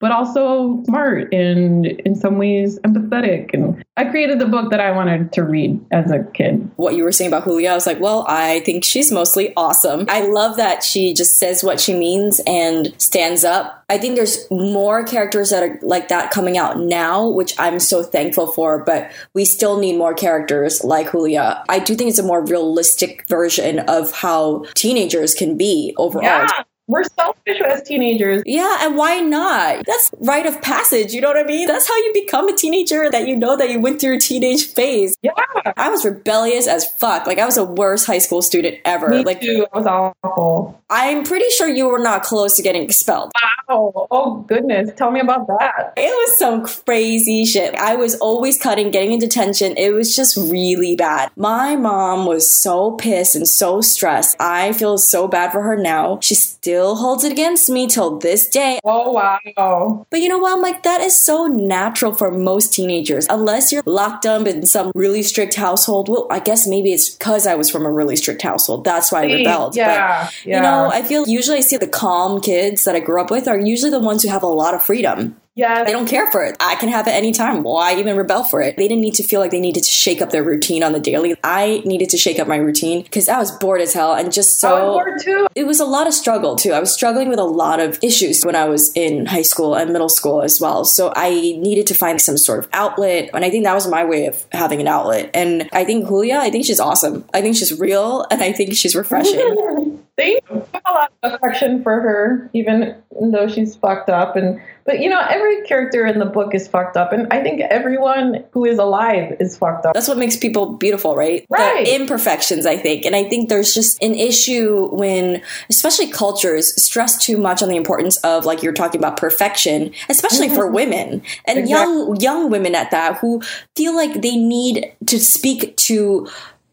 but 0.02 0.10
also 0.10 0.82
smart 0.84 1.32
and 1.32 1.86
in 1.86 2.16
some 2.16 2.36
ways 2.36 2.76
empathetic. 2.80 3.54
And 3.54 3.84
I 3.96 4.04
created 4.06 4.40
the 4.40 4.46
book 4.46 4.72
that 4.72 4.80
I 4.80 4.90
wanted 4.90 5.32
to 5.34 5.44
read 5.44 5.80
as 5.92 6.10
a 6.10 6.24
kid. 6.34 6.68
What 6.74 6.96
you 6.96 7.04
were 7.04 7.12
saying 7.12 7.28
about 7.28 7.44
Julia, 7.44 7.70
I 7.70 7.74
was 7.74 7.86
like, 7.86 8.00
well, 8.00 8.26
I 8.28 8.60
think 8.60 8.82
she's 8.82 9.12
mostly 9.12 9.54
awesome. 9.56 10.06
I 10.08 10.26
love 10.26 10.56
that 10.56 10.82
she 10.82 11.14
just 11.14 11.38
says 11.38 11.62
what 11.62 11.78
she 11.78 11.94
means 11.94 12.40
and 12.48 12.92
stands 13.00 13.44
up. 13.44 13.84
I 13.88 13.96
think 13.96 14.16
there's 14.16 14.50
more 14.50 15.04
characters 15.04 15.50
that 15.50 15.62
are 15.62 15.78
like 15.82 16.08
that 16.08 16.32
coming 16.32 16.58
out 16.58 16.80
now, 16.80 17.28
which 17.28 17.54
I'm 17.60 17.78
so 17.78 18.02
thankful 18.02 18.48
for, 18.48 18.82
but 18.84 19.12
we 19.34 19.44
still 19.44 19.78
need 19.78 19.96
more 19.96 20.14
characters 20.14 20.82
like 20.82 21.12
Julia. 21.12 21.62
I 21.68 21.78
do 21.78 21.94
think 21.94 22.10
it's 22.10 22.18
a 22.18 22.24
more 22.24 22.44
realistic 22.44 23.24
version 23.28 23.78
of 23.78 24.10
how 24.10 24.64
teenagers 24.74 25.32
can 25.32 25.56
be 25.56 25.94
overall. 25.96 26.24
Yeah 26.24 26.64
we're 26.86 27.04
selfish 27.04 27.60
as 27.64 27.82
teenagers. 27.82 28.42
Yeah, 28.44 28.78
and 28.82 28.96
why 28.96 29.20
not? 29.20 29.84
That's 29.86 30.10
rite 30.18 30.46
of 30.46 30.60
passage, 30.62 31.12
you 31.12 31.20
know 31.20 31.28
what 31.28 31.38
I 31.38 31.44
mean? 31.44 31.68
That's 31.68 31.88
how 31.88 31.96
you 31.96 32.10
become 32.12 32.48
a 32.48 32.56
teenager, 32.56 33.10
that 33.10 33.28
you 33.28 33.36
know 33.36 33.56
that 33.56 33.70
you 33.70 33.80
went 33.80 34.00
through 34.00 34.16
a 34.16 34.20
teenage 34.20 34.66
phase. 34.66 35.16
Yeah. 35.22 35.32
I 35.76 35.88
was 35.90 36.04
rebellious 36.04 36.66
as 36.66 36.90
fuck. 36.92 37.26
Like, 37.26 37.38
I 37.38 37.46
was 37.46 37.54
the 37.54 37.64
worst 37.64 38.06
high 38.06 38.18
school 38.18 38.42
student 38.42 38.78
ever. 38.84 39.08
Me 39.08 39.24
like, 39.24 39.40
too. 39.40 39.66
I 39.72 39.78
was 39.78 39.86
awful. 39.86 40.80
I'm 40.90 41.24
pretty 41.24 41.48
sure 41.50 41.68
you 41.68 41.88
were 41.88 41.98
not 41.98 42.22
close 42.22 42.56
to 42.56 42.62
getting 42.62 42.82
expelled. 42.82 43.32
Wow. 43.68 44.08
Oh, 44.10 44.44
goodness. 44.48 44.90
Tell 44.96 45.10
me 45.10 45.20
about 45.20 45.46
that. 45.46 45.94
It 45.96 46.10
was 46.10 46.38
some 46.38 46.66
crazy 46.66 47.44
shit. 47.46 47.74
I 47.76 47.96
was 47.96 48.16
always 48.16 48.58
cutting, 48.58 48.90
getting 48.90 49.12
in 49.12 49.18
detention. 49.18 49.76
It 49.76 49.90
was 49.90 50.14
just 50.14 50.36
really 50.36 50.96
bad. 50.96 51.30
My 51.36 51.76
mom 51.76 52.26
was 52.26 52.50
so 52.50 52.92
pissed 52.92 53.34
and 53.34 53.48
so 53.48 53.80
stressed. 53.80 54.36
I 54.38 54.72
feel 54.72 54.98
so 54.98 55.26
bad 55.28 55.52
for 55.52 55.62
her 55.62 55.76
now. 55.76 56.18
She 56.20 56.34
still 56.34 56.71
holds 56.78 57.24
it 57.24 57.32
against 57.32 57.68
me 57.68 57.86
till 57.86 58.18
this 58.18 58.48
day. 58.48 58.78
Oh, 58.84 59.12
wow. 59.12 60.06
But 60.10 60.20
you 60.20 60.28
know 60.28 60.38
what? 60.38 60.52
I'm 60.52 60.62
like, 60.62 60.82
that 60.82 61.00
is 61.00 61.18
so 61.18 61.46
natural 61.46 62.12
for 62.12 62.30
most 62.30 62.72
teenagers. 62.72 63.26
Unless 63.28 63.72
you're 63.72 63.82
locked 63.86 64.26
up 64.26 64.46
in 64.46 64.66
some 64.66 64.92
really 64.94 65.22
strict 65.22 65.54
household. 65.54 66.08
Well, 66.08 66.26
I 66.30 66.38
guess 66.38 66.66
maybe 66.66 66.92
it's 66.92 67.10
because 67.10 67.46
I 67.46 67.54
was 67.54 67.70
from 67.70 67.84
a 67.86 67.90
really 67.90 68.16
strict 68.16 68.42
household. 68.42 68.84
That's 68.84 69.12
why 69.12 69.22
I 69.22 69.32
rebelled. 69.32 69.76
Yeah. 69.76 70.24
But, 70.24 70.46
yeah. 70.46 70.56
you 70.56 70.62
know, 70.62 70.90
I 70.92 71.02
feel 71.02 71.28
usually 71.28 71.58
I 71.58 71.60
see 71.60 71.76
the 71.76 71.86
calm 71.86 72.40
kids 72.40 72.84
that 72.84 72.94
I 72.94 73.00
grew 73.00 73.20
up 73.20 73.30
with 73.30 73.48
are 73.48 73.58
usually 73.58 73.90
the 73.90 74.00
ones 74.00 74.22
who 74.22 74.28
have 74.28 74.42
a 74.42 74.46
lot 74.46 74.74
of 74.74 74.82
freedom. 74.82 75.36
Yeah. 75.54 75.84
They 75.84 75.92
don't 75.92 76.08
care 76.08 76.30
for 76.30 76.42
it. 76.44 76.56
I 76.60 76.76
can 76.76 76.88
have 76.88 77.06
it 77.06 77.10
anytime. 77.10 77.62
Why 77.62 77.94
even 77.96 78.16
rebel 78.16 78.42
for 78.42 78.62
it? 78.62 78.76
They 78.76 78.88
didn't 78.88 79.02
need 79.02 79.14
to 79.14 79.22
feel 79.22 79.40
like 79.40 79.50
they 79.50 79.60
needed 79.60 79.82
to 79.82 79.90
shake 79.90 80.22
up 80.22 80.30
their 80.30 80.42
routine 80.42 80.82
on 80.82 80.92
the 80.92 81.00
daily. 81.00 81.34
I 81.44 81.82
needed 81.84 82.08
to 82.10 82.16
shake 82.16 82.38
up 82.38 82.48
my 82.48 82.56
routine 82.56 83.02
because 83.02 83.28
I 83.28 83.38
was 83.38 83.52
bored 83.52 83.82
as 83.82 83.92
hell 83.92 84.14
and 84.14 84.32
just 84.32 84.60
so. 84.60 84.94
Bored 84.94 85.20
too. 85.22 85.46
It 85.54 85.64
was 85.64 85.80
a 85.80 85.84
lot 85.84 86.06
of 86.06 86.14
struggle 86.14 86.56
too. 86.56 86.72
I 86.72 86.80
was 86.80 86.92
struggling 86.92 87.28
with 87.28 87.38
a 87.38 87.44
lot 87.44 87.80
of 87.80 87.98
issues 88.02 88.44
when 88.44 88.56
I 88.56 88.64
was 88.64 88.92
in 88.94 89.26
high 89.26 89.42
school 89.42 89.74
and 89.74 89.92
middle 89.92 90.08
school 90.08 90.42
as 90.42 90.60
well. 90.60 90.84
So 90.84 91.12
I 91.14 91.30
needed 91.30 91.86
to 91.88 91.94
find 91.94 92.20
some 92.20 92.38
sort 92.38 92.60
of 92.60 92.68
outlet. 92.72 93.30
And 93.34 93.44
I 93.44 93.50
think 93.50 93.64
that 93.64 93.74
was 93.74 93.86
my 93.86 94.04
way 94.04 94.26
of 94.26 94.44
having 94.52 94.80
an 94.80 94.88
outlet. 94.88 95.30
And 95.34 95.68
I 95.72 95.84
think 95.84 96.06
Julia, 96.08 96.36
I 96.36 96.50
think 96.50 96.64
she's 96.64 96.80
awesome. 96.80 97.24
I 97.34 97.42
think 97.42 97.56
she's 97.56 97.78
real 97.78 98.26
and 98.30 98.42
I 98.42 98.52
think 98.52 98.74
she's 98.74 98.96
refreshing. 98.96 99.38
Thank 100.16 100.44
you. 100.50 100.66
a 100.84 100.92
lot 100.92 101.12
of 101.22 101.32
affection 101.32 101.82
for 101.82 102.00
her, 102.00 102.50
even 102.52 102.96
though 103.20 103.48
she's 103.48 103.74
fucked 103.76 104.10
up. 104.10 104.36
And 104.36 104.60
but 104.84 105.00
you 105.00 105.08
know, 105.08 105.20
every 105.20 105.62
character 105.62 106.04
in 106.06 106.18
the 106.18 106.26
book 106.26 106.54
is 106.54 106.68
fucked 106.68 106.96
up, 106.96 107.12
and 107.12 107.32
I 107.32 107.42
think 107.42 107.60
everyone 107.60 108.44
who 108.50 108.64
is 108.64 108.78
alive 108.78 109.36
is 109.40 109.56
fucked 109.56 109.86
up. 109.86 109.94
That's 109.94 110.08
what 110.08 110.18
makes 110.18 110.36
people 110.36 110.74
beautiful, 110.74 111.16
right? 111.16 111.46
Right. 111.48 111.86
The 111.86 111.94
imperfections, 111.94 112.66
I 112.66 112.76
think, 112.76 113.06
and 113.06 113.14
I 113.16 113.24
think 113.24 113.48
there's 113.48 113.72
just 113.72 114.02
an 114.02 114.14
issue 114.14 114.88
when, 114.92 115.40
especially 115.70 116.08
cultures, 116.08 116.74
stress 116.82 117.24
too 117.24 117.38
much 117.38 117.62
on 117.62 117.68
the 117.68 117.76
importance 117.76 118.16
of, 118.18 118.44
like 118.44 118.62
you're 118.62 118.72
talking 118.72 119.00
about 119.00 119.16
perfection, 119.16 119.94
especially 120.10 120.48
for 120.48 120.66
mm-hmm. 120.66 120.74
women 120.74 121.22
and 121.46 121.58
Exactly. 121.58 121.68
young 121.70 122.16
young 122.20 122.50
women 122.50 122.74
at 122.74 122.90
that 122.90 123.18
who 123.18 123.40
feel 123.76 123.94
like 123.94 124.20
they 124.20 124.36
need 124.36 124.92
to 125.06 125.18
speak 125.18 125.76
to 125.76 126.28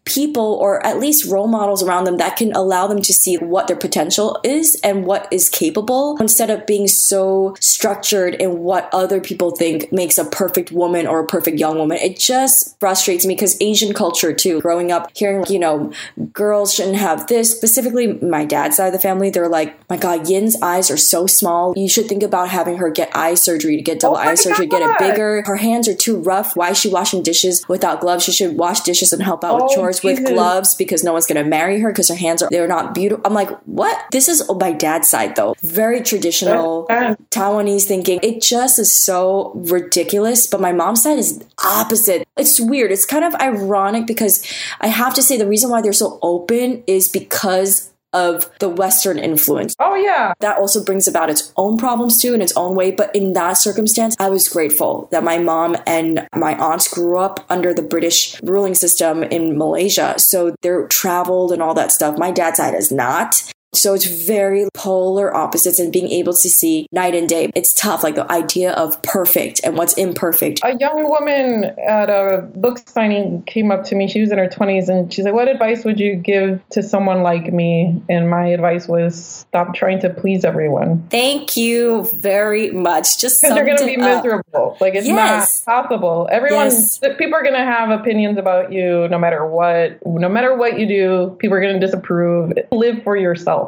people 0.10 0.58
or 0.62 0.86
at 0.86 1.00
least 1.00 1.30
role 1.32 1.48
models 1.48 1.84
around 1.84 2.06
them 2.06 2.18
that 2.18 2.36
can 2.36 2.52
allow 2.54 2.88
them 2.88 3.02
to 3.02 3.14
see 3.14 3.38
what 3.38 3.68
their 3.68 3.78
potential 3.78 4.40
is 4.44 4.80
and 4.84 5.06
what 5.06 5.28
is 5.32 5.50
capable 5.50 6.18
instead 6.20 6.50
of 6.50 6.66
being 6.66 6.88
so 6.88 7.56
structured 7.60 8.34
in 8.36 8.60
what 8.60 8.90
other 8.92 9.22
people 9.22 9.52
think 9.52 9.92
makes 9.92 10.18
a 10.18 10.26
perfect 10.26 10.72
woman 10.72 11.06
or 11.06 11.20
a 11.20 11.28
perfect 11.28 11.60
young 11.60 11.78
woman. 11.78 11.98
It 11.98 12.18
just 12.20 12.78
frustrates 12.80 13.26
me 13.26 13.36
because 13.36 13.56
Asian 13.62 13.94
culture 13.94 14.34
too, 14.34 14.62
growing 14.62 14.92
up 14.92 15.12
hearing, 15.16 15.46
you 15.48 15.60
know, 15.60 15.92
girls 16.34 16.74
shouldn't 16.74 16.98
have 16.98 17.28
this, 17.28 17.56
specifically 17.56 18.14
my 18.14 18.46
dad's 18.46 18.78
side 18.78 18.88
of 18.88 18.94
the 18.94 19.00
family, 19.00 19.30
they're 19.30 19.48
like, 19.48 19.78
my 19.90 19.98
God, 19.98 20.28
Yin's 20.28 20.60
eyes 20.62 20.90
are 20.90 20.98
so 20.98 21.28
small. 21.28 21.74
You 21.78 21.88
should 21.88 22.08
think 22.08 22.24
about 22.24 22.50
having 22.50 22.78
her 22.78 22.90
get 22.90 23.16
eye 23.16 23.36
surgery 23.36 23.78
to 23.78 23.84
get 23.84 24.00
double 24.00 24.18
Oh 24.18 24.20
eye 24.20 24.36
surgery, 24.36 24.66
get 24.68 24.82
it 24.82 24.98
bigger. 25.00 25.44
Her 25.46 25.58
hands 25.58 25.88
are 25.88 25.96
too 25.96 26.18
rough. 26.18 26.56
Why 26.56 26.72
is 26.72 26.80
she 26.80 26.90
washing 26.90 27.22
dishes 27.22 27.68
without 27.68 28.02
gloves? 28.02 28.24
She 28.24 28.32
should 28.32 28.58
wash 28.58 28.82
dishes 28.82 29.14
and 29.14 29.22
help 29.22 29.44
out 29.44 29.56
with 29.56 29.72
Oh, 29.72 29.76
with 30.04 30.18
Jesus. 30.18 30.34
gloves 30.34 30.76
because 30.76 31.04
no 31.04 31.14
one's 31.14 31.26
going 31.28 31.44
to 31.44 31.50
marry 31.50 31.80
her 31.80 31.92
because 31.92 32.10
her 32.10 32.16
hands 32.16 32.42
are 32.42 32.50
they're 32.50 32.68
not 32.68 32.94
beautiful. 32.94 33.22
I'm 33.26 33.34
like, 33.34 33.50
what? 33.64 33.98
This 34.12 34.28
is 34.28 34.44
my 34.60 34.72
dad's 34.72 35.08
side 35.08 35.36
though. 35.36 35.56
Very 35.62 36.02
traditional 36.02 36.86
That's- 36.88 37.16
uh, 37.20 37.24
Taiwanese 37.32 37.84
thinking. 37.86 38.20
It 38.24 38.42
just 38.42 38.80
is 38.80 38.94
so 38.94 39.52
ridiculous. 39.56 40.48
But 40.48 40.62
my 40.62 40.72
mom's 40.72 41.04
side 41.04 41.20
is 41.20 41.44
opposite. 41.64 42.28
It's 42.38 42.60
weird. 42.60 42.92
It's 42.92 43.06
kind 43.06 43.24
of 43.24 43.36
ironic 43.36 44.08
because 44.08 44.46
I 44.80 44.88
have 44.88 45.14
to 45.16 45.22
say 45.22 45.38
the 45.38 45.48
reason 45.48 45.70
why 45.70 45.82
they're 45.82 45.94
so 45.94 46.20
open 46.22 46.84
is 46.88 47.08
because 47.10 47.92
of 48.14 48.50
the 48.60 48.70
Western 48.70 49.20
influence 49.20 49.76
Oh 49.80 49.96
yeah. 49.96 50.34
that 50.40 50.58
also 50.58 50.84
brings 50.84 51.08
about 51.08 51.30
its 51.30 51.54
own 51.56 51.78
problems 51.78 52.22
too 52.22 52.34
in 52.34 52.42
its 52.42 52.56
own 52.56 52.76
way. 52.76 52.92
But 52.92 53.16
in 53.16 53.34
that 53.34 53.54
circumstance, 53.54 54.16
I 54.20 54.30
was 54.30 54.48
grateful 54.48 55.08
that 55.12 55.24
my 55.24 55.38
mom 55.38 55.76
and 55.86 56.28
my 56.36 56.56
aunts 56.58 56.88
grew 56.88 57.18
up 57.18 57.46
under 57.50 57.74
the 57.74 57.82
British 57.82 58.42
ruling 58.42 58.76
system 58.76 59.24
in 59.24 59.58
Malaysia. 59.58 60.16
So 60.18 60.56
they're 60.62 60.88
traveled 60.88 61.52
and 61.52 61.62
all 61.62 61.74
that 61.76 61.92
stuff. 61.92 62.18
My 62.18 62.32
dad's 62.32 62.58
side 62.58 62.74
is 62.74 62.92
not. 62.92 63.36
So 63.74 63.94
it's 63.94 64.06
very 64.06 64.68
polar 64.74 65.34
opposites 65.36 65.80
and 65.80 65.94
being 65.94 66.10
able 66.10 66.34
to 66.34 66.50
see 66.50 66.88
night 66.92 67.14
and 67.14 67.30
day. 67.30 67.52
It's 67.56 67.74
tough, 67.74 68.04
like 68.04 68.16
the 68.16 68.30
idea 68.32 68.72
of 68.72 69.02
perfect 69.04 69.62
and 69.64 69.78
what's 69.78 69.94
imperfect. 69.94 70.62
A 70.64 70.76
young 70.78 71.08
woman 71.08 71.66
at 71.80 72.10
a 72.10 72.42
book 72.56 72.80
signing 72.88 73.44
came 73.44 73.72
up 73.72 73.86
to 73.86 73.96
me. 73.96 74.08
She 74.08 74.22
was 74.22 74.32
in 74.32 74.38
her 74.38 74.48
20s 74.48 74.90
and 74.90 75.14
she's 75.14 75.26
like, 75.26 75.34
What 75.34 75.48
advice 75.48 75.86
would 75.86 76.00
you 76.00 76.16
give 76.16 76.62
to 76.72 76.82
someone 76.82 77.22
like 77.22 77.54
me? 77.54 78.02
And 78.10 78.30
my 78.30 78.48
advice 78.48 78.88
was 78.88 79.24
stop 79.24 79.76
trying 79.76 80.00
to 80.02 80.10
please 80.10 80.44
everyone. 80.46 81.08
Thank 81.10 81.56
you 81.56 82.10
very 82.16 82.72
much. 82.72 83.20
Just 83.20 83.42
because 83.42 83.56
you're 83.56 83.66
going 83.66 83.78
to 83.78 83.86
be 83.86 83.98
miserable. 83.98 84.78
Like 84.80 84.96
it's 84.96 85.08
yes. 85.08 85.64
not 85.68 85.84
possible. 85.84 86.28
Everyone, 86.32 86.66
yes. 86.66 87.00
people 87.00 87.36
are 87.36 87.44
going 87.44 87.56
to 87.56 87.60
have 87.60 87.92
opinions 87.92 88.38
about 88.38 88.74
you 88.74 89.08
no 89.10 89.20
matter 89.20 89.46
what. 89.46 90.00
No 90.06 90.28
matter 90.28 90.56
what 90.56 90.80
you 90.80 90.88
do, 90.88 91.38
people 91.40 91.56
are 91.56 91.62
going 91.62 91.80
to 91.80 91.86
disapprove. 91.86 92.54
Live 92.72 93.04
for 93.04 93.16
yourself. 93.16 93.59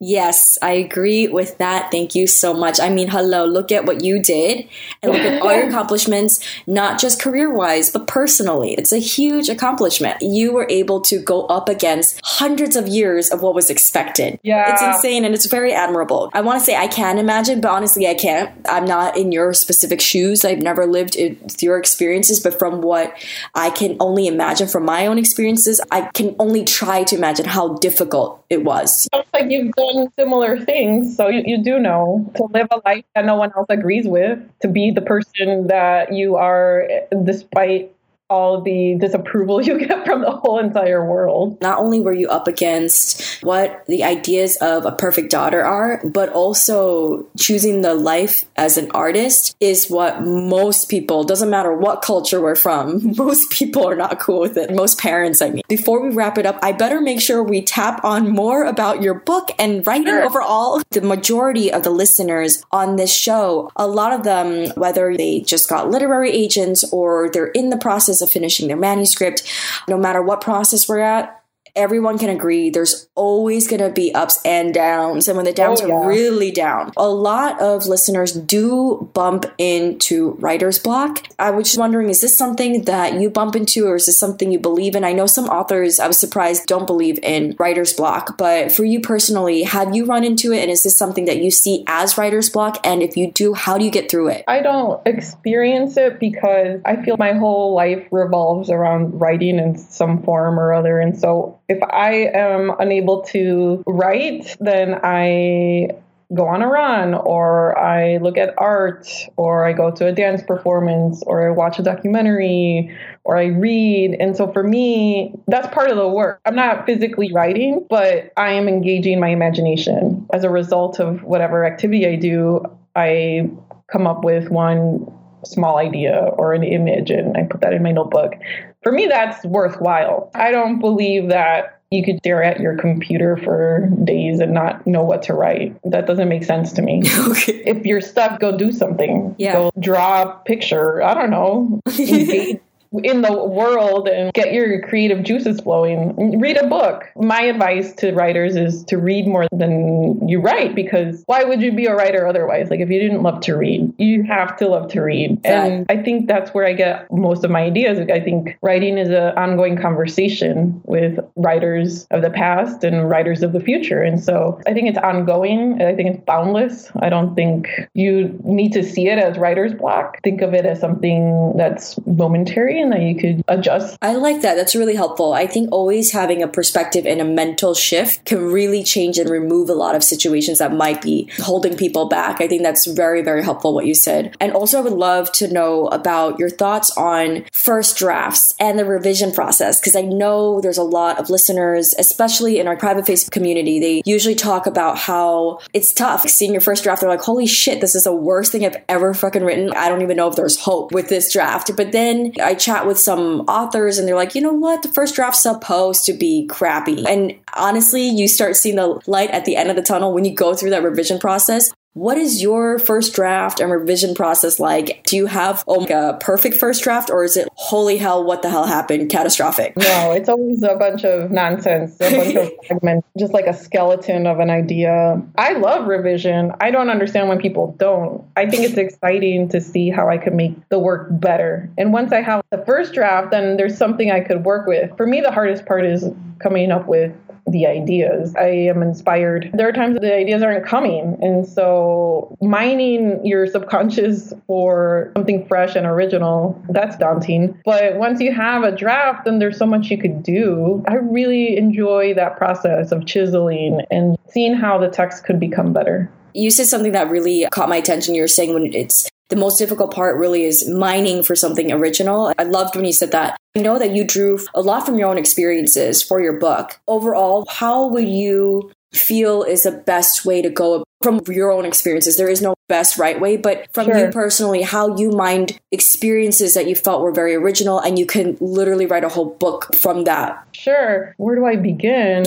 Yes, 0.00 0.58
I 0.62 0.72
agree 0.72 1.26
with 1.26 1.58
that. 1.58 1.90
Thank 1.90 2.14
you 2.14 2.28
so 2.28 2.54
much. 2.54 2.78
I 2.78 2.88
mean, 2.88 3.08
hello, 3.08 3.44
look 3.44 3.72
at 3.72 3.84
what 3.84 4.04
you 4.04 4.22
did 4.22 4.68
and 5.02 5.12
look 5.12 5.22
at 5.22 5.42
all 5.42 5.52
your 5.52 5.66
accomplishments, 5.68 6.38
not 6.68 7.00
just 7.00 7.20
career 7.20 7.52
wise, 7.52 7.90
but 7.90 8.06
personally. 8.06 8.74
It's 8.74 8.92
a 8.92 8.98
huge 8.98 9.48
accomplishment. 9.48 10.22
You 10.22 10.52
were 10.52 10.68
able 10.70 11.00
to 11.02 11.18
go 11.18 11.46
up 11.46 11.68
against 11.68 12.20
hundreds 12.22 12.76
of 12.76 12.86
years 12.86 13.30
of 13.30 13.42
what 13.42 13.56
was 13.56 13.70
expected. 13.70 14.38
Yeah. 14.44 14.72
It's 14.72 14.82
insane 14.82 15.24
and 15.24 15.34
it's 15.34 15.46
very 15.46 15.72
admirable. 15.72 16.30
I 16.32 16.42
want 16.42 16.60
to 16.60 16.64
say 16.64 16.76
I 16.76 16.86
can 16.86 17.18
imagine, 17.18 17.60
but 17.60 17.72
honestly, 17.72 18.06
I 18.06 18.14
can't. 18.14 18.52
I'm 18.68 18.84
not 18.84 19.16
in 19.16 19.32
your 19.32 19.52
specific 19.52 20.00
shoes. 20.00 20.44
I've 20.44 20.62
never 20.62 20.86
lived 20.86 21.16
with 21.18 21.60
your 21.60 21.76
experiences, 21.76 22.38
but 22.38 22.56
from 22.56 22.82
what 22.82 23.20
I 23.56 23.70
can 23.70 23.96
only 23.98 24.28
imagine 24.28 24.68
from 24.68 24.84
my 24.84 25.08
own 25.08 25.18
experiences, 25.18 25.80
I 25.90 26.02
can 26.02 26.36
only 26.38 26.64
try 26.64 27.02
to 27.02 27.16
imagine 27.16 27.46
how 27.46 27.74
difficult 27.74 28.44
it 28.48 28.62
was. 28.62 29.08
Sounds 29.12 29.26
like 29.34 29.50
you've 29.50 29.72
done 29.72 29.87
similar 30.18 30.58
things, 30.58 31.16
so 31.16 31.28
you, 31.28 31.42
you 31.44 31.62
do 31.62 31.78
know 31.78 32.30
to 32.36 32.44
live 32.52 32.68
a 32.70 32.80
life 32.84 33.04
that 33.14 33.24
no 33.24 33.36
one 33.36 33.50
else 33.56 33.66
agrees 33.68 34.06
with, 34.06 34.38
to 34.60 34.68
be 34.68 34.90
the 34.90 35.00
person 35.00 35.66
that 35.68 36.12
you 36.12 36.36
are 36.36 36.88
despite 37.24 37.92
all 38.30 38.60
the 38.60 38.96
disapproval 39.00 39.62
you 39.66 39.78
get 39.78 40.04
from 40.04 40.20
the 40.20 40.30
whole 40.30 40.58
entire 40.58 41.04
world. 41.04 41.60
Not 41.60 41.78
only 41.78 42.00
were 42.00 42.12
you 42.12 42.28
up 42.28 42.46
against 42.46 43.42
what 43.42 43.84
the 43.86 44.04
ideas 44.04 44.56
of 44.60 44.84
a 44.84 44.92
perfect 44.92 45.30
daughter 45.30 45.64
are, 45.64 46.00
but 46.04 46.28
also 46.30 47.26
choosing 47.38 47.80
the 47.80 47.94
life 47.94 48.44
as 48.56 48.76
an 48.76 48.90
artist 48.92 49.56
is 49.60 49.90
what 49.90 50.22
most 50.22 50.88
people, 50.88 51.24
doesn't 51.24 51.50
matter 51.50 51.72
what 51.72 52.02
culture 52.02 52.40
we're 52.40 52.54
from, 52.54 53.14
most 53.16 53.50
people 53.50 53.88
are 53.88 53.96
not 53.96 54.18
cool 54.18 54.40
with 54.40 54.56
it. 54.56 54.70
Most 54.70 54.98
parents, 54.98 55.40
I 55.40 55.50
mean. 55.50 55.62
Before 55.68 56.02
we 56.02 56.14
wrap 56.14 56.38
it 56.38 56.46
up, 56.46 56.58
I 56.62 56.72
better 56.72 57.00
make 57.00 57.20
sure 57.20 57.42
we 57.42 57.62
tap 57.62 58.04
on 58.04 58.28
more 58.28 58.64
about 58.64 59.02
your 59.02 59.14
book 59.14 59.50
and 59.58 59.86
writing 59.86 60.06
sure. 60.06 60.24
overall. 60.24 60.82
The 60.90 61.00
majority 61.00 61.72
of 61.72 61.82
the 61.82 61.90
listeners 61.90 62.62
on 62.72 62.96
this 62.96 63.14
show, 63.14 63.70
a 63.76 63.86
lot 63.86 64.12
of 64.12 64.22
them, 64.24 64.70
whether 64.76 65.16
they 65.16 65.40
just 65.40 65.68
got 65.68 65.90
literary 65.90 66.30
agents 66.30 66.84
or 66.92 67.30
they're 67.30 67.46
in 67.48 67.70
the 67.70 67.76
process 67.76 68.17
process 68.18 68.26
of 68.26 68.32
finishing 68.32 68.68
their 68.68 68.76
manuscript. 68.76 69.42
No 69.88 69.96
matter 69.96 70.22
what 70.22 70.40
process 70.40 70.88
we're 70.88 71.00
at, 71.00 71.37
everyone 71.78 72.18
can 72.18 72.28
agree 72.28 72.68
there's 72.68 73.08
always 73.14 73.68
going 73.68 73.80
to 73.80 73.88
be 73.88 74.12
ups 74.14 74.40
and 74.44 74.74
downs. 74.74 75.28
And 75.28 75.36
when 75.36 75.46
the 75.46 75.52
downs 75.52 75.80
oh, 75.80 75.86
yeah. 75.86 75.94
are 75.94 76.08
really 76.08 76.50
down, 76.50 76.92
a 76.96 77.08
lot 77.08 77.60
of 77.62 77.86
listeners 77.86 78.32
do 78.32 79.08
bump 79.14 79.46
into 79.56 80.32
writer's 80.40 80.78
block. 80.78 81.26
I 81.38 81.50
was 81.50 81.68
just 81.68 81.78
wondering, 81.78 82.08
is 82.08 82.20
this 82.20 82.36
something 82.36 82.84
that 82.84 83.14
you 83.14 83.30
bump 83.30 83.56
into 83.56 83.86
or 83.86 83.96
is 83.96 84.06
this 84.06 84.18
something 84.18 84.50
you 84.50 84.58
believe 84.58 84.94
in? 84.94 85.04
I 85.04 85.12
know 85.12 85.26
some 85.26 85.46
authors, 85.46 85.98
I 85.98 86.08
was 86.08 86.18
surprised, 86.18 86.66
don't 86.66 86.86
believe 86.86 87.18
in 87.22 87.54
writer's 87.58 87.92
block, 87.92 88.36
but 88.36 88.72
for 88.72 88.84
you 88.84 89.00
personally, 89.00 89.62
have 89.62 89.94
you 89.94 90.04
run 90.04 90.24
into 90.24 90.52
it? 90.52 90.62
And 90.62 90.70
is 90.70 90.82
this 90.82 90.96
something 90.96 91.26
that 91.26 91.38
you 91.38 91.50
see 91.50 91.84
as 91.86 92.18
writer's 92.18 92.50
block? 92.50 92.78
And 92.84 93.02
if 93.02 93.16
you 93.16 93.30
do, 93.30 93.54
how 93.54 93.78
do 93.78 93.84
you 93.84 93.90
get 93.90 94.10
through 94.10 94.28
it? 94.28 94.44
I 94.48 94.60
don't 94.60 95.00
experience 95.06 95.96
it 95.96 96.18
because 96.18 96.80
I 96.84 96.96
feel 97.02 97.16
my 97.16 97.32
whole 97.32 97.74
life 97.74 98.06
revolves 98.10 98.70
around 98.70 99.20
writing 99.20 99.58
in 99.58 99.78
some 99.78 100.22
form 100.22 100.58
or 100.58 100.72
other. 100.72 100.98
And 100.98 101.18
so 101.18 101.60
if 101.68 101.82
I 101.82 102.30
am 102.34 102.72
unable 102.78 103.22
to 103.24 103.82
write, 103.86 104.56
then 104.58 105.00
I 105.02 105.88
go 106.34 106.46
on 106.46 106.60
a 106.60 106.68
run 106.68 107.14
or 107.14 107.78
I 107.78 108.18
look 108.18 108.36
at 108.36 108.54
art 108.58 109.08
or 109.36 109.64
I 109.64 109.72
go 109.72 109.90
to 109.90 110.06
a 110.06 110.12
dance 110.12 110.42
performance 110.42 111.22
or 111.22 111.48
I 111.48 111.50
watch 111.50 111.78
a 111.78 111.82
documentary 111.82 112.94
or 113.24 113.38
I 113.38 113.46
read. 113.46 114.16
And 114.20 114.36
so 114.36 114.52
for 114.52 114.62
me, 114.62 115.34
that's 115.46 115.66
part 115.68 115.90
of 115.90 115.96
the 115.96 116.08
work. 116.08 116.40
I'm 116.44 116.54
not 116.54 116.84
physically 116.84 117.32
writing, 117.32 117.86
but 117.88 118.32
I 118.36 118.52
am 118.52 118.68
engaging 118.68 119.20
my 119.20 119.28
imagination. 119.28 120.26
As 120.32 120.44
a 120.44 120.50
result 120.50 121.00
of 121.00 121.22
whatever 121.22 121.64
activity 121.64 122.06
I 122.06 122.16
do, 122.16 122.62
I 122.94 123.50
come 123.90 124.06
up 124.06 124.22
with 124.22 124.50
one 124.50 125.10
small 125.44 125.78
idea 125.78 126.30
or 126.36 126.52
an 126.52 126.64
image 126.64 127.10
and 127.10 127.36
I 127.36 127.44
put 127.44 127.60
that 127.62 127.72
in 127.72 127.82
my 127.82 127.92
notebook 127.92 128.34
for 128.82 128.92
me, 128.92 129.06
that's 129.06 129.44
worthwhile. 129.44 130.30
I 130.34 130.50
don't 130.50 130.78
believe 130.78 131.28
that 131.28 131.78
you 131.90 132.04
could 132.04 132.18
stare 132.18 132.42
at 132.42 132.60
your 132.60 132.76
computer 132.76 133.36
for 133.38 133.90
days 134.04 134.40
and 134.40 134.52
not 134.52 134.86
know 134.86 135.02
what 135.02 135.22
to 135.22 135.32
write. 135.32 135.74
That 135.84 136.06
doesn't 136.06 136.28
make 136.28 136.44
sense 136.44 136.72
to 136.74 136.82
me. 136.82 137.02
okay. 137.28 137.62
If 137.64 137.86
you're 137.86 138.02
stuck, 138.02 138.40
go 138.40 138.56
do 138.56 138.70
something. 138.70 139.34
Yeah. 139.38 139.54
Go 139.54 139.72
draw 139.78 140.22
a 140.24 140.42
picture. 140.44 141.02
I 141.02 141.14
don't 141.14 141.30
know. 141.30 141.80
Engage, 141.98 142.60
in 142.92 143.22
the 143.22 143.32
world 143.32 144.08
and 144.08 144.32
get 144.32 144.52
your 144.52 144.80
creative 144.82 145.22
juices 145.22 145.60
flowing. 145.60 146.38
Read 146.40 146.56
a 146.56 146.66
book. 146.66 147.04
My 147.16 147.42
advice 147.42 147.92
to 147.94 148.12
writers 148.12 148.56
is 148.56 148.84
to 148.84 148.98
read 148.98 149.26
more 149.26 149.46
than 149.52 150.26
you 150.28 150.40
write 150.40 150.74
because 150.74 151.22
why 151.26 151.44
would 151.44 151.60
you 151.60 151.72
be 151.72 151.86
a 151.86 151.94
writer 151.94 152.26
otherwise? 152.26 152.70
Like 152.70 152.80
if 152.80 152.90
you 152.90 152.98
didn't 152.98 153.22
love 153.22 153.40
to 153.42 153.56
read, 153.56 153.92
you 153.98 154.22
have 154.24 154.56
to 154.58 154.68
love 154.68 154.90
to 154.92 155.00
read. 155.00 155.40
And 155.44 155.86
I 155.88 156.02
think 156.02 156.28
that's 156.28 156.52
where 156.54 156.66
I 156.66 156.72
get 156.72 157.10
most 157.12 157.44
of 157.44 157.50
my 157.50 157.62
ideas. 157.62 157.98
I 158.10 158.20
think 158.20 158.58
writing 158.62 158.98
is 158.98 159.08
an 159.10 159.36
ongoing 159.36 159.76
conversation 159.76 160.80
with 160.84 161.18
writers 161.36 162.06
of 162.10 162.22
the 162.22 162.30
past 162.30 162.84
and 162.84 163.08
writers 163.08 163.42
of 163.42 163.52
the 163.52 163.60
future. 163.60 164.02
And 164.02 164.22
so 164.22 164.60
I 164.66 164.72
think 164.72 164.88
it's 164.88 164.98
ongoing. 164.98 165.82
I 165.82 165.94
think 165.94 166.14
it's 166.14 166.24
boundless. 166.24 166.90
I 167.00 167.08
don't 167.08 167.34
think 167.34 167.68
you 167.94 168.38
need 168.44 168.72
to 168.72 168.82
see 168.82 169.08
it 169.08 169.18
as 169.18 169.36
writer's 169.36 169.74
block. 169.74 170.22
Think 170.22 170.42
of 170.42 170.54
it 170.54 170.64
as 170.64 170.80
something 170.80 171.54
that's 171.56 171.98
momentary 172.06 172.77
and 172.80 172.92
that 172.92 173.02
you 173.02 173.16
could 173.16 173.44
adjust. 173.48 173.96
I 174.02 174.14
like 174.14 174.42
that. 174.42 174.54
That's 174.54 174.74
really 174.74 174.94
helpful. 174.94 175.32
I 175.32 175.46
think 175.46 175.70
always 175.72 176.12
having 176.12 176.42
a 176.42 176.48
perspective 176.48 177.06
and 177.06 177.20
a 177.20 177.24
mental 177.24 177.74
shift 177.74 178.24
can 178.24 178.44
really 178.44 178.82
change 178.82 179.18
and 179.18 179.28
remove 179.30 179.68
a 179.68 179.74
lot 179.74 179.94
of 179.94 180.04
situations 180.04 180.58
that 180.58 180.72
might 180.72 181.02
be 181.02 181.30
holding 181.38 181.76
people 181.76 182.08
back. 182.08 182.40
I 182.40 182.48
think 182.48 182.62
that's 182.62 182.86
very, 182.86 183.22
very 183.22 183.42
helpful 183.42 183.74
what 183.74 183.86
you 183.86 183.94
said. 183.94 184.36
And 184.40 184.52
also, 184.52 184.78
I 184.78 184.82
would 184.82 184.92
love 184.92 185.30
to 185.32 185.52
know 185.52 185.86
about 185.88 186.38
your 186.38 186.50
thoughts 186.50 186.90
on 186.96 187.44
first 187.52 187.96
drafts 187.96 188.54
and 188.60 188.78
the 188.78 188.84
revision 188.84 189.32
process 189.32 189.80
because 189.80 189.96
I 189.96 190.02
know 190.02 190.60
there's 190.60 190.78
a 190.78 190.82
lot 190.82 191.18
of 191.18 191.30
listeners, 191.30 191.94
especially 191.98 192.58
in 192.58 192.66
our 192.66 192.76
private 192.76 193.04
Facebook 193.04 193.30
community, 193.30 193.80
they 193.80 194.02
usually 194.04 194.34
talk 194.34 194.66
about 194.66 194.98
how 194.98 195.60
it's 195.72 195.92
tough 195.92 196.28
seeing 196.28 196.52
your 196.52 196.60
first 196.60 196.84
draft. 196.84 197.00
They're 197.00 197.10
like, 197.10 197.20
holy 197.20 197.46
shit, 197.46 197.80
this 197.80 197.94
is 197.94 198.04
the 198.04 198.14
worst 198.14 198.52
thing 198.52 198.64
I've 198.64 198.82
ever 198.88 199.14
fucking 199.14 199.44
written. 199.44 199.72
I 199.72 199.88
don't 199.88 200.02
even 200.02 200.16
know 200.16 200.28
if 200.28 200.36
there's 200.36 200.58
hope 200.58 200.92
with 200.92 201.08
this 201.08 201.32
draft. 201.32 201.70
But 201.76 201.92
then 201.92 202.32
I 202.42 202.54
chat 202.68 202.86
with 202.86 202.98
some 202.98 203.40
authors 203.48 203.98
and 203.98 204.06
they're 204.06 204.14
like, 204.14 204.34
you 204.34 204.42
know 204.42 204.52
what? 204.52 204.82
The 204.82 204.88
first 204.88 205.14
draft's 205.14 205.42
supposed 205.42 206.04
to 206.04 206.12
be 206.12 206.46
crappy. 206.48 207.06
And 207.08 207.34
honestly, 207.54 208.06
you 208.06 208.28
start 208.28 208.56
seeing 208.56 208.76
the 208.76 209.00
light 209.06 209.30
at 209.30 209.46
the 209.46 209.56
end 209.56 209.70
of 209.70 209.76
the 209.76 209.82
tunnel 209.82 210.12
when 210.12 210.26
you 210.26 210.34
go 210.34 210.54
through 210.54 210.70
that 210.70 210.82
revision 210.82 211.18
process. 211.18 211.70
What 211.98 212.16
is 212.16 212.40
your 212.40 212.78
first 212.78 213.12
draft 213.12 213.58
and 213.58 213.72
revision 213.72 214.14
process 214.14 214.60
like? 214.60 215.02
Do 215.02 215.16
you 215.16 215.26
have 215.26 215.64
oh, 215.66 215.80
like 215.80 215.90
a 215.90 216.16
perfect 216.20 216.54
first 216.54 216.84
draft 216.84 217.10
or 217.10 217.24
is 217.24 217.36
it 217.36 217.48
holy 217.54 217.96
hell, 217.96 218.22
what 218.22 218.42
the 218.42 218.48
hell 218.48 218.66
happened, 218.66 219.10
catastrophic? 219.10 219.76
No, 219.76 220.12
it's 220.12 220.28
always 220.28 220.62
a 220.62 220.76
bunch 220.76 221.04
of 221.04 221.32
nonsense, 221.32 221.96
a 222.00 222.08
bunch 222.08 222.34
of 222.36 222.52
fragments, 222.68 223.08
just 223.18 223.32
like 223.32 223.46
a 223.46 223.52
skeleton 223.52 224.28
of 224.28 224.38
an 224.38 224.48
idea. 224.48 225.20
I 225.36 225.54
love 225.54 225.88
revision. 225.88 226.52
I 226.60 226.70
don't 226.70 226.88
understand 226.88 227.28
when 227.28 227.40
people 227.40 227.74
don't. 227.80 228.24
I 228.36 228.48
think 228.48 228.62
it's 228.62 228.78
exciting 228.78 229.48
to 229.48 229.60
see 229.60 229.90
how 229.90 230.08
I 230.08 230.18
can 230.18 230.36
make 230.36 230.68
the 230.68 230.78
work 230.78 231.08
better. 231.10 231.68
And 231.76 231.92
once 231.92 232.12
I 232.12 232.22
have 232.22 232.44
the 232.52 232.62
first 232.64 232.94
draft, 232.94 233.32
then 233.32 233.56
there's 233.56 233.76
something 233.76 234.08
I 234.12 234.20
could 234.20 234.44
work 234.44 234.68
with. 234.68 234.96
For 234.96 235.04
me, 235.04 235.20
the 235.20 235.32
hardest 235.32 235.66
part 235.66 235.84
is 235.84 236.04
coming 236.38 236.70
up 236.70 236.86
with 236.86 237.12
the 237.52 237.66
ideas. 237.66 238.34
I 238.36 238.48
am 238.48 238.82
inspired. 238.82 239.50
There 239.54 239.68
are 239.68 239.72
times 239.72 239.94
that 239.94 240.02
the 240.02 240.14
ideas 240.14 240.42
aren't 240.42 240.66
coming. 240.66 241.18
And 241.20 241.46
so 241.46 242.36
mining 242.40 243.24
your 243.24 243.46
subconscious 243.46 244.32
for 244.46 245.12
something 245.16 245.46
fresh 245.46 245.76
and 245.76 245.86
original, 245.86 246.60
that's 246.68 246.96
daunting. 246.96 247.60
But 247.64 247.96
once 247.96 248.20
you 248.20 248.32
have 248.32 248.62
a 248.64 248.72
draft, 248.72 249.24
then 249.24 249.38
there's 249.38 249.58
so 249.58 249.66
much 249.66 249.90
you 249.90 249.98
could 249.98 250.22
do. 250.22 250.84
I 250.88 250.94
really 250.94 251.56
enjoy 251.56 252.14
that 252.14 252.36
process 252.36 252.92
of 252.92 253.06
chiseling 253.06 253.82
and 253.90 254.16
seeing 254.30 254.54
how 254.54 254.78
the 254.78 254.88
text 254.88 255.24
could 255.24 255.40
become 255.40 255.72
better. 255.72 256.10
You 256.34 256.50
said 256.50 256.66
something 256.66 256.92
that 256.92 257.10
really 257.10 257.46
caught 257.50 257.68
my 257.68 257.76
attention. 257.76 258.14
You 258.14 258.22
were 258.22 258.28
saying 258.28 258.54
when 258.54 258.72
it's 258.72 259.08
the 259.28 259.36
most 259.36 259.58
difficult 259.58 259.92
part 259.92 260.16
really 260.18 260.44
is 260.44 260.68
mining 260.68 261.22
for 261.22 261.36
something 261.36 261.70
original. 261.70 262.32
I 262.38 262.44
loved 262.44 262.76
when 262.76 262.84
you 262.84 262.92
said 262.92 263.12
that. 263.12 263.36
I 263.56 263.60
know 263.60 263.78
that 263.78 263.94
you 263.94 264.04
drew 264.04 264.38
a 264.54 264.60
lot 264.60 264.86
from 264.86 264.98
your 264.98 265.08
own 265.08 265.18
experiences 265.18 266.02
for 266.02 266.20
your 266.20 266.34
book. 266.34 266.78
Overall, 266.86 267.44
how 267.48 267.88
would 267.88 268.08
you 268.08 268.70
feel 268.92 269.42
is 269.42 269.64
the 269.64 269.72
best 269.72 270.24
way 270.24 270.42
to 270.42 270.50
go 270.50 270.84
from 271.02 271.20
your 271.28 271.52
own 271.52 271.64
experiences. 271.64 272.16
There 272.16 272.28
is 272.28 272.42
no 272.42 272.54
best 272.68 272.98
right 272.98 273.20
way, 273.20 273.36
but 273.36 273.72
from 273.72 273.86
sure. 273.86 273.98
you 273.98 274.10
personally, 274.10 274.62
how 274.62 274.96
you 274.96 275.10
mind 275.10 275.58
experiences 275.70 276.54
that 276.54 276.68
you 276.68 276.74
felt 276.74 277.02
were 277.02 277.12
very 277.12 277.34
original 277.34 277.78
and 277.78 277.98
you 277.98 278.06
can 278.06 278.36
literally 278.40 278.86
write 278.86 279.04
a 279.04 279.08
whole 279.08 279.36
book 279.36 279.74
from 279.76 280.04
that. 280.04 280.44
Sure. 280.52 281.14
Where 281.18 281.36
do 281.36 281.46
I 281.46 281.56
begin? 281.56 282.24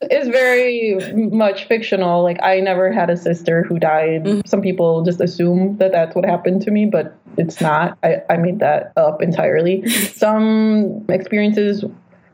it's 0.00 0.28
very 0.28 1.14
much 1.14 1.64
fictional. 1.66 2.22
Like 2.22 2.38
I 2.42 2.60
never 2.60 2.92
had 2.92 3.10
a 3.10 3.16
sister 3.16 3.64
who 3.64 3.78
died. 3.78 4.24
Mm-hmm. 4.24 4.46
Some 4.46 4.62
people 4.62 5.02
just 5.02 5.20
assume 5.20 5.76
that 5.78 5.92
that's 5.92 6.14
what 6.14 6.24
happened 6.24 6.62
to 6.62 6.70
me, 6.70 6.86
but 6.86 7.16
it's 7.36 7.60
not. 7.60 7.98
I, 8.02 8.22
I 8.30 8.36
made 8.36 8.60
that 8.60 8.92
up 8.96 9.22
entirely. 9.22 9.88
Some 9.88 11.04
experiences 11.08 11.84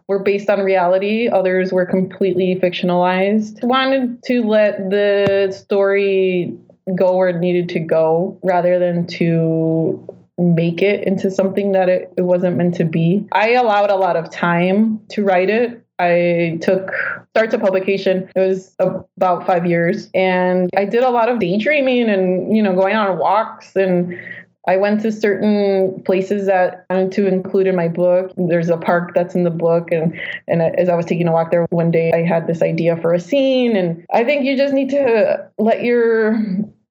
were 0.09 0.21
based 0.21 0.49
on 0.49 0.61
reality, 0.61 1.29
others 1.29 1.73
were 1.73 1.87
completely 1.87 2.55
fictionalized. 2.57 3.63
Wanted 3.65 4.23
to 4.25 4.43
let 4.43 4.91
the 4.91 5.53
story 5.53 6.57
go 6.95 7.17
where 7.17 7.29
it 7.29 7.39
needed 7.39 7.69
to 7.71 7.81
go 7.81 8.39
rather 8.45 8.79
than 8.79 9.07
to 9.07 10.07
make 10.39 10.83
it 10.83 11.07
into 11.07 11.31
something 11.31 11.73
that 11.73 11.89
it, 11.89 12.13
it 12.17 12.23
wasn't 12.23 12.57
meant 12.57 12.75
to 12.77 12.85
be. 12.85 13.27
I 13.33 13.55
allowed 13.55 13.91
a 13.91 13.97
lot 13.97 14.17
of 14.17 14.31
time 14.31 15.01
to 15.11 15.25
write 15.25 15.51
it. 15.51 15.83
I 15.99 16.59
took 16.61 16.93
start 17.31 17.51
to 17.53 17.59
publication. 17.59 18.29
It 18.37 18.41
was 18.41 18.75
about 18.79 19.47
five 19.47 19.65
years, 19.65 20.11
and 20.15 20.69
I 20.77 20.85
did 20.85 21.03
a 21.03 21.09
lot 21.09 21.31
of 21.31 21.39
daydreaming 21.39 22.11
and 22.11 22.55
you 22.55 22.63
know 22.63 22.75
going 22.75 22.97
on 22.97 23.19
walks 23.19 23.75
and 23.77 24.19
I 24.67 24.77
went 24.77 25.01
to 25.03 25.13
certain 25.13 26.03
places 26.03 26.47
that 26.47 26.85
I 26.91 26.95
wanted 26.95 27.13
to 27.13 27.27
include 27.29 27.69
in 27.69 27.77
my 27.77 27.89
book. 27.89 28.33
There's 28.37 28.69
a 28.69 28.77
park 28.77 29.13
that's 29.15 29.35
in 29.35 29.45
the 29.45 29.51
book, 29.51 29.93
and 29.93 30.19
and 30.49 30.61
as 30.61 30.89
I 30.89 30.97
was 30.97 31.07
taking 31.07 31.29
a 31.29 31.33
walk 31.33 31.51
there 31.51 31.67
one 31.71 31.91
day, 31.91 32.13
I 32.13 32.23
had 32.23 32.47
this 32.47 32.63
idea 32.63 32.97
for 32.97 33.15
a 33.15 33.21
scene, 33.21 33.77
and 33.77 34.05
I 34.13 34.25
think 34.25 34.45
you 34.45 34.57
just 34.57 34.75
need 34.75 34.91
to 34.91 35.49
let 35.59 35.83
your 35.83 36.41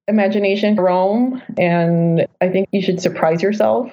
imagination 0.07 0.75
roam, 0.75 1.41
and 1.57 2.25
I 2.39 2.49
think 2.49 2.69
you 2.71 2.81
should 2.81 3.01
surprise 3.01 3.41
yourself. 3.41 3.91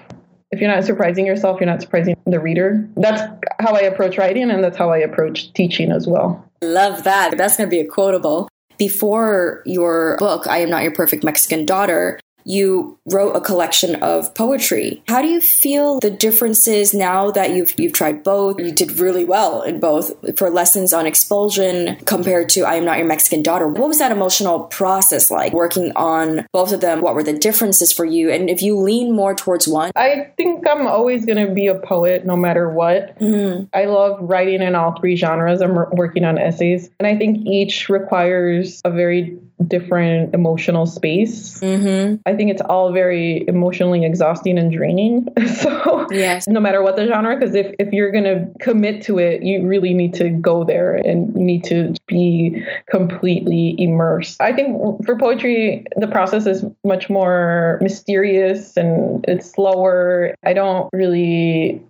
If 0.52 0.60
you're 0.60 0.70
not 0.70 0.84
surprising 0.84 1.26
yourself, 1.26 1.60
you're 1.60 1.70
not 1.70 1.80
surprising 1.80 2.14
the 2.26 2.38
reader. 2.38 2.86
That's 2.96 3.22
how 3.58 3.74
I 3.74 3.80
approach 3.80 4.18
writing, 4.18 4.50
and 4.50 4.62
that's 4.62 4.76
how 4.76 4.90
I 4.90 4.98
approach 4.98 5.52
teaching 5.54 5.90
as 5.90 6.06
well. 6.06 6.46
Love 6.62 7.04
that. 7.04 7.36
That's 7.36 7.56
going 7.56 7.68
to 7.68 7.70
be 7.70 7.80
a 7.80 7.86
quotable 7.86 8.48
before 8.78 9.62
your 9.64 10.16
book, 10.18 10.46
I 10.46 10.58
Am 10.58 10.70
Not 10.70 10.82
Your 10.82 10.92
Perfect 10.92 11.24
Mexican 11.24 11.64
Daughter, 11.64 12.18
you 12.44 12.98
wrote 13.06 13.32
a 13.32 13.40
collection 13.40 13.96
of 13.96 14.34
poetry. 14.34 15.02
How 15.08 15.22
do 15.22 15.28
you 15.28 15.40
feel 15.40 16.00
the 16.00 16.10
differences 16.10 16.94
now 16.94 17.30
that 17.30 17.50
you've 17.50 17.78
you've 17.78 17.92
tried 17.92 18.22
both? 18.22 18.58
You 18.58 18.72
did 18.72 18.98
really 18.98 19.24
well 19.24 19.62
in 19.62 19.80
both 19.80 20.12
for 20.38 20.50
lessons 20.50 20.92
on 20.92 21.06
expulsion 21.06 21.96
compared 22.04 22.48
to 22.50 22.62
I 22.62 22.74
am 22.76 22.84
not 22.84 22.98
your 22.98 23.06
Mexican 23.06 23.42
daughter. 23.42 23.66
What 23.68 23.88
was 23.88 23.98
that 23.98 24.12
emotional 24.12 24.60
process 24.60 25.30
like 25.30 25.52
working 25.52 25.92
on 25.96 26.46
both 26.52 26.72
of 26.72 26.80
them? 26.80 27.00
What 27.00 27.14
were 27.14 27.22
the 27.22 27.36
differences 27.36 27.92
for 27.92 28.04
you? 28.04 28.30
And 28.30 28.48
if 28.48 28.62
you 28.62 28.78
lean 28.78 29.12
more 29.14 29.34
towards 29.34 29.66
one? 29.68 29.90
I 29.96 30.30
think 30.36 30.66
I'm 30.68 30.86
always 30.86 31.24
going 31.24 31.46
to 31.46 31.52
be 31.52 31.66
a 31.66 31.78
poet 31.78 32.24
no 32.24 32.36
matter 32.36 32.70
what. 32.70 33.18
Mm-hmm. 33.18 33.64
I 33.74 33.86
love 33.86 34.18
writing 34.20 34.62
in 34.62 34.74
all 34.74 34.98
three 34.98 35.16
genres. 35.16 35.60
I'm 35.60 35.74
working 35.74 36.24
on 36.24 36.38
essays 36.38 36.90
and 36.98 37.06
I 37.06 37.16
think 37.16 37.46
each 37.46 37.88
requires 37.88 38.80
a 38.84 38.90
very 38.90 39.38
different 39.68 40.34
emotional 40.34 40.86
space. 40.86 41.58
Mm-hmm. 41.60 42.16
I 42.26 42.34
think 42.34 42.50
it's 42.50 42.62
all 42.62 42.92
very 42.92 43.44
emotionally 43.48 44.04
exhausting 44.04 44.58
and 44.58 44.72
draining. 44.72 45.28
so, 45.56 46.06
yes. 46.10 46.46
no 46.48 46.60
matter 46.60 46.82
what 46.82 46.96
the 46.96 47.06
genre, 47.06 47.38
because 47.38 47.54
if, 47.54 47.74
if 47.78 47.92
you're 47.92 48.10
going 48.10 48.24
to 48.24 48.46
commit 48.60 49.02
to 49.04 49.18
it, 49.18 49.42
you 49.42 49.66
really 49.66 49.94
need 49.94 50.14
to 50.14 50.30
go 50.30 50.64
there 50.64 50.96
and 50.96 51.34
need 51.34 51.64
to 51.64 51.94
be 52.06 52.64
completely 52.90 53.74
immersed. 53.78 54.40
I 54.40 54.52
think 54.52 55.04
for 55.04 55.16
poetry, 55.16 55.84
the 55.96 56.06
process 56.06 56.46
is 56.46 56.64
much 56.84 57.08
more 57.08 57.78
mysterious 57.80 58.76
and 58.76 59.24
it's 59.28 59.50
slower. 59.52 60.34
I 60.44 60.52
don't 60.52 60.88
really 60.92 61.82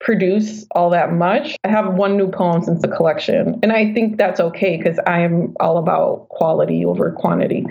produce 0.00 0.64
all 0.72 0.90
that 0.90 1.12
much. 1.12 1.56
I 1.64 1.68
have 1.68 1.94
one 1.94 2.16
new 2.16 2.30
poem 2.30 2.62
since 2.62 2.82
the 2.82 2.88
collection, 2.88 3.58
and 3.62 3.72
I 3.72 3.92
think 3.92 4.16
that's 4.16 4.40
okay 4.40 4.76
because 4.76 4.98
I 5.06 5.20
am 5.20 5.54
all 5.60 5.78
about 5.78 6.28
quality 6.28 6.84
over 6.84 7.10
quantity. 7.12 7.66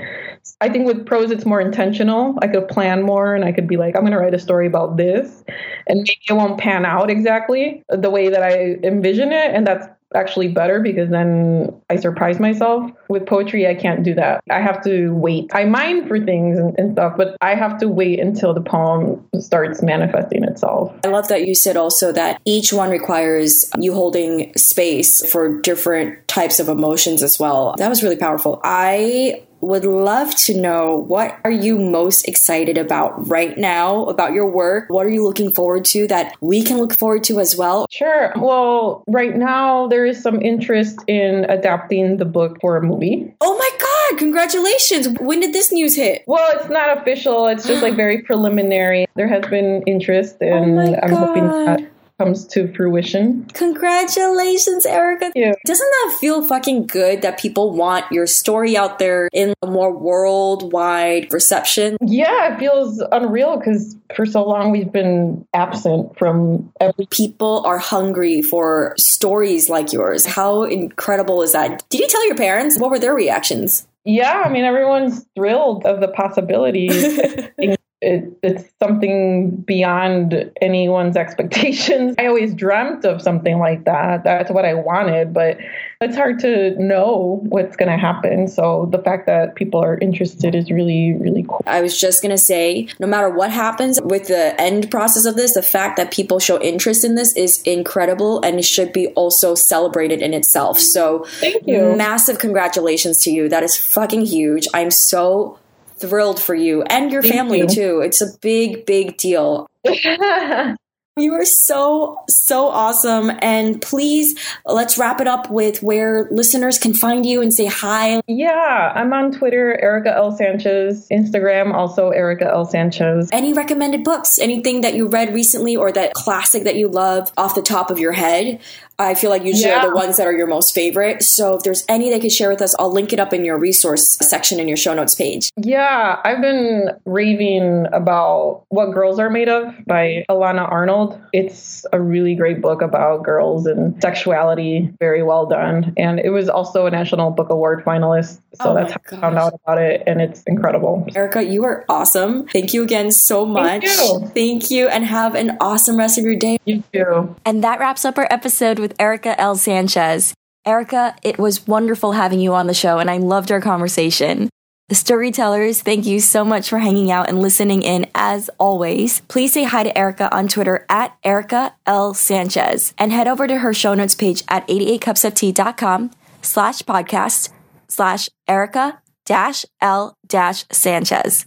I 0.62 0.70
think 0.70 0.88
with 0.88 1.06
prose, 1.06 1.32
it's 1.32 1.46
more 1.46 1.62
intentional. 1.62 2.38
I 2.42 2.48
could 2.48 2.68
plan 2.68 3.04
more 3.04 3.36
and 3.36 3.46
I 3.46 3.52
could 3.52 3.68
be 3.68 3.78
like, 3.78 3.96
I'm 3.96 4.02
going 4.02 4.14
to 4.14 4.20
write 4.20 4.34
a 4.34 4.40
story 4.40 4.68
about 4.68 4.98
this, 4.98 5.44
and 5.88 6.00
maybe 6.00 6.20
it 6.30 6.34
won't 6.34 6.60
pan 6.60 6.86
out 6.86 7.10
exactly 7.10 7.84
the 7.90 8.10
way 8.10 8.30
that 8.30 8.44
I 8.44 8.78
envision 8.84 9.32
it. 9.32 9.54
And 9.54 9.66
that's 9.66 9.88
actually 10.16 10.48
better 10.48 10.80
because 10.80 11.10
then 11.10 11.74
I 11.90 11.98
surprise 11.98 12.40
myself. 12.40 12.90
With 13.10 13.26
poetry, 13.26 13.68
I 13.68 13.76
can't 13.76 14.04
do 14.04 14.14
that. 14.16 14.42
I 14.50 14.62
have 14.62 14.84
to 14.84 15.10
wait. 15.12 15.50
I 15.54 15.66
mine 15.66 16.08
for 16.08 16.20
things 16.24 16.58
and, 16.58 16.78
and, 16.78 16.94
stuff, 16.94 17.16
but 17.18 17.36
I 17.42 17.56
have 17.56 17.78
to 17.80 17.88
wait 17.88 18.20
until 18.20 18.54
the 18.54 18.62
poem 18.62 19.26
starts 19.40 19.82
manifesting 19.82 20.44
itself. 20.44 20.94
I 21.04 21.10
love 21.10 21.28
that 21.28 21.46
you 21.46 21.54
said 21.54 21.78
also 21.78 22.12
that 22.14 22.42
each 22.46 22.72
one 22.72 22.90
requires 22.90 23.70
you 23.78 23.94
holding 23.94 24.54
space 24.58 25.30
for 25.30 25.62
different 25.62 26.28
types 26.28 26.60
of 26.60 26.70
emotions 26.70 27.22
as 27.22 27.40
well. 27.40 27.76
That 27.78 27.90
was 27.90 28.04
really 28.04 28.18
powerful. 28.18 28.62
I 28.64 29.44
would 29.62 29.86
love 29.86 30.36
to 30.36 30.58
know 30.58 30.98
what 30.98 31.38
are 31.44 31.52
you 31.52 31.78
most 31.78 32.28
excited 32.28 32.78
about 32.78 33.28
right 33.28 33.58
now 33.58 34.06
about 34.06 34.34
your 34.34 34.50
work? 34.50 34.90
What 34.90 35.06
are 35.06 35.10
you 35.10 35.24
looking 35.24 35.52
forward 35.52 35.86
to 35.86 36.08
that 36.08 36.36
we 36.42 36.64
can 36.64 36.78
look 36.78 36.94
forward 36.94 37.24
to 37.26 37.40
as 37.40 37.56
well? 37.56 37.88
Sure. 37.90 38.34
Well, 38.36 39.04
right 39.08 39.36
now 39.36 39.88
there 39.88 40.06
is 40.06 40.22
some 40.22 40.42
interest 40.42 41.00
in 41.08 41.46
adapting 41.50 42.18
the 42.18 42.26
book 42.26 42.60
for 42.62 42.78
a 42.78 42.84
movie. 42.84 43.34
Oh 43.42 43.58
my 43.58 43.70
god, 43.80 44.20
congratulations. 44.20 45.10
When 45.20 45.40
did 45.40 45.54
this 45.54 45.72
news 45.72 45.96
hit? 45.96 46.24
Well, 46.28 46.58
it's 46.58 46.70
not 46.70 46.98
official. 46.98 47.48
It's 47.48 47.68
just 47.68 47.82
like 47.82 47.96
very 47.98 48.22
preliminary. 48.22 49.08
There 49.16 49.28
has 49.28 49.46
been 49.46 49.84
interest 49.84 50.38
and 50.42 50.80
oh 50.80 51.00
I'm 51.02 51.12
hoping 51.12 51.48
that 51.48 51.92
comes 52.18 52.46
to 52.48 52.74
fruition. 52.74 53.46
Congratulations, 53.54 54.86
Erika. 54.86 55.32
Doesn't 55.66 55.92
that 55.92 56.18
feel 56.20 56.42
fucking 56.42 56.88
good 56.88 57.22
that 57.22 57.40
people 57.40 57.74
want 57.74 58.12
your 58.12 58.26
story 58.26 58.76
out 58.76 59.00
there 59.00 59.30
in 59.32 59.54
a 59.62 59.68
more 59.68 59.96
worldwide 59.96 61.32
reception? 61.32 61.98
Yeah, 62.02 62.54
it 62.54 62.60
feels 62.60 63.04
unreal 63.12 63.58
because 63.58 63.96
for 64.16 64.26
so 64.26 64.44
long 64.44 64.72
we've 64.72 64.92
been 64.92 65.46
absent 65.54 66.18
from 66.18 66.72
every. 66.80 67.08
People 67.10 67.64
are 67.66 67.78
hungry 67.78 68.42
for 68.42 68.94
stories 68.98 69.70
like 69.70 69.94
yours. 69.94 70.26
How 70.26 70.64
incredible 70.64 71.42
is 71.42 71.54
that? 71.54 71.88
Did 71.90 72.02
you 72.02 72.08
tell 72.08 72.26
your 72.28 72.36
parents? 72.36 72.80
What 72.80 72.90
were 72.90 73.00
their 73.00 73.14
reactions? 73.14 73.88
Yeah, 74.04 74.44
I 74.46 74.50
mean, 74.50 74.64
everyone's 74.64 75.26
thrilled 75.36 75.86
of 75.86 76.00
the 76.00 76.08
possibilities. 76.08 77.20
it, 78.02 78.26
it's 78.44 78.64
something 78.82 79.52
beyond 79.62 80.52
anyone's 80.62 81.18
expectations. 81.18 82.16
I 82.20 82.28
always 82.28 82.54
dreamt 82.54 83.06
of 83.06 83.22
something 83.22 83.60
like 83.60 83.86
that. 83.86 84.24
That's 84.24 84.52
what 84.52 84.66
I 84.66 84.74
wanted, 84.74 85.34
but 85.34 85.58
it's 86.00 86.16
hard 86.16 86.40
to 86.40 86.72
know 86.82 87.42
what's 87.50 87.76
going 87.76 87.90
to 87.90 87.98
happen. 87.98 88.48
So 88.48 88.88
the 88.92 89.00
fact 89.00 89.26
that 89.26 89.56
people 89.56 89.80
are 89.80 89.98
interested 89.98 90.54
is 90.54 90.70
really, 90.70 91.14
really 91.14 91.44
cool. 91.44 91.64
I 91.66 91.82
was 91.82 92.00
just 92.00 92.22
going 92.22 92.32
to 92.32 92.38
say, 92.38 92.88
no 93.00 93.08
matter 93.08 93.30
what 93.30 93.50
happens 93.50 94.00
with 94.04 94.28
the 94.28 94.60
end 94.62 94.92
process 94.92 95.26
of 95.26 95.36
this, 95.36 95.56
the 95.56 95.64
fact 95.64 95.98
that 95.98 96.12
people 96.12 96.40
show 96.40 96.62
interest 96.62 97.04
in 97.04 97.16
this 97.16 97.36
is 97.36 97.62
incredible 97.64 98.42
and 98.44 98.60
it 98.60 98.66
should 98.66 98.94
be 98.94 99.08
also 99.10 99.56
celebrated 99.56 100.22
in 100.22 100.36
itself. 100.36 100.80
So 100.80 101.26
thank 101.40 101.66
you. 101.66 101.96
Massive 101.96 102.38
congratulations 102.38 103.18
to 103.20 103.32
you. 103.32 103.50
That 103.50 103.64
is 103.64 103.76
fucking 103.76 104.26
huge. 104.26 104.68
I'm 104.76 104.92
so 104.92 105.58
thrilled 106.00 106.40
for 106.40 106.56
you 106.56 106.84
and 106.84 107.12
your 107.12 107.22
Thank 107.22 107.34
family 107.34 107.60
you. 107.60 107.68
too. 107.68 108.02
It's 108.02 108.22
a 108.22 108.28
big, 108.42 108.86
big 108.86 109.18
deal. 109.18 109.70
You 111.18 111.34
are 111.34 111.46
so, 111.46 112.20
so 112.30 112.68
awesome. 112.68 113.32
And 113.42 113.82
please, 113.82 114.38
let's 114.68 115.00
wrap 115.00 115.20
it 115.20 115.28
up 115.28 115.50
with 115.50 115.82
where 115.82 116.28
listeners 116.30 116.78
can 116.78 116.94
find 116.94 117.26
you 117.26 117.42
and 117.42 117.52
say 117.52 117.66
hi. 117.66 118.22
Yeah, 118.28 118.94
I'm 118.94 119.12
on 119.14 119.32
Twitter, 119.32 119.76
Erika 119.82 120.14
L. 120.16 120.32
Sanchez, 120.32 121.08
Instagram, 121.12 121.74
also 121.74 122.12
Erika 122.12 122.46
L. 122.46 122.66
Sanchez. 122.66 123.30
Any 123.32 123.54
recommended 123.54 124.04
books? 124.04 124.38
Anything 124.38 124.82
that 124.82 124.94
you 124.94 125.08
read 125.08 125.34
recently 125.34 125.76
or 125.76 125.92
that 125.92 126.14
classic 126.14 126.66
that 126.66 126.76
you 126.76 126.88
love 126.88 127.32
off 127.36 127.56
the 127.56 127.64
top 127.64 127.90
of 127.90 127.98
your 127.98 128.12
head? 128.12 128.60
I 129.00 129.14
feel 129.14 129.30
like 129.30 129.44
usually 129.44 129.70
yeah. 129.70 129.80
are 129.80 129.90
the 129.90 129.96
ones 129.96 130.18
that 130.18 130.26
are 130.26 130.34
your 130.34 130.48
most 130.48 130.74
favorite. 130.74 131.22
So 131.22 131.56
if 131.56 131.64
there's 131.64 131.86
any 131.88 132.10
they 132.10 132.20
could 132.20 132.32
share 132.32 132.50
with 132.50 132.62
us, 132.62 132.76
I'll 132.80 132.92
link 132.92 133.14
it 133.14 133.20
up 133.20 133.32
in 133.32 133.46
your 133.46 133.58
resource 133.58 134.18
section 134.22 134.60
in 134.60 134.68
your 134.68 134.78
show 134.78 134.94
notes 134.94 135.14
page. 135.14 135.52
Yeah, 135.56 136.20
I've 136.24 136.42
been 136.42 136.90
raving 137.06 137.86
about 137.94 138.64
What 138.70 138.88
Girls 138.94 139.20
Are 139.20 139.30
Made 139.30 139.50
Of 139.50 139.74
by 139.86 140.26
Elana 140.30 140.70
Arnold. 140.70 141.20
It's 141.32 141.86
a 141.94 142.02
really 142.02 142.36
great 142.36 142.62
book 142.62 142.82
about 142.82 143.24
girls 143.24 143.68
and 143.68 144.02
sexuality, 144.02 144.92
very 145.00 145.22
well 145.22 145.46
done. 145.46 145.94
And 145.98 146.20
it 146.20 146.30
was 146.30 146.50
also 146.50 146.88
a 146.88 146.92
National 146.92 147.30
Book 147.30 147.50
Award 147.50 147.84
finalist. 147.86 148.40
So 148.56 148.72
oh 148.72 148.74
that's 148.74 148.94
how 148.94 149.00
gosh. 149.04 149.18
I 149.18 149.22
found 149.22 149.38
out 149.38 149.54
about 149.54 149.78
it. 149.80 150.04
And 150.08 150.22
it's 150.22 150.42
incredible. 150.44 151.08
Erika, 151.16 151.44
you 151.44 151.64
are 151.66 151.86
awesome. 151.88 152.48
Thank 152.48 152.74
you 152.74 152.82
again 152.82 153.12
so 153.12 153.46
much. 153.46 153.86
Thank 153.86 154.24
you. 154.24 154.28
Thank 154.34 154.72
you 154.72 154.88
and 154.88 155.06
have 155.06 155.36
an 155.36 155.58
awesome 155.62 155.98
rest 155.98 156.18
of 156.18 156.24
your 156.24 156.36
day. 156.36 156.58
You 156.66 156.84
too. 156.92 157.36
And 157.46 157.64
that 157.64 157.80
wraps 157.80 158.04
up 158.04 158.18
our 158.18 158.28
episode 158.32 158.80
with 158.80 158.87
Erika 159.00 159.40
L. 159.40 159.56
Sanchez. 159.56 160.34
Erika, 160.66 161.16
it 161.24 161.40
was 161.40 161.66
wonderful 161.68 162.12
having 162.12 162.40
you 162.40 162.54
on 162.54 162.68
the 162.68 162.74
show, 162.74 163.00
and 163.00 163.10
I 163.10 163.18
loved 163.18 163.52
our 163.52 163.62
conversation. 163.62 164.50
The 164.90 164.96
storytellers, 164.96 165.82
thank 165.82 166.06
you 166.06 166.22
so 166.22 166.46
much 166.46 166.70
for 166.70 166.80
hanging 166.80 167.12
out 167.12 167.28
and 167.28 167.42
listening 167.42 167.84
in 167.84 168.08
as 168.16 168.50
always. 168.58 169.20
Please 169.28 169.52
say 169.52 169.66
hi 169.66 169.84
to 169.84 169.98
Erika 169.98 170.34
on 170.34 170.48
Twitter 170.48 170.86
at 170.90 171.18
Erika 171.26 171.76
L. 171.86 172.14
Sanchez 172.14 172.94
and 172.98 173.12
head 173.12 173.28
over 173.28 173.48
to 173.48 173.58
her 173.58 173.74
show 173.74 173.94
notes 173.94 174.16
page 174.16 174.44
at 174.48 174.66
88cupsoftea.com 174.70 176.12
slash 176.42 176.82
podcast 176.84 177.50
slash 177.90 178.30
Erika 178.48 179.02
dash 179.26 179.66
L 179.82 180.14
dash 180.26 180.64
Sanchez. 180.72 181.46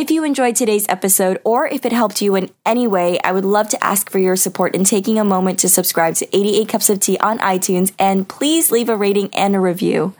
If 0.00 0.10
you 0.10 0.24
enjoyed 0.24 0.56
today's 0.56 0.86
episode 0.88 1.42
or 1.44 1.66
if 1.66 1.84
it 1.84 1.92
helped 1.92 2.22
you 2.22 2.34
in 2.34 2.48
any 2.64 2.86
way, 2.86 3.20
I 3.22 3.32
would 3.32 3.44
love 3.44 3.68
to 3.68 3.84
ask 3.84 4.08
for 4.08 4.18
your 4.18 4.34
support 4.34 4.74
in 4.74 4.82
taking 4.82 5.18
a 5.18 5.24
moment 5.24 5.58
to 5.58 5.68
subscribe 5.68 6.14
to 6.14 6.34
88 6.34 6.68
Cups 6.70 6.88
of 6.88 7.00
Tea 7.00 7.18
on 7.18 7.38
iTunes 7.40 7.92
and 7.98 8.26
please 8.26 8.70
leave 8.70 8.88
a 8.88 8.96
rating 8.96 9.28
and 9.34 9.54
a 9.54 9.60
review. 9.60 10.14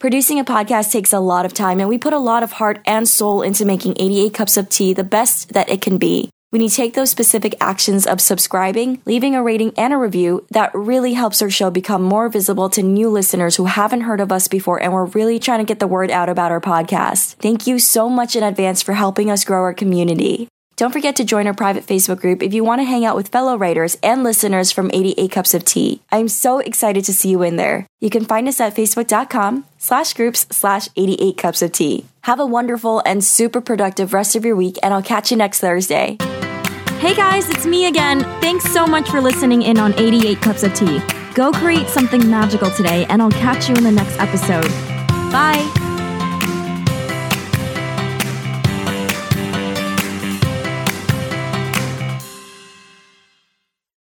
Producing 0.00 0.40
a 0.40 0.44
podcast 0.44 0.90
takes 0.90 1.12
a 1.12 1.20
lot 1.20 1.44
of 1.44 1.52
time, 1.52 1.80
and 1.80 1.88
we 1.90 1.98
put 1.98 2.14
a 2.14 2.18
lot 2.18 2.42
of 2.42 2.52
heart 2.52 2.80
and 2.86 3.06
soul 3.06 3.42
into 3.42 3.66
making 3.66 3.92
88 3.98 4.32
Cups 4.32 4.56
of 4.56 4.70
Tea 4.70 4.94
the 4.94 5.04
best 5.04 5.52
that 5.52 5.68
it 5.68 5.82
can 5.82 5.98
be. 5.98 6.30
When 6.54 6.62
you 6.62 6.68
take 6.68 6.94
those 6.94 7.10
specific 7.10 7.56
actions 7.60 8.06
of 8.06 8.20
subscribing, 8.20 9.02
leaving 9.06 9.34
a 9.34 9.42
rating, 9.42 9.72
and 9.76 9.92
a 9.92 9.96
review, 9.96 10.46
that 10.52 10.72
really 10.72 11.14
helps 11.14 11.42
our 11.42 11.50
show 11.50 11.68
become 11.68 12.00
more 12.00 12.28
visible 12.28 12.70
to 12.70 12.80
new 12.80 13.10
listeners 13.10 13.56
who 13.56 13.64
haven't 13.64 14.02
heard 14.02 14.20
of 14.20 14.30
us 14.30 14.46
before, 14.46 14.80
and 14.80 14.92
we're 14.92 15.06
really 15.06 15.40
trying 15.40 15.58
to 15.58 15.64
get 15.64 15.80
the 15.80 15.88
word 15.88 16.12
out 16.12 16.28
about 16.28 16.52
our 16.52 16.60
podcast. 16.60 17.34
Thank 17.42 17.66
you 17.66 17.80
so 17.80 18.08
much 18.08 18.36
in 18.36 18.44
advance 18.44 18.82
for 18.82 18.92
helping 18.92 19.32
us 19.32 19.44
grow 19.44 19.62
our 19.62 19.74
community. 19.74 20.46
Don't 20.76 20.92
forget 20.92 21.16
to 21.16 21.24
join 21.24 21.48
our 21.48 21.54
private 21.54 21.86
Facebook 21.86 22.20
group 22.20 22.40
if 22.40 22.54
you 22.54 22.62
want 22.62 22.80
to 22.80 22.84
hang 22.84 23.04
out 23.04 23.16
with 23.16 23.28
fellow 23.28 23.56
writers 23.56 23.96
and 24.00 24.22
listeners 24.22 24.70
from 24.70 24.92
88 24.92 25.32
Cups 25.32 25.54
of 25.54 25.64
Tea. 25.64 26.02
I'm 26.12 26.28
so 26.28 26.60
excited 26.60 27.04
to 27.06 27.12
see 27.12 27.30
you 27.30 27.42
in 27.42 27.56
there. 27.56 27.88
You 28.00 28.10
can 28.10 28.24
find 28.24 28.46
us 28.46 28.60
at 28.60 28.76
facebook.com 28.76 29.64
slash 29.78 30.12
groups 30.12 30.46
slash 30.52 30.88
88 30.96 31.36
Cups 31.36 31.62
of 31.62 31.72
Tea. 31.72 32.04
Have 32.22 32.38
a 32.38 32.46
wonderful 32.46 33.02
and 33.04 33.24
super 33.24 33.60
productive 33.60 34.12
rest 34.12 34.36
of 34.36 34.44
your 34.44 34.54
week, 34.54 34.78
and 34.84 34.94
I'll 34.94 35.02
catch 35.02 35.32
you 35.32 35.36
next 35.36 35.58
Thursday. 35.58 36.16
Hey 37.04 37.14
guys, 37.14 37.50
it's 37.50 37.66
me 37.66 37.84
again. 37.84 38.20
Thanks 38.40 38.64
so 38.72 38.86
much 38.86 39.10
for 39.10 39.20
listening 39.20 39.60
in 39.60 39.78
on 39.78 39.92
88 40.00 40.40
Cups 40.40 40.62
of 40.62 40.72
Tea. 40.72 41.02
Go 41.34 41.52
create 41.52 41.86
something 41.88 42.30
magical 42.30 42.70
today, 42.70 43.04
and 43.10 43.20
I'll 43.20 43.30
catch 43.30 43.68
you 43.68 43.74
in 43.74 43.84
the 43.84 43.92
next 43.92 44.18
episode. 44.18 44.70
Bye. 45.30 45.83